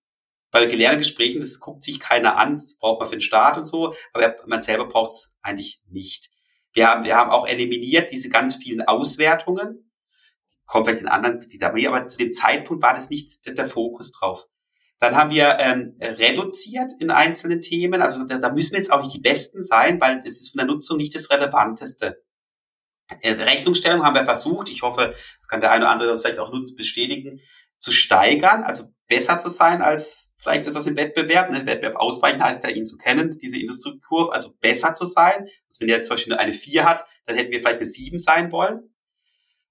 Bei 0.51 0.67
gelernten 0.67 1.01
Gesprächen, 1.01 1.41
das 1.41 1.61
guckt 1.61 1.83
sich 1.83 2.01
keiner 2.01 2.37
an, 2.37 2.55
das 2.55 2.79
braucht 2.79 3.01
man 3.01 3.09
für 3.09 3.17
den 3.17 3.21
Start 3.21 3.57
und 3.57 3.65
so, 3.65 3.95
aber 4.13 4.37
man 4.47 4.63
selber 4.63 4.87
braucht 4.87 5.11
es 5.11 5.37
eigentlich 5.43 5.81
nicht. 5.89 6.31
Wir 6.73 6.89
haben, 6.89 7.05
wir 7.05 7.17
haben 7.17 7.31
auch 7.31 7.47
eliminiert 7.47 8.11
diese 8.11 8.29
ganz 8.29 8.57
vielen 8.57 8.83
Auswertungen. 8.83 9.91
Kommt 10.67 10.87
vielleicht 10.87 11.03
in 11.03 11.09
anderen, 11.09 11.41
aber 11.87 12.07
zu 12.07 12.19
dem 12.19 12.33
Zeitpunkt 12.33 12.83
war 12.83 12.95
das 12.95 13.11
nicht 13.11 13.47
der, 13.47 13.69
Fokus 13.69 14.13
drauf. 14.13 14.47
Dann 14.99 15.17
haben 15.17 15.31
wir 15.31 15.59
ähm, 15.61 15.97
reduziert 16.01 16.93
in 16.99 17.11
einzelnen 17.11 17.61
Themen. 17.61 18.01
Also 18.01 18.25
da, 18.25 18.39
da 18.39 18.51
müssen 18.51 18.73
wir 18.73 18.79
jetzt 18.79 18.91
auch 18.91 19.03
nicht 19.03 19.15
die 19.15 19.21
Besten 19.21 19.63
sein, 19.63 20.01
weil 20.01 20.17
das 20.17 20.41
ist 20.41 20.51
von 20.51 20.59
der 20.59 20.67
Nutzung 20.67 20.97
nicht 20.97 21.15
das 21.15 21.31
Relevanteste. 21.31 22.23
Äh, 23.21 23.33
Rechnungsstellung 23.33 24.03
haben 24.03 24.15
wir 24.15 24.25
versucht. 24.25 24.71
Ich 24.71 24.83
hoffe, 24.83 25.15
das 25.39 25.49
kann 25.49 25.61
der 25.61 25.73
eine 25.73 25.85
oder 25.85 25.93
andere 25.93 26.11
uns 26.11 26.23
vielleicht 26.23 26.39
auch 26.39 26.53
nutzen, 26.53 26.77
bestätigen, 26.77 27.41
zu 27.79 27.93
steigern, 27.93 28.65
also 28.65 28.85
besser 29.07 29.39
zu 29.39 29.51
sein 29.51 29.83
als 29.83 30.35
vielleicht 30.39 30.67
ist 30.67 30.75
das 30.75 30.87
im 30.87 30.97
Wettbewerb. 30.97 31.51
Ne? 31.51 31.67
Wettbewerb 31.67 31.97
ausweichen 31.97 32.43
heißt 32.43 32.65
ja, 32.65 32.71
ihn 32.71 32.87
zu 32.87 32.97
kennen, 32.97 33.37
diese 33.43 33.59
Industriekurve, 33.59 34.33
also 34.33 34.55
besser 34.61 34.95
zu 34.95 35.05
sein. 35.05 35.49
Also 35.69 35.81
wenn 35.81 35.89
der 35.89 36.03
zum 36.03 36.15
Beispiel 36.15 36.35
eine 36.35 36.53
4 36.53 36.85
hat, 36.85 37.05
dann 37.27 37.37
hätten 37.37 37.53
wir 37.53 37.61
vielleicht 37.61 37.81
eine 37.81 37.87
7 37.87 38.19
sein 38.19 38.53
wollen. 38.53 38.94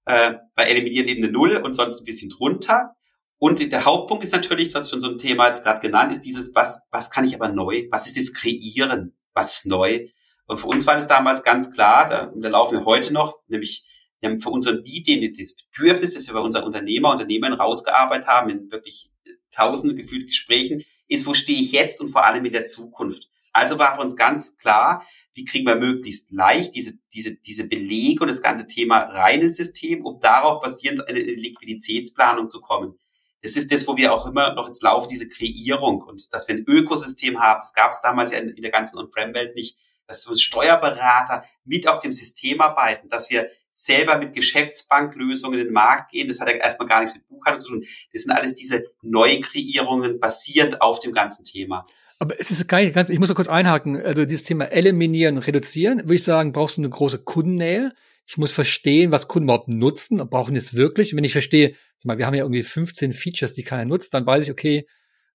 Äh, 0.06 0.34
bei 0.54 0.64
Eliminieren 0.64 1.08
eben 1.08 1.24
eine 1.24 1.32
0 1.32 1.56
und 1.56 1.74
sonst 1.74 2.00
ein 2.00 2.04
bisschen 2.04 2.30
drunter. 2.30 2.94
Und 3.38 3.72
der 3.72 3.84
Hauptpunkt 3.84 4.24
ist 4.24 4.32
natürlich, 4.32 4.70
das 4.70 4.86
ist 4.86 4.90
schon 4.90 5.00
so 5.00 5.10
ein 5.10 5.18
Thema 5.18 5.48
jetzt 5.48 5.64
gerade 5.64 5.80
genannt, 5.80 6.12
ist 6.12 6.24
dieses, 6.24 6.54
was, 6.54 6.82
was 6.90 7.10
kann 7.10 7.24
ich 7.24 7.34
aber 7.34 7.48
neu? 7.48 7.86
Was 7.90 8.06
ist 8.06 8.16
das 8.16 8.32
Kreieren? 8.32 9.16
Was 9.32 9.58
ist 9.58 9.66
neu? 9.66 10.08
Und 10.46 10.58
für 10.58 10.66
uns 10.66 10.86
war 10.86 10.94
das 10.94 11.08
damals 11.08 11.42
ganz 11.42 11.70
klar, 11.70 12.06
da, 12.06 12.32
da 12.34 12.48
laufen 12.48 12.78
wir 12.78 12.84
heute 12.84 13.12
noch, 13.12 13.38
nämlich 13.48 13.86
wir 14.20 14.30
haben 14.30 14.40
für 14.40 14.50
unseren 14.50 14.82
den, 14.84 15.34
das 15.34 15.56
Bedürfnis, 15.70 16.14
das 16.14 16.26
wir 16.26 16.34
bei 16.34 16.40
unseren 16.40 16.64
Unternehmer, 16.64 17.10
Unternehmern 17.10 17.52
rausgearbeitet 17.52 18.26
haben, 18.26 18.48
in 18.48 18.70
wirklich 18.70 19.10
tausende 19.50 19.94
gefühlte 19.94 20.26
Gesprächen, 20.26 20.82
ist, 21.08 21.26
wo 21.26 21.34
stehe 21.34 21.60
ich 21.60 21.72
jetzt 21.72 22.00
und 22.00 22.08
vor 22.08 22.24
allem 22.24 22.44
in 22.44 22.52
der 22.52 22.64
Zukunft. 22.64 23.28
Also 23.54 23.78
war 23.78 23.94
für 23.94 24.00
uns 24.00 24.16
ganz 24.16 24.58
klar, 24.58 25.06
wie 25.32 25.44
kriegen 25.44 25.66
wir 25.66 25.76
möglichst 25.76 26.32
leicht 26.32 26.74
diese, 26.74 26.98
diese, 27.12 27.36
diese 27.36 27.68
Belege 27.68 28.20
und 28.22 28.28
das 28.28 28.42
ganze 28.42 28.66
Thema 28.66 28.98
rein 28.98 29.42
ins 29.42 29.56
System, 29.56 30.04
um 30.04 30.20
darauf 30.20 30.60
basierend 30.60 31.08
eine 31.08 31.20
Liquiditätsplanung 31.20 32.48
zu 32.48 32.60
kommen. 32.60 32.98
Das 33.42 33.56
ist 33.56 33.70
das, 33.70 33.86
wo 33.86 33.96
wir 33.96 34.12
auch 34.12 34.26
immer 34.26 34.54
noch 34.54 34.66
ins 34.66 34.82
Laufe 34.82 35.06
diese 35.06 35.28
Kreierung 35.28 36.02
und 36.02 36.32
dass 36.34 36.48
wir 36.48 36.56
ein 36.56 36.64
Ökosystem 36.66 37.40
haben. 37.40 37.60
Das 37.60 37.74
gab 37.74 37.92
es 37.92 38.00
damals 38.00 38.32
ja 38.32 38.38
in, 38.38 38.48
in 38.48 38.62
der 38.62 38.72
ganzen 38.72 38.98
On-Prem-Welt 38.98 39.54
nicht, 39.54 39.78
dass 40.06 40.22
so 40.22 40.34
Steuerberater 40.34 41.44
mit 41.64 41.86
auf 41.86 42.00
dem 42.00 42.10
System 42.10 42.60
arbeiten, 42.60 43.08
dass 43.08 43.30
wir 43.30 43.50
selber 43.70 44.18
mit 44.18 44.34
Geschäftsbanklösungen 44.34 45.60
in 45.60 45.66
den 45.66 45.74
Markt 45.74 46.10
gehen. 46.10 46.26
Das 46.26 46.40
hat 46.40 46.48
ja 46.48 46.54
erstmal 46.54 46.88
gar 46.88 47.00
nichts 47.00 47.16
mit 47.16 47.28
Buchhaltung 47.28 47.60
zu 47.60 47.68
tun. 47.68 47.84
Das 48.12 48.22
sind 48.22 48.32
alles 48.32 48.54
diese 48.54 48.84
Neukreierungen 49.02 50.18
basierend 50.18 50.80
auf 50.80 50.98
dem 51.00 51.12
ganzen 51.12 51.44
Thema. 51.44 51.86
Aber 52.24 52.40
es 52.40 52.50
ist 52.50 52.66
gar 52.68 52.80
nicht 52.80 52.94
ganz, 52.94 53.10
ich 53.10 53.18
muss 53.18 53.28
noch 53.28 53.36
kurz 53.36 53.48
einhaken, 53.48 54.00
also 54.00 54.24
dieses 54.24 54.44
Thema 54.44 54.64
eliminieren, 54.64 55.36
reduzieren, 55.36 55.98
würde 56.04 56.14
ich 56.14 56.24
sagen, 56.24 56.52
brauchst 56.52 56.78
du 56.78 56.80
eine 56.80 56.88
große 56.88 57.18
Kundennähe. 57.18 57.92
Ich 58.24 58.38
muss 58.38 58.50
verstehen, 58.50 59.12
was 59.12 59.28
Kunden 59.28 59.50
überhaupt 59.50 59.68
nutzen 59.68 60.22
und 60.22 60.30
brauchen 60.30 60.56
es 60.56 60.72
wirklich. 60.72 61.12
Und 61.12 61.18
wenn 61.18 61.24
ich 61.24 61.32
verstehe, 61.32 61.74
mal, 62.02 62.16
wir 62.16 62.24
haben 62.24 62.32
ja 62.32 62.44
irgendwie 62.44 62.62
15 62.62 63.12
Features, 63.12 63.52
die 63.52 63.62
keiner 63.62 63.84
nutzt, 63.84 64.14
dann 64.14 64.24
weiß 64.24 64.44
ich, 64.46 64.50
okay, 64.50 64.86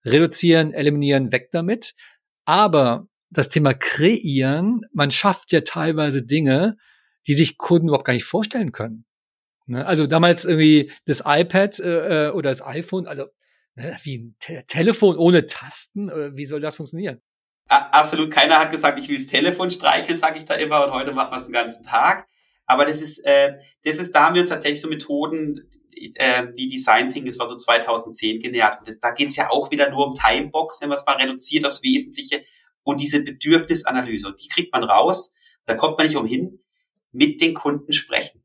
reduzieren, 0.03 0.73
eliminieren, 0.73 1.31
weg 1.31 1.49
damit. 1.51 1.93
Aber 2.45 3.05
das 3.29 3.49
Thema 3.49 3.75
kreieren, 3.75 4.81
man 4.91 5.11
schafft 5.11 5.51
ja 5.51 5.61
teilweise 5.61 6.23
Dinge, 6.23 6.75
die 7.27 7.35
sich 7.35 7.59
Kunden 7.59 7.89
überhaupt 7.89 8.05
gar 8.05 8.13
nicht 8.13 8.25
vorstellen 8.25 8.71
können. 8.71 9.05
Ne? 9.67 9.85
Also 9.85 10.07
damals 10.07 10.43
irgendwie 10.43 10.91
das 11.05 11.21
iPad 11.23 11.79
äh, 11.81 12.29
äh 12.29 12.31
oder 12.31 12.49
das 12.49 12.65
iPhone, 12.65 13.05
also 13.05 13.27
wie 14.03 14.17
ein 14.17 14.35
Te 14.39 14.63
Telefon 14.67 15.17
ohne 15.17 15.47
Tasten, 15.47 16.09
äh, 16.09 16.35
wie 16.35 16.45
soll 16.45 16.59
das 16.59 16.75
funktionieren? 16.75 17.21
Absolut, 17.67 18.31
keiner 18.31 18.57
hat 18.57 18.71
gesagt, 18.71 18.97
ich 18.97 19.07
will 19.09 19.17
das 19.17 19.27
Telefon 19.27 19.69
streicheln, 19.69 20.15
sage 20.15 20.39
ich 20.39 20.45
da 20.45 20.55
immer, 20.55 20.85
und 20.85 20.91
heute 20.91 21.11
machen 21.11 21.31
wir 21.31 21.37
es 21.37 21.45
den 21.45 21.53
ganzen 21.53 21.83
Tag. 21.83 22.27
Aber 22.65 22.85
das 22.85 23.01
ist, 23.01 23.19
äh, 23.25 23.59
das 23.83 23.97
ist, 23.97 24.13
da 24.13 24.25
haben 24.25 24.33
wir 24.33 24.41
uns 24.41 24.49
tatsächlich 24.49 24.81
so 24.81 24.89
Methoden 24.89 25.69
äh, 26.15 26.47
wie 26.55 26.67
Designping, 26.67 27.25
das 27.25 27.37
war 27.39 27.47
so 27.47 27.55
2010 27.55 28.39
genährt. 28.39 28.79
Das, 28.87 28.99
da 28.99 29.11
geht's 29.11 29.35
ja 29.35 29.49
auch 29.49 29.71
wieder 29.71 29.89
nur 29.89 30.07
um 30.07 30.13
Timebox, 30.13 30.81
wenn 30.81 30.89
man 30.89 30.97
es 30.97 31.05
mal 31.05 31.17
reduziert 31.17 31.65
aufs 31.65 31.83
Wesentliche. 31.83 32.43
Und 32.83 33.01
diese 33.01 33.23
Bedürfnisanalyse, 33.23 34.35
die 34.41 34.47
kriegt 34.47 34.73
man 34.73 34.83
raus. 34.83 35.33
Da 35.65 35.75
kommt 35.75 35.97
man 35.97 36.07
nicht 36.07 36.15
umhin, 36.15 36.59
mit 37.11 37.41
den 37.41 37.53
Kunden 37.53 37.93
sprechen. 37.93 38.43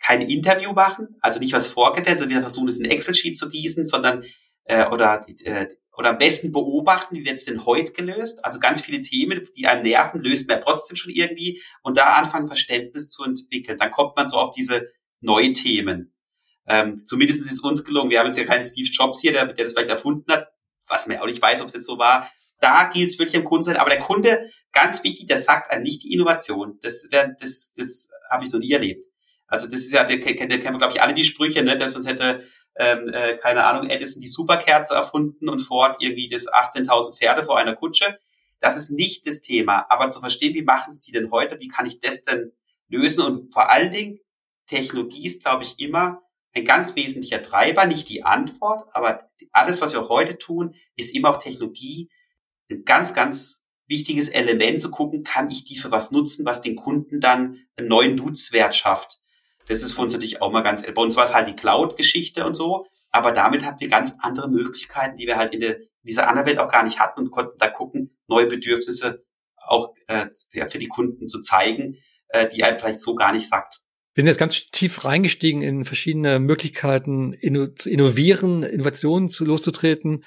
Kein 0.00 0.22
Interview 0.22 0.72
machen, 0.72 1.16
also 1.20 1.38
nicht 1.38 1.52
was 1.52 1.68
vorgefällt, 1.68 2.18
sondern 2.18 2.38
wir 2.38 2.42
versuchen 2.42 2.68
es 2.68 2.78
in 2.78 2.86
Excel-Sheet 2.86 3.38
zu 3.38 3.48
gießen, 3.48 3.86
sondern 3.86 4.24
äh, 4.64 4.86
oder 4.86 5.20
äh, 5.44 5.66
oder 5.96 6.10
am 6.10 6.18
besten 6.18 6.52
beobachten, 6.52 7.14
wie 7.14 7.24
wird 7.24 7.36
es 7.36 7.44
denn 7.44 7.64
heute 7.64 7.92
gelöst? 7.92 8.44
Also 8.44 8.58
ganz 8.58 8.80
viele 8.80 9.00
Themen, 9.00 9.48
die 9.56 9.68
einem 9.68 9.84
nerven, 9.84 10.20
löst 10.20 10.48
man 10.48 10.60
trotzdem 10.60 10.96
schon 10.96 11.12
irgendwie 11.12 11.62
und 11.82 11.96
da 11.96 12.14
anfangen, 12.14 12.48
Verständnis 12.48 13.10
zu 13.10 13.22
entwickeln. 13.22 13.78
Dann 13.78 13.92
kommt 13.92 14.16
man 14.16 14.28
so 14.28 14.38
auf 14.38 14.50
diese 14.50 14.88
Neuthemen. 15.20 16.12
Ähm, 16.66 17.06
zumindest 17.06 17.42
ist 17.42 17.52
es 17.52 17.60
uns 17.60 17.84
gelungen. 17.84 18.10
Wir 18.10 18.18
haben 18.18 18.26
jetzt 18.26 18.38
ja 18.38 18.44
keinen 18.44 18.64
Steve 18.64 18.88
Jobs 18.90 19.20
hier, 19.20 19.32
der, 19.32 19.46
der 19.46 19.64
das 19.64 19.74
vielleicht 19.74 19.90
erfunden 19.90 20.32
hat, 20.32 20.48
was 20.88 21.06
man 21.06 21.18
auch 21.18 21.26
nicht 21.26 21.40
weiß, 21.40 21.60
ob 21.60 21.68
es 21.68 21.74
jetzt 21.74 21.86
so 21.86 21.98
war. 21.98 22.30
Da 22.60 22.90
gilt 22.92 23.10
es 23.10 23.18
wirklich 23.18 23.36
am 23.36 23.44
Kunden 23.44 23.64
sein. 23.64 23.76
Aber 23.76 23.90
der 23.90 23.98
Kunde, 23.98 24.50
ganz 24.72 25.04
wichtig, 25.04 25.26
der 25.26 25.38
sagt 25.38 25.70
einem 25.70 25.82
nicht 25.82 26.02
die 26.02 26.12
Innovation. 26.12 26.78
Das, 26.82 27.08
das, 27.10 27.72
das 27.76 28.10
habe 28.30 28.44
ich 28.44 28.52
noch 28.52 28.60
nie 28.60 28.72
erlebt. 28.72 29.04
Also 29.46 29.66
das 29.66 29.82
ist 29.82 29.92
ja, 29.92 30.04
der, 30.04 30.16
der 30.16 30.34
kennen 30.34 30.50
wir, 30.50 30.58
glaube 30.78 30.92
ich, 30.92 31.02
alle 31.02 31.14
die 31.14 31.24
Sprüche, 31.24 31.62
ne, 31.62 31.76
dass 31.76 31.94
uns 31.94 32.06
hätte 32.06 32.44
ähm, 32.76 33.10
äh, 33.12 33.36
keine 33.36 33.64
Ahnung, 33.64 33.88
Edison 33.88 34.20
die 34.20 34.28
Superkerze 34.28 34.94
erfunden 34.94 35.48
und 35.48 35.60
Ford 35.60 35.96
irgendwie 36.00 36.28
das 36.28 36.48
18.000 36.48 37.16
Pferde 37.16 37.44
vor 37.44 37.58
einer 37.58 37.76
Kutsche. 37.76 38.18
Das 38.60 38.76
ist 38.76 38.90
nicht 38.90 39.26
das 39.26 39.40
Thema. 39.42 39.86
Aber 39.88 40.10
zu 40.10 40.20
verstehen, 40.20 40.54
wie 40.54 40.62
machen 40.62 40.92
sie 40.92 41.12
denn 41.12 41.30
heute, 41.30 41.60
wie 41.60 41.68
kann 41.68 41.86
ich 41.86 42.00
das 42.00 42.22
denn 42.22 42.52
lösen? 42.88 43.24
Und 43.24 43.52
vor 43.52 43.70
allen 43.70 43.90
Dingen, 43.90 44.20
Technologie 44.66 45.26
ist, 45.26 45.42
glaube 45.42 45.62
ich, 45.62 45.78
immer 45.78 46.22
ein 46.54 46.64
ganz 46.64 46.96
wesentlicher 46.96 47.42
Treiber, 47.42 47.84
nicht 47.84 48.08
die 48.08 48.24
Antwort, 48.24 48.88
aber 48.94 49.28
alles, 49.52 49.80
was 49.80 49.92
wir 49.92 50.08
heute 50.08 50.38
tun, 50.38 50.74
ist 50.96 51.14
immer 51.14 51.30
auch 51.30 51.38
Technologie. 51.38 52.10
Ein 52.70 52.84
ganz, 52.84 53.12
ganz 53.12 53.64
wichtiges 53.86 54.28
Element 54.30 54.80
zu 54.80 54.90
gucken, 54.90 55.24
kann 55.24 55.50
ich 55.50 55.64
die 55.64 55.76
für 55.76 55.90
was 55.90 56.10
nutzen, 56.10 56.46
was 56.46 56.62
den 56.62 56.76
Kunden 56.76 57.20
dann 57.20 57.58
einen 57.76 57.88
neuen 57.88 58.14
Nutzwert 58.14 58.74
schafft. 58.74 59.20
Das 59.68 59.82
ist 59.82 59.94
für 59.94 60.02
uns 60.02 60.12
natürlich 60.12 60.42
auch 60.42 60.52
mal 60.52 60.62
ganz, 60.62 60.82
bei 60.82 61.02
uns 61.02 61.16
war 61.16 61.24
es 61.24 61.34
halt 61.34 61.48
die 61.48 61.56
Cloud-Geschichte 61.56 62.44
und 62.44 62.54
so, 62.54 62.86
aber 63.10 63.32
damit 63.32 63.64
hatten 63.64 63.80
wir 63.80 63.88
ganz 63.88 64.14
andere 64.20 64.48
Möglichkeiten, 64.48 65.16
die 65.16 65.26
wir 65.26 65.36
halt 65.36 65.54
in, 65.54 65.60
der, 65.60 65.78
in 65.78 65.88
dieser 66.04 66.28
anderen 66.28 66.46
Welt 66.46 66.58
auch 66.58 66.70
gar 66.70 66.82
nicht 66.82 67.00
hatten 67.00 67.20
und 67.20 67.30
konnten 67.30 67.56
da 67.58 67.68
gucken, 67.68 68.16
neue 68.28 68.46
Bedürfnisse 68.46 69.24
auch 69.56 69.94
äh, 70.08 70.26
für 70.68 70.78
die 70.78 70.88
Kunden 70.88 71.28
zu 71.28 71.40
zeigen, 71.40 71.96
äh, 72.28 72.48
die 72.48 72.64
einem 72.64 72.78
vielleicht 72.78 73.00
so 73.00 73.14
gar 73.14 73.32
nicht 73.32 73.48
sagt. 73.48 73.80
Wir 74.14 74.22
sind 74.22 74.28
jetzt 74.28 74.38
ganz 74.38 74.66
tief 74.66 75.04
reingestiegen 75.04 75.62
in 75.62 75.84
verschiedene 75.84 76.38
Möglichkeiten, 76.38 77.32
inno 77.32 77.68
zu 77.68 77.90
innovieren, 77.90 78.62
Innovationen 78.62 79.28
zu 79.28 79.44
loszutreten. 79.44 80.24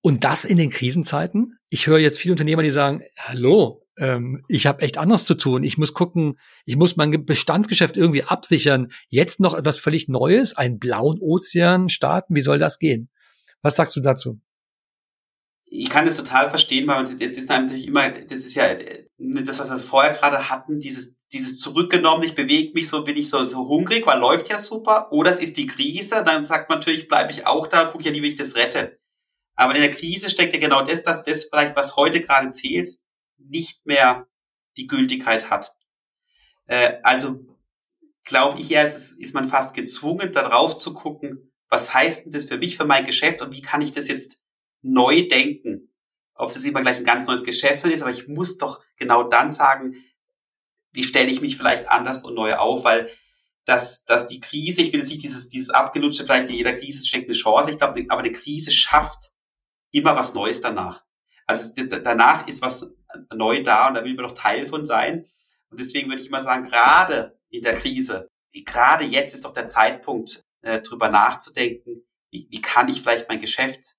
Und 0.00 0.24
das 0.24 0.44
in 0.44 0.58
den 0.58 0.70
Krisenzeiten. 0.70 1.56
Ich 1.70 1.86
höre 1.86 1.98
jetzt 1.98 2.18
viele 2.18 2.32
Unternehmer, 2.32 2.62
die 2.62 2.70
sagen, 2.70 3.02
hallo, 3.16 3.83
ähm, 3.96 4.44
ich 4.48 4.66
habe 4.66 4.82
echt 4.82 4.98
anderes 4.98 5.24
zu 5.24 5.34
tun. 5.34 5.62
Ich 5.62 5.78
muss 5.78 5.94
gucken, 5.94 6.38
ich 6.64 6.76
muss 6.76 6.96
mein 6.96 7.24
Bestandsgeschäft 7.24 7.96
irgendwie 7.96 8.24
absichern. 8.24 8.92
Jetzt 9.08 9.40
noch 9.40 9.54
etwas 9.54 9.78
völlig 9.78 10.08
Neues, 10.08 10.56
einen 10.56 10.78
blauen 10.78 11.18
Ozean 11.20 11.88
starten. 11.88 12.34
Wie 12.34 12.42
soll 12.42 12.58
das 12.58 12.78
gehen? 12.78 13.10
Was 13.62 13.76
sagst 13.76 13.96
du 13.96 14.00
dazu? 14.00 14.40
Ich 15.66 15.88
kann 15.90 16.04
das 16.04 16.16
total 16.16 16.50
verstehen, 16.50 16.86
weil 16.86 17.04
jetzt 17.18 17.38
ist 17.38 17.48
natürlich 17.48 17.88
immer, 17.88 18.08
das 18.10 18.30
ist 18.30 18.54
ja 18.54 18.76
das, 19.18 19.58
was 19.58 19.70
wir 19.70 19.78
vorher 19.78 20.12
gerade 20.12 20.48
hatten, 20.48 20.78
dieses, 20.78 21.18
dieses 21.32 21.58
zurückgenommen, 21.58 22.22
ich 22.22 22.34
bewege 22.34 22.72
mich 22.74 22.88
so, 22.88 23.02
bin 23.02 23.16
ich 23.16 23.28
so, 23.28 23.44
so 23.44 23.66
hungrig, 23.66 24.06
weil 24.06 24.20
läuft 24.20 24.48
ja 24.50 24.58
super. 24.58 25.08
Oder 25.10 25.32
es 25.32 25.40
ist 25.40 25.56
die 25.56 25.66
Krise, 25.66 26.22
dann 26.24 26.46
sagt 26.46 26.68
man 26.68 26.78
natürlich, 26.78 27.08
bleibe 27.08 27.32
ich 27.32 27.46
auch 27.46 27.66
da, 27.66 27.86
gucke 27.86 28.04
ja 28.04 28.12
nie, 28.12 28.22
wie 28.22 28.28
ich 28.28 28.36
das 28.36 28.54
rette. 28.54 29.00
Aber 29.56 29.74
in 29.74 29.80
der 29.80 29.90
Krise 29.90 30.30
steckt 30.30 30.52
ja 30.52 30.60
genau 30.60 30.84
das, 30.84 31.02
dass 31.02 31.24
das 31.24 31.44
vielleicht, 31.44 31.74
was 31.74 31.96
heute 31.96 32.20
gerade 32.20 32.50
zählt, 32.50 32.90
nicht 33.38 33.86
mehr 33.86 34.26
die 34.76 34.86
Gültigkeit 34.86 35.50
hat. 35.50 35.76
Äh, 36.66 36.98
also 37.02 37.40
glaube 38.24 38.60
ich 38.60 38.70
eher, 38.70 38.84
ist, 38.84 39.12
ist 39.12 39.34
man 39.34 39.48
fast 39.48 39.74
gezwungen, 39.74 40.32
darauf 40.32 40.76
zu 40.76 40.94
gucken, 40.94 41.52
was 41.68 41.92
heißt 41.92 42.24
denn 42.24 42.32
das 42.32 42.44
für 42.44 42.58
mich, 42.58 42.76
für 42.76 42.84
mein 42.84 43.04
Geschäft 43.04 43.42
und 43.42 43.52
wie 43.52 43.62
kann 43.62 43.82
ich 43.82 43.92
das 43.92 44.08
jetzt 44.08 44.40
neu 44.82 45.28
denken? 45.28 45.92
Ob 46.34 46.48
es 46.48 46.54
jetzt 46.54 46.64
immer 46.64 46.80
gleich 46.80 46.98
ein 46.98 47.04
ganz 47.04 47.26
neues 47.26 47.44
Geschäftsmodell 47.44 47.96
ist, 47.96 48.02
aber 48.02 48.10
ich 48.10 48.28
muss 48.28 48.58
doch 48.58 48.82
genau 48.96 49.24
dann 49.24 49.50
sagen, 49.50 49.96
wie 50.92 51.04
stelle 51.04 51.30
ich 51.30 51.40
mich 51.40 51.56
vielleicht 51.56 51.88
anders 51.88 52.24
und 52.24 52.34
neu 52.34 52.54
auf, 52.54 52.84
weil 52.84 53.10
dass, 53.64 54.04
dass 54.04 54.26
die 54.26 54.40
Krise, 54.40 54.82
ich 54.82 54.92
will 54.92 55.00
jetzt 55.00 55.10
nicht 55.10 55.22
dieses, 55.22 55.48
dieses 55.48 55.70
abgelutschte, 55.70 56.24
vielleicht 56.24 56.50
in 56.50 56.56
jeder 56.56 56.74
Krise 56.74 57.06
steckt 57.06 57.28
eine 57.28 57.38
Chance, 57.38 57.70
ich 57.70 57.78
glaube, 57.78 58.04
aber 58.08 58.20
eine 58.20 58.32
Krise 58.32 58.70
schafft 58.70 59.32
immer 59.90 60.16
was 60.16 60.34
Neues 60.34 60.60
danach. 60.60 61.03
Also 61.46 61.72
danach 61.86 62.46
ist 62.48 62.62
was 62.62 62.94
neu 63.34 63.62
da 63.62 63.88
und 63.88 63.94
da 63.94 64.04
will 64.04 64.14
man 64.14 64.28
doch 64.28 64.34
Teil 64.34 64.66
von 64.66 64.86
sein. 64.86 65.26
Und 65.70 65.80
deswegen 65.80 66.08
würde 66.08 66.22
ich 66.22 66.28
immer 66.28 66.40
sagen, 66.40 66.64
gerade 66.64 67.38
in 67.50 67.62
der 67.62 67.76
Krise, 67.76 68.28
gerade 68.52 69.04
jetzt 69.04 69.34
ist 69.34 69.44
doch 69.44 69.52
der 69.52 69.68
Zeitpunkt, 69.68 70.44
äh, 70.62 70.80
drüber 70.80 71.08
nachzudenken, 71.08 72.06
wie, 72.30 72.48
wie 72.50 72.60
kann 72.60 72.88
ich 72.88 73.02
vielleicht 73.02 73.28
mein 73.28 73.40
Geschäft 73.40 73.96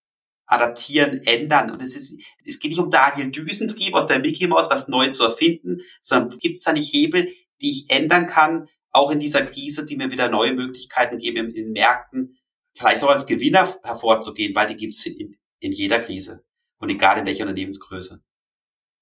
adaptieren, 0.47 1.21
ändern. 1.25 1.71
Und 1.71 1.81
es 1.81 1.95
ist, 1.95 2.19
es 2.45 2.59
geht 2.59 2.71
nicht 2.71 2.79
um 2.79 2.89
Daniel 2.89 3.31
Düsentrieb 3.31 3.93
aus 3.93 4.07
der 4.07 4.19
Mickey 4.19 4.47
Mouse, 4.47 4.69
was 4.69 4.87
neu 4.87 5.09
zu 5.09 5.23
erfinden, 5.25 5.81
sondern 6.01 6.37
gibt 6.39 6.57
es 6.57 6.63
da 6.63 6.73
nicht 6.73 6.93
Hebel, 6.93 7.31
die 7.61 7.71
ich 7.71 7.89
ändern 7.89 8.27
kann, 8.27 8.67
auch 8.91 9.11
in 9.11 9.19
dieser 9.19 9.43
Krise, 9.43 9.85
die 9.85 9.97
mir 9.97 10.11
wieder 10.11 10.29
neue 10.29 10.53
Möglichkeiten 10.53 11.17
geben, 11.17 11.49
in, 11.49 11.55
in 11.55 11.71
Märkten 11.73 12.37
vielleicht 12.77 13.03
auch 13.03 13.09
als 13.09 13.25
Gewinner 13.25 13.73
hervorzugehen, 13.83 14.55
weil 14.55 14.67
die 14.67 14.77
gibt 14.77 14.93
es 14.93 15.05
in, 15.05 15.37
in 15.59 15.71
jeder 15.71 15.99
Krise 15.99 16.44
und 16.79 16.89
egal 16.89 17.17
in 17.19 17.25
welcher 17.25 17.43
Unternehmensgröße. 17.43 18.21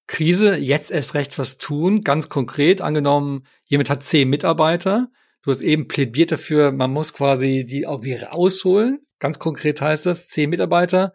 Krise, 0.06 0.56
jetzt 0.56 0.90
erst 0.90 1.14
recht 1.14 1.38
was 1.38 1.58
tun. 1.58 2.02
Ganz 2.02 2.28
konkret 2.28 2.80
angenommen, 2.80 3.46
jemand 3.64 3.90
hat 3.90 4.02
zehn 4.02 4.28
Mitarbeiter. 4.28 5.08
Du 5.42 5.50
hast 5.50 5.60
eben 5.60 5.88
plädiert 5.88 6.32
dafür, 6.32 6.72
man 6.72 6.90
muss 6.90 7.12
quasi 7.12 7.66
die 7.66 7.86
auch 7.86 8.02
wieder 8.02 8.28
rausholen. 8.28 9.00
Ganz 9.18 9.38
konkret 9.38 9.80
heißt 9.80 10.06
das, 10.06 10.28
zehn 10.28 10.50
Mitarbeiter. 10.50 11.12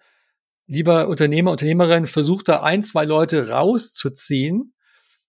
Lieber 0.66 1.08
Unternehmer, 1.08 1.52
Unternehmerin, 1.52 2.06
versucht 2.06 2.48
da 2.48 2.62
ein, 2.62 2.84
zwei 2.84 3.06
Leute 3.06 3.50
rauszuziehen, 3.50 4.74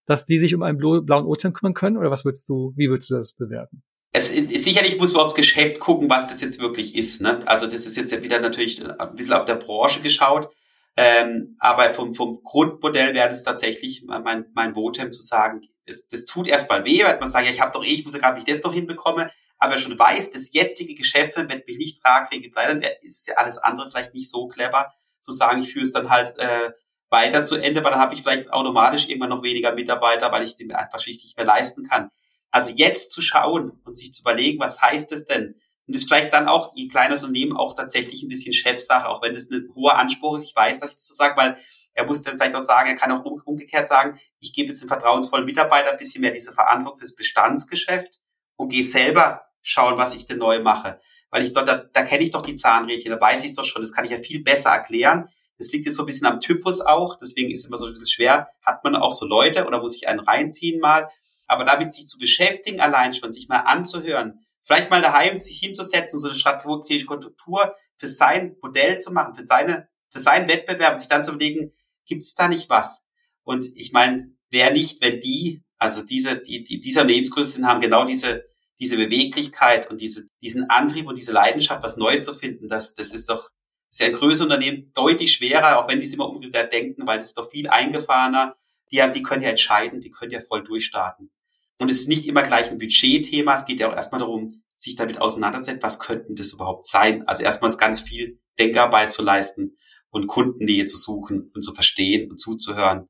dass 0.04 0.26
die 0.26 0.38
sich 0.38 0.54
um 0.54 0.62
einen 0.62 0.78
blauen 0.78 1.26
Ozean 1.26 1.54
kümmern 1.54 1.74
können? 1.74 1.96
Oder 1.96 2.10
was 2.10 2.24
würdest 2.24 2.48
du, 2.48 2.72
wie 2.76 2.90
würdest 2.90 3.10
du 3.10 3.14
das 3.14 3.32
bewerten? 3.32 3.82
Es 4.12 4.30
ist 4.30 4.64
sicherlich 4.64 4.98
muss 4.98 5.12
man 5.12 5.22
aufs 5.22 5.34
Geschäft 5.34 5.78
gucken, 5.78 6.10
was 6.10 6.28
das 6.28 6.40
jetzt 6.40 6.60
wirklich 6.60 6.96
ist. 6.96 7.22
Ne? 7.22 7.46
Also 7.46 7.66
das 7.66 7.86
ist 7.86 7.96
jetzt 7.96 8.22
wieder 8.22 8.40
natürlich 8.40 8.84
ein 8.84 9.14
bisschen 9.14 9.34
auf 9.34 9.44
der 9.44 9.54
Branche 9.54 10.00
geschaut. 10.00 10.50
Ähm, 10.96 11.56
aber 11.58 11.94
vom, 11.94 12.14
vom 12.14 12.42
Grundmodell 12.42 13.14
wäre 13.14 13.28
das 13.28 13.44
tatsächlich 13.44 14.04
mein, 14.06 14.46
mein 14.54 14.76
Votem 14.76 15.12
zu 15.12 15.22
sagen, 15.22 15.62
das, 15.86 16.08
das 16.08 16.24
tut 16.24 16.46
erstmal 16.46 16.84
weh, 16.84 17.02
weil 17.04 17.18
man 17.18 17.28
sagen, 17.28 17.46
ja, 17.46 17.52
ich 17.52 17.60
habe 17.60 17.72
doch 17.72 17.84
eh, 17.84 17.88
ich 17.88 18.04
muss 18.04 18.14
ja 18.14 18.20
gerade, 18.20 18.36
wie 18.36 18.40
ich 18.40 18.46
das 18.46 18.60
doch 18.60 18.72
hinbekomme, 18.72 19.30
aber 19.58 19.78
schon 19.78 19.98
weiß, 19.98 20.30
das 20.30 20.52
jetzige 20.52 20.94
Geschäftsmodell 20.94 21.56
wird 21.56 21.66
mich 21.66 21.78
nicht 21.78 22.02
tragfähig 22.02 22.50
bleiben, 22.50 22.80
dann 22.80 22.92
ist 23.02 23.28
ja 23.28 23.34
alles 23.36 23.58
andere 23.58 23.90
vielleicht 23.90 24.14
nicht 24.14 24.30
so 24.30 24.48
clever, 24.48 24.92
zu 25.20 25.32
sagen, 25.32 25.62
ich 25.62 25.72
führe 25.72 25.84
es 25.84 25.92
dann 25.92 26.10
halt 26.10 26.38
äh, 26.38 26.72
weiter 27.10 27.44
zu 27.44 27.56
Ende, 27.56 27.84
weil 27.84 27.90
dann 27.90 28.00
habe 28.00 28.14
ich 28.14 28.22
vielleicht 28.22 28.52
automatisch 28.52 29.08
irgendwann 29.08 29.30
noch 29.30 29.42
weniger 29.42 29.74
Mitarbeiter, 29.74 30.32
weil 30.32 30.44
ich 30.44 30.56
den 30.56 30.72
einfach 30.72 31.00
schlicht 31.00 31.22
nicht 31.24 31.36
mehr 31.36 31.46
leisten 31.46 31.88
kann. 31.88 32.10
Also 32.50 32.72
jetzt 32.72 33.10
zu 33.10 33.20
schauen 33.20 33.80
und 33.84 33.96
sich 33.96 34.14
zu 34.14 34.22
überlegen, 34.22 34.60
was 34.60 34.80
heißt 34.80 35.12
es 35.12 35.26
denn? 35.26 35.60
Und 35.90 35.96
ist 35.96 36.06
vielleicht 36.06 36.32
dann 36.32 36.46
auch, 36.46 36.72
je 36.76 36.86
kleines 36.86 37.24
Unternehmen, 37.24 37.56
auch 37.56 37.74
tatsächlich 37.74 38.22
ein 38.22 38.28
bisschen 38.28 38.52
Chefsache, 38.52 39.08
auch 39.08 39.22
wenn 39.22 39.34
das 39.34 39.50
eine 39.50 39.64
hohe 39.74 39.92
Anspruch 39.92 40.38
ist. 40.38 40.46
Ich 40.46 40.54
weiß, 40.54 40.78
dass 40.78 40.90
ich 40.90 40.96
das 40.98 41.08
so 41.08 41.14
sage, 41.14 41.36
weil 41.36 41.56
er 41.94 42.06
muss 42.06 42.22
dann 42.22 42.36
vielleicht 42.36 42.54
auch 42.54 42.60
sagen, 42.60 42.90
er 42.90 42.94
kann 42.94 43.10
auch 43.10 43.24
umgekehrt 43.24 43.88
sagen, 43.88 44.20
ich 44.38 44.52
gebe 44.52 44.68
jetzt 44.68 44.80
dem 44.82 44.86
vertrauensvollen 44.86 45.44
Mitarbeiter 45.44 45.90
ein 45.90 45.98
bisschen 45.98 46.20
mehr 46.20 46.30
diese 46.30 46.52
Verantwortung 46.52 47.00
fürs 47.00 47.16
Bestandsgeschäft 47.16 48.20
und 48.54 48.68
gehe 48.68 48.84
selber 48.84 49.42
schauen, 49.62 49.98
was 49.98 50.14
ich 50.14 50.26
denn 50.26 50.38
neu 50.38 50.60
mache. 50.60 51.00
Weil 51.30 51.42
ich 51.42 51.54
dort, 51.54 51.66
da, 51.66 51.78
da 51.78 52.02
kenne 52.04 52.22
ich 52.22 52.30
doch 52.30 52.42
die 52.42 52.54
Zahnrädchen, 52.54 53.10
da 53.10 53.20
weiß 53.20 53.42
ich 53.42 53.50
es 53.50 53.56
doch 53.56 53.64
schon, 53.64 53.82
das 53.82 53.92
kann 53.92 54.04
ich 54.04 54.12
ja 54.12 54.18
viel 54.18 54.44
besser 54.44 54.70
erklären. 54.70 55.28
Das 55.58 55.72
liegt 55.72 55.86
jetzt 55.86 55.96
so 55.96 56.04
ein 56.04 56.06
bisschen 56.06 56.28
am 56.28 56.38
Typus 56.38 56.80
auch, 56.80 57.18
deswegen 57.18 57.50
ist 57.50 57.64
es 57.64 57.64
immer 57.64 57.78
so 57.78 57.86
ein 57.86 57.92
bisschen 57.94 58.06
schwer. 58.06 58.46
Hat 58.62 58.84
man 58.84 58.94
auch 58.94 59.12
so 59.12 59.26
Leute 59.26 59.66
oder 59.66 59.80
muss 59.80 59.96
ich 59.96 60.06
einen 60.06 60.20
reinziehen 60.20 60.78
mal? 60.78 61.10
Aber 61.48 61.64
damit 61.64 61.92
sich 61.92 62.06
zu 62.06 62.16
beschäftigen, 62.16 62.80
allein 62.80 63.12
schon, 63.12 63.32
sich 63.32 63.48
mal 63.48 63.62
anzuhören, 63.62 64.46
Vielleicht 64.62 64.90
mal 64.90 65.02
daheim 65.02 65.36
sich 65.36 65.58
hinzusetzen, 65.58 66.18
so 66.20 66.28
eine 66.28 66.36
strategische 66.36 67.06
Konjunktur 67.06 67.74
für 67.96 68.06
sein 68.06 68.56
Modell 68.62 68.98
zu 68.98 69.12
machen, 69.12 69.34
für 69.34 69.46
seine, 69.46 69.88
für 70.10 70.20
seinen 70.20 70.48
Wettbewerb, 70.48 70.98
sich 70.98 71.08
dann 71.08 71.24
zu 71.24 71.32
überlegen, 71.32 71.72
gibt 72.06 72.22
es 72.22 72.34
da 72.34 72.48
nicht 72.48 72.68
was? 72.68 73.06
Und 73.42 73.66
ich 73.74 73.92
meine, 73.92 74.32
wer 74.50 74.72
nicht, 74.72 75.02
wenn 75.02 75.20
die, 75.20 75.62
also 75.78 76.04
diese, 76.04 76.36
die, 76.36 76.64
die 76.64 76.80
dieser 76.80 77.02
Unternehmensgröße 77.02 77.64
haben 77.64 77.80
genau 77.80 78.04
diese, 78.04 78.44
diese 78.78 78.96
Beweglichkeit 78.96 79.90
und 79.90 80.00
diese, 80.00 80.26
diesen 80.42 80.70
Antrieb 80.70 81.06
und 81.06 81.18
diese 81.18 81.32
Leidenschaft, 81.32 81.82
was 81.82 81.96
Neues 81.96 82.22
zu 82.22 82.34
finden, 82.34 82.68
das, 82.68 82.94
das 82.94 83.12
ist 83.12 83.28
doch, 83.28 83.50
ein 84.00 84.12
größeres 84.12 84.42
Unternehmen 84.42 84.92
deutlich 84.94 85.32
schwerer, 85.32 85.78
auch 85.78 85.88
wenn 85.88 85.98
die 85.98 86.06
es 86.06 86.14
immer 86.14 86.28
umgekehrt 86.28 86.72
denken, 86.72 87.06
weil 87.06 87.18
es 87.18 87.28
ist 87.28 87.38
doch 87.38 87.50
viel 87.50 87.68
eingefahrener. 87.68 88.56
Die 88.92 89.02
haben, 89.02 89.12
die 89.12 89.22
können 89.22 89.42
ja 89.42 89.50
entscheiden, 89.50 90.00
die 90.00 90.10
können 90.10 90.30
ja 90.30 90.40
voll 90.40 90.62
durchstarten. 90.62 91.30
Und 91.80 91.90
es 91.90 92.02
ist 92.02 92.08
nicht 92.08 92.26
immer 92.26 92.42
gleich 92.42 92.70
ein 92.70 92.78
Budgetthema. 92.78 93.56
Es 93.56 93.64
geht 93.64 93.80
ja 93.80 93.90
auch 93.90 93.96
erstmal 93.96 94.20
darum, 94.20 94.62
sich 94.76 94.96
damit 94.96 95.20
auseinanderzusetzen, 95.20 95.82
was 95.82 95.98
könnten 95.98 96.34
das 96.34 96.52
überhaupt 96.52 96.86
sein? 96.86 97.26
Also 97.26 97.42
erstmals 97.42 97.78
ganz 97.78 98.02
viel 98.02 98.38
Denkarbeit 98.58 99.12
zu 99.12 99.22
leisten 99.22 99.76
und 100.10 100.26
Kundennähe 100.26 100.84
zu 100.84 100.98
suchen 100.98 101.50
und 101.54 101.62
zu 101.62 101.72
verstehen 101.72 102.30
und 102.30 102.38
zuzuhören. 102.38 103.06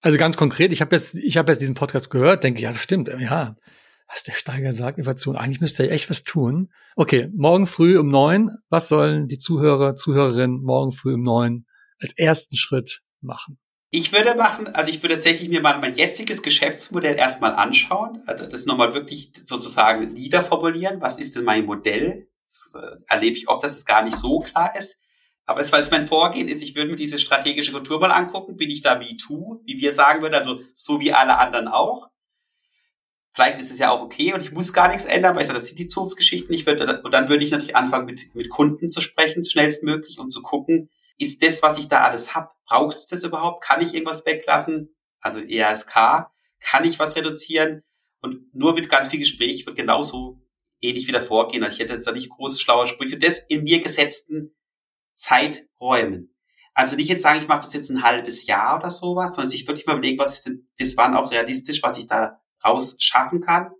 Also 0.00 0.18
ganz 0.18 0.36
konkret, 0.36 0.72
ich 0.72 0.80
habe 0.80 0.94
jetzt, 0.94 1.14
ich 1.14 1.36
habe 1.36 1.50
jetzt 1.50 1.60
diesen 1.60 1.74
Podcast 1.74 2.10
gehört, 2.10 2.44
denke, 2.44 2.62
ja, 2.62 2.70
das 2.70 2.80
stimmt, 2.80 3.08
ja, 3.08 3.56
was 4.08 4.24
der 4.24 4.34
Steiger 4.34 4.72
sagt, 4.72 4.98
Innovation, 4.98 5.36
eigentlich 5.36 5.60
müsste 5.60 5.84
er 5.84 5.92
echt 5.92 6.10
was 6.10 6.22
tun. 6.22 6.70
Okay, 6.96 7.28
morgen 7.34 7.66
früh 7.66 7.98
um 7.98 8.08
neun, 8.08 8.50
was 8.68 8.88
sollen 8.88 9.26
die 9.26 9.38
Zuhörer, 9.38 9.96
Zuhörerinnen 9.96 10.62
morgen 10.62 10.92
früh 10.92 11.14
um 11.14 11.22
neun 11.22 11.66
als 12.00 12.12
ersten 12.16 12.56
Schritt 12.56 13.00
machen? 13.20 13.58
Ich 13.94 14.10
würde 14.10 14.34
machen, 14.34 14.68
also 14.68 14.88
ich 14.88 15.02
würde 15.02 15.16
tatsächlich 15.16 15.50
mir 15.50 15.60
mal 15.60 15.78
mein 15.78 15.94
jetziges 15.94 16.42
Geschäftsmodell 16.42 17.14
erstmal 17.18 17.54
anschauen, 17.54 18.22
also 18.24 18.46
das 18.46 18.64
nochmal 18.64 18.94
wirklich 18.94 19.32
sozusagen 19.44 20.14
niederformulieren. 20.14 21.02
Was 21.02 21.18
ist 21.18 21.36
denn 21.36 21.44
mein 21.44 21.66
Modell? 21.66 22.26
Das 22.42 22.74
äh, 22.74 22.96
erlebe 23.06 23.36
ich 23.36 23.48
oft, 23.48 23.62
dass 23.62 23.76
es 23.76 23.84
gar 23.84 24.02
nicht 24.02 24.16
so 24.16 24.40
klar 24.40 24.74
ist. 24.74 24.98
Aber 25.44 25.60
es, 25.60 25.72
weil 25.72 25.82
es 25.82 25.90
mein 25.90 26.08
Vorgehen 26.08 26.48
ist, 26.48 26.62
ich 26.62 26.74
würde 26.74 26.90
mir 26.90 26.96
diese 26.96 27.18
strategische 27.18 27.72
Kultur 27.72 28.00
mal 28.00 28.10
angucken. 28.10 28.56
Bin 28.56 28.70
ich 28.70 28.80
da 28.80 28.98
wie 28.98 29.18
tu, 29.18 29.60
wie 29.66 29.78
wir 29.78 29.92
sagen 29.92 30.22
würden, 30.22 30.34
also 30.34 30.62
so 30.72 30.98
wie 30.98 31.12
alle 31.12 31.36
anderen 31.36 31.68
auch. 31.68 32.08
Vielleicht 33.34 33.58
ist 33.58 33.70
es 33.70 33.78
ja 33.78 33.90
auch 33.90 34.00
okay 34.00 34.32
und 34.32 34.42
ich 34.42 34.52
muss 34.52 34.72
gar 34.72 34.88
nichts 34.88 35.04
ändern, 35.04 35.34
weil 35.34 35.42
ich 35.42 35.48
sage, 35.48 35.58
das 35.58 35.66
sind 35.66 35.78
die 35.78 35.86
Zukunftsgeschichten. 35.86 36.54
Ich 36.54 36.64
würde, 36.64 37.02
und 37.02 37.12
dann 37.12 37.28
würde 37.28 37.44
ich 37.44 37.50
natürlich 37.50 37.76
anfangen, 37.76 38.06
mit, 38.06 38.34
mit 38.34 38.48
Kunden 38.48 38.88
zu 38.88 39.02
sprechen, 39.02 39.44
schnellstmöglich, 39.44 40.18
und 40.18 40.30
zu 40.30 40.40
gucken, 40.40 40.88
ist 41.22 41.42
das, 41.42 41.62
was 41.62 41.78
ich 41.78 41.88
da 41.88 42.02
alles 42.02 42.34
habe, 42.34 42.50
braucht 42.66 42.96
es 42.96 43.06
das 43.06 43.22
überhaupt? 43.22 43.62
Kann 43.62 43.80
ich 43.80 43.94
irgendwas 43.94 44.26
weglassen? 44.26 44.94
Also 45.20 45.40
ERSK, 45.40 46.26
kann 46.60 46.84
ich 46.84 46.98
was 46.98 47.16
reduzieren? 47.16 47.82
Und 48.20 48.54
nur 48.54 48.74
mit 48.74 48.88
ganz 48.88 49.08
viel 49.08 49.20
Gespräch 49.20 49.64
wird 49.66 49.76
genauso 49.76 50.40
ähnlich 50.80 51.06
wieder 51.06 51.22
vorgehen. 51.22 51.62
Also 51.62 51.74
ich 51.74 51.80
hätte 51.80 51.92
jetzt 51.92 52.06
da 52.06 52.12
nicht 52.12 52.30
große 52.30 52.60
schlaue 52.60 52.86
Sprüche. 52.86 53.18
Das 53.18 53.38
in 53.38 53.62
mir 53.62 53.80
gesetzten 53.80 54.54
Zeiträumen. 55.14 56.34
Also 56.74 56.96
nicht 56.96 57.08
jetzt 57.08 57.22
sagen, 57.22 57.38
ich 57.38 57.48
mache 57.48 57.60
das 57.60 57.74
jetzt 57.74 57.90
ein 57.90 58.02
halbes 58.02 58.46
Jahr 58.46 58.78
oder 58.78 58.90
sowas, 58.90 59.34
sondern 59.34 59.50
sich 59.50 59.66
wirklich 59.66 59.86
mal 59.86 59.94
überlegen, 59.94 60.18
was 60.18 60.34
ist 60.34 60.46
denn 60.46 60.68
bis 60.76 60.96
wann 60.96 61.14
auch 61.14 61.30
realistisch, 61.30 61.82
was 61.82 61.98
ich 61.98 62.06
da 62.06 62.40
raus 62.64 62.96
schaffen 62.98 63.40
kann. 63.40 63.70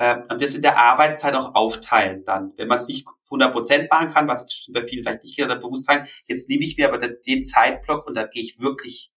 Ähm, 0.00 0.22
und 0.30 0.40
das 0.40 0.54
in 0.54 0.62
der 0.62 0.78
Arbeitszeit 0.78 1.34
auch 1.34 1.54
aufteilen 1.54 2.24
dann. 2.24 2.54
Wenn 2.56 2.68
man 2.68 2.78
es 2.78 2.88
nicht 2.88 3.06
100 3.26 3.52
Prozent 3.52 3.90
machen 3.90 4.12
kann, 4.12 4.26
was 4.26 4.46
bei 4.72 4.86
vielen 4.86 5.02
vielleicht 5.04 5.22
nicht 5.22 5.36
geht, 5.36 5.44
oder 5.44 5.56
bewusst 5.56 5.84
sagen, 5.84 6.08
jetzt 6.26 6.48
nehme 6.48 6.64
ich 6.64 6.78
mir 6.78 6.88
aber 6.88 6.98
den 7.06 7.44
Zeitblock 7.44 8.06
und 8.06 8.14
da 8.14 8.24
gehe 8.26 8.42
ich 8.42 8.58
wirklich 8.58 9.12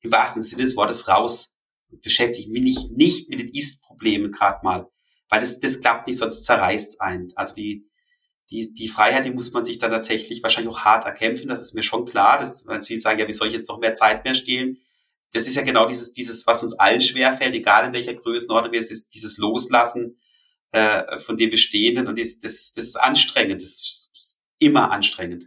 im 0.00 0.12
wahrsten 0.12 0.42
Sinne 0.42 0.64
des 0.64 0.76
Wortes 0.76 1.08
raus 1.08 1.54
und 1.90 2.02
beschäftige 2.02 2.50
mich 2.52 2.62
nicht, 2.62 2.90
nicht 2.92 3.30
mit 3.30 3.40
den 3.40 3.48
Ist-Problemen 3.48 4.30
gerade 4.30 4.58
mal. 4.62 4.90
Weil 5.30 5.40
das, 5.40 5.60
das 5.60 5.80
klappt 5.80 6.06
nicht, 6.06 6.18
sonst 6.18 6.44
zerreißt 6.44 6.88
es 6.88 7.00
ein. 7.00 7.32
Also 7.34 7.54
die, 7.54 7.88
die, 8.50 8.74
die 8.74 8.88
Freiheit, 8.88 9.24
die 9.24 9.30
muss 9.30 9.52
man 9.54 9.64
sich 9.64 9.78
dann 9.78 9.90
tatsächlich 9.90 10.42
wahrscheinlich 10.42 10.72
auch 10.72 10.80
hart 10.80 11.06
erkämpfen. 11.06 11.48
Das 11.48 11.62
ist 11.62 11.74
mir 11.74 11.82
schon 11.82 12.04
klar. 12.04 12.38
dass, 12.38 12.66
weil 12.66 12.82
sie 12.82 12.98
sagen, 12.98 13.18
ja, 13.18 13.26
wie 13.28 13.32
soll 13.32 13.48
ich 13.48 13.54
jetzt 13.54 13.68
noch 13.68 13.80
mehr 13.80 13.94
Zeit 13.94 14.24
mehr 14.24 14.34
stehlen? 14.34 14.78
Das 15.32 15.46
ist 15.46 15.56
ja 15.56 15.62
genau 15.62 15.86
dieses, 15.86 16.12
dieses, 16.12 16.46
was 16.46 16.62
uns 16.62 16.78
allen 16.78 17.00
schwerfällt, 17.00 17.54
egal 17.54 17.86
in 17.86 17.92
welcher 17.92 18.14
Größenordnung 18.14 18.74
es 18.74 18.90
ist, 18.90 19.14
dieses 19.14 19.36
Loslassen 19.36 20.18
äh, 20.72 21.18
von 21.18 21.36
dem 21.36 21.50
Bestehenden 21.50 22.08
und 22.08 22.18
das, 22.18 22.38
das, 22.38 22.72
das 22.72 22.84
ist 22.84 22.96
anstrengend, 22.96 23.62
das 23.62 24.08
ist 24.12 24.38
immer 24.58 24.90
anstrengend. 24.90 25.46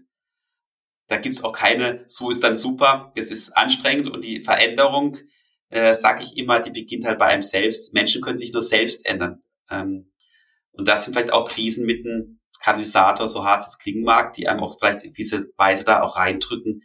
Da 1.07 1.17
gibt's 1.17 1.43
auch 1.43 1.51
keine, 1.51 2.03
so 2.07 2.29
ist 2.29 2.43
dann 2.43 2.55
super, 2.55 3.11
das 3.15 3.31
ist 3.31 3.57
anstrengend 3.57 4.07
und 4.07 4.23
die 4.23 4.43
Veränderung, 4.43 5.17
äh, 5.69 5.93
sage 5.93 6.23
ich 6.23 6.37
immer, 6.37 6.59
die 6.59 6.71
beginnt 6.71 7.05
halt 7.05 7.19
bei 7.19 7.25
einem 7.25 7.41
selbst. 7.41 7.93
Menschen 7.93 8.21
können 8.21 8.37
sich 8.37 8.53
nur 8.53 8.61
selbst 8.61 9.05
ändern. 9.05 9.41
Ähm, 9.69 10.11
und 10.71 10.87
das 10.87 11.05
sind 11.05 11.13
vielleicht 11.13 11.33
auch 11.33 11.49
Krisen 11.49 11.85
mit 11.85 12.05
einem 12.05 12.39
Katalysator, 12.61 13.27
so 13.27 13.43
hart 13.43 13.63
es 13.63 13.79
klingen 13.79 14.03
mag, 14.03 14.33
die 14.33 14.47
einem 14.47 14.61
auch 14.61 14.77
vielleicht 14.79 15.03
in 15.03 15.13
diese 15.13 15.51
Weise 15.57 15.83
da 15.83 16.01
auch 16.01 16.15
reindrücken. 16.15 16.83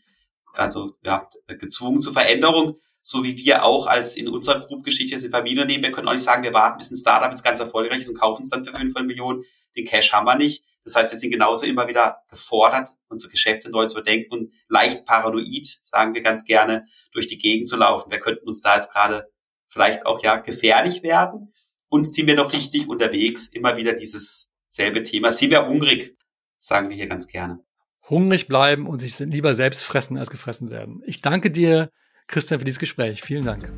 Also 0.53 0.97
ja, 1.03 1.23
gezwungen 1.47 2.01
zur 2.01 2.15
Veränderung, 2.15 2.81
so 3.09 3.23
wie 3.23 3.37
wir 3.37 3.65
auch 3.65 3.87
als 3.87 4.17
in 4.17 4.27
unserer 4.27 4.59
Group-Geschichte 4.59 5.17
sind 5.21 5.31
Familienunternehmen, 5.31 5.85
wir 5.85 5.93
können 5.93 6.09
auch 6.09 6.13
nicht 6.13 6.25
sagen, 6.25 6.43
wir 6.43 6.53
warten, 6.53 6.79
bis 6.79 6.91
ein 6.91 6.97
Startup 6.97 7.31
jetzt 7.31 7.45
ganz 7.45 7.61
erfolgreich 7.61 8.01
ist 8.01 8.09
und 8.09 8.19
kaufen 8.19 8.43
es 8.43 8.51
dann 8.51 8.65
für 8.65 8.73
500 8.73 9.07
Millionen. 9.07 9.45
Den 9.77 9.85
Cash 9.85 10.13
haben 10.13 10.27
wir 10.27 10.35
nicht. 10.35 10.65
Das 10.83 10.97
heißt, 10.97 11.13
wir 11.13 11.19
sind 11.19 11.31
genauso 11.31 11.67
immer 11.67 11.87
wieder 11.87 12.25
gefordert, 12.29 12.89
unsere 13.07 13.31
Geschäfte 13.31 13.71
neu 13.71 13.87
zu 13.87 13.97
überdenken 13.99 14.33
und 14.33 14.53
leicht 14.69 15.05
paranoid, 15.05 15.79
sagen 15.83 16.15
wir 16.15 16.23
ganz 16.23 16.45
gerne, 16.45 16.87
durch 17.13 17.29
die 17.29 17.39
Gegend 17.39 17.69
zu 17.69 17.77
laufen. 17.77 18.11
Wir 18.11 18.19
könnten 18.19 18.49
uns 18.49 18.61
da 18.61 18.75
jetzt 18.75 18.91
gerade 18.91 19.29
vielleicht 19.69 20.05
auch 20.05 20.21
ja 20.25 20.39
gefährlich 20.39 21.05
werden. 21.05 21.53
Uns 21.89 22.13
sind 22.13 22.27
wir 22.27 22.35
noch 22.35 22.53
richtig 22.53 22.89
unterwegs, 22.89 23.47
immer 23.51 23.77
wieder 23.77 23.93
dieses 23.93 24.51
selbe 24.69 25.05
Thema. 25.05 25.31
Sind 25.31 25.53
wir 25.53 25.65
hungrig, 25.69 26.17
sagen 26.57 26.89
wir 26.89 26.97
hier 26.97 27.07
ganz 27.07 27.29
gerne. 27.29 27.61
Hungrig 28.09 28.49
bleiben 28.49 28.89
und 28.89 28.99
sich 28.99 29.17
lieber 29.21 29.55
selbst 29.55 29.85
fressen 29.85 30.19
als 30.19 30.31
gefressen 30.31 30.71
werden. 30.71 31.05
Ich 31.07 31.21
danke 31.21 31.53
dir 31.53 31.93
Christian, 32.27 32.59
für 32.59 32.65
dieses 32.65 32.79
Gespräch. 32.79 33.23
Vielen 33.23 33.45
Dank. 33.45 33.73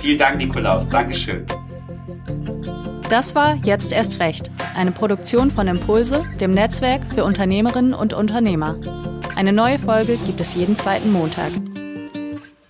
Vielen 0.00 0.18
Dank, 0.18 0.38
Nikolaus. 0.38 0.88
Dankeschön. 0.88 1.46
Das 3.08 3.34
war 3.34 3.56
Jetzt 3.56 3.92
erst 3.92 4.20
recht, 4.20 4.50
eine 4.74 4.90
Produktion 4.90 5.50
von 5.50 5.68
Impulse, 5.68 6.24
dem 6.40 6.52
Netzwerk 6.52 7.02
für 7.12 7.24
Unternehmerinnen 7.24 7.92
und 7.92 8.14
Unternehmer. 8.14 8.76
Eine 9.36 9.52
neue 9.52 9.78
Folge 9.78 10.16
gibt 10.16 10.40
es 10.40 10.54
jeden 10.54 10.76
zweiten 10.76 11.12
Montag. 11.12 11.52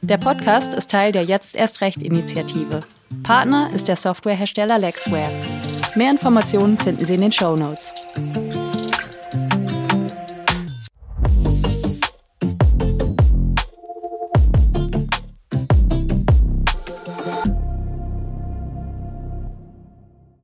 Der 0.01 0.19
Podcast 0.19 0.75
ist 0.75 0.91
Teil 0.91 1.13
der 1.13 1.23
Jetzt 1.23 1.55
erst 1.55 1.81
recht 1.81 2.03
Initiative. 2.03 2.83
Partner 3.23 3.71
ist 3.73 3.87
der 3.87 3.97
Softwarehersteller 3.97 4.79
Lexware. 4.79 5.31
Mehr 5.95 6.11
Informationen 6.11 6.77
finden 6.79 7.07
Sie 7.07 7.15
in 7.15 7.21
den 7.21 7.33
Show 7.33 7.55
Notes. 7.55 7.95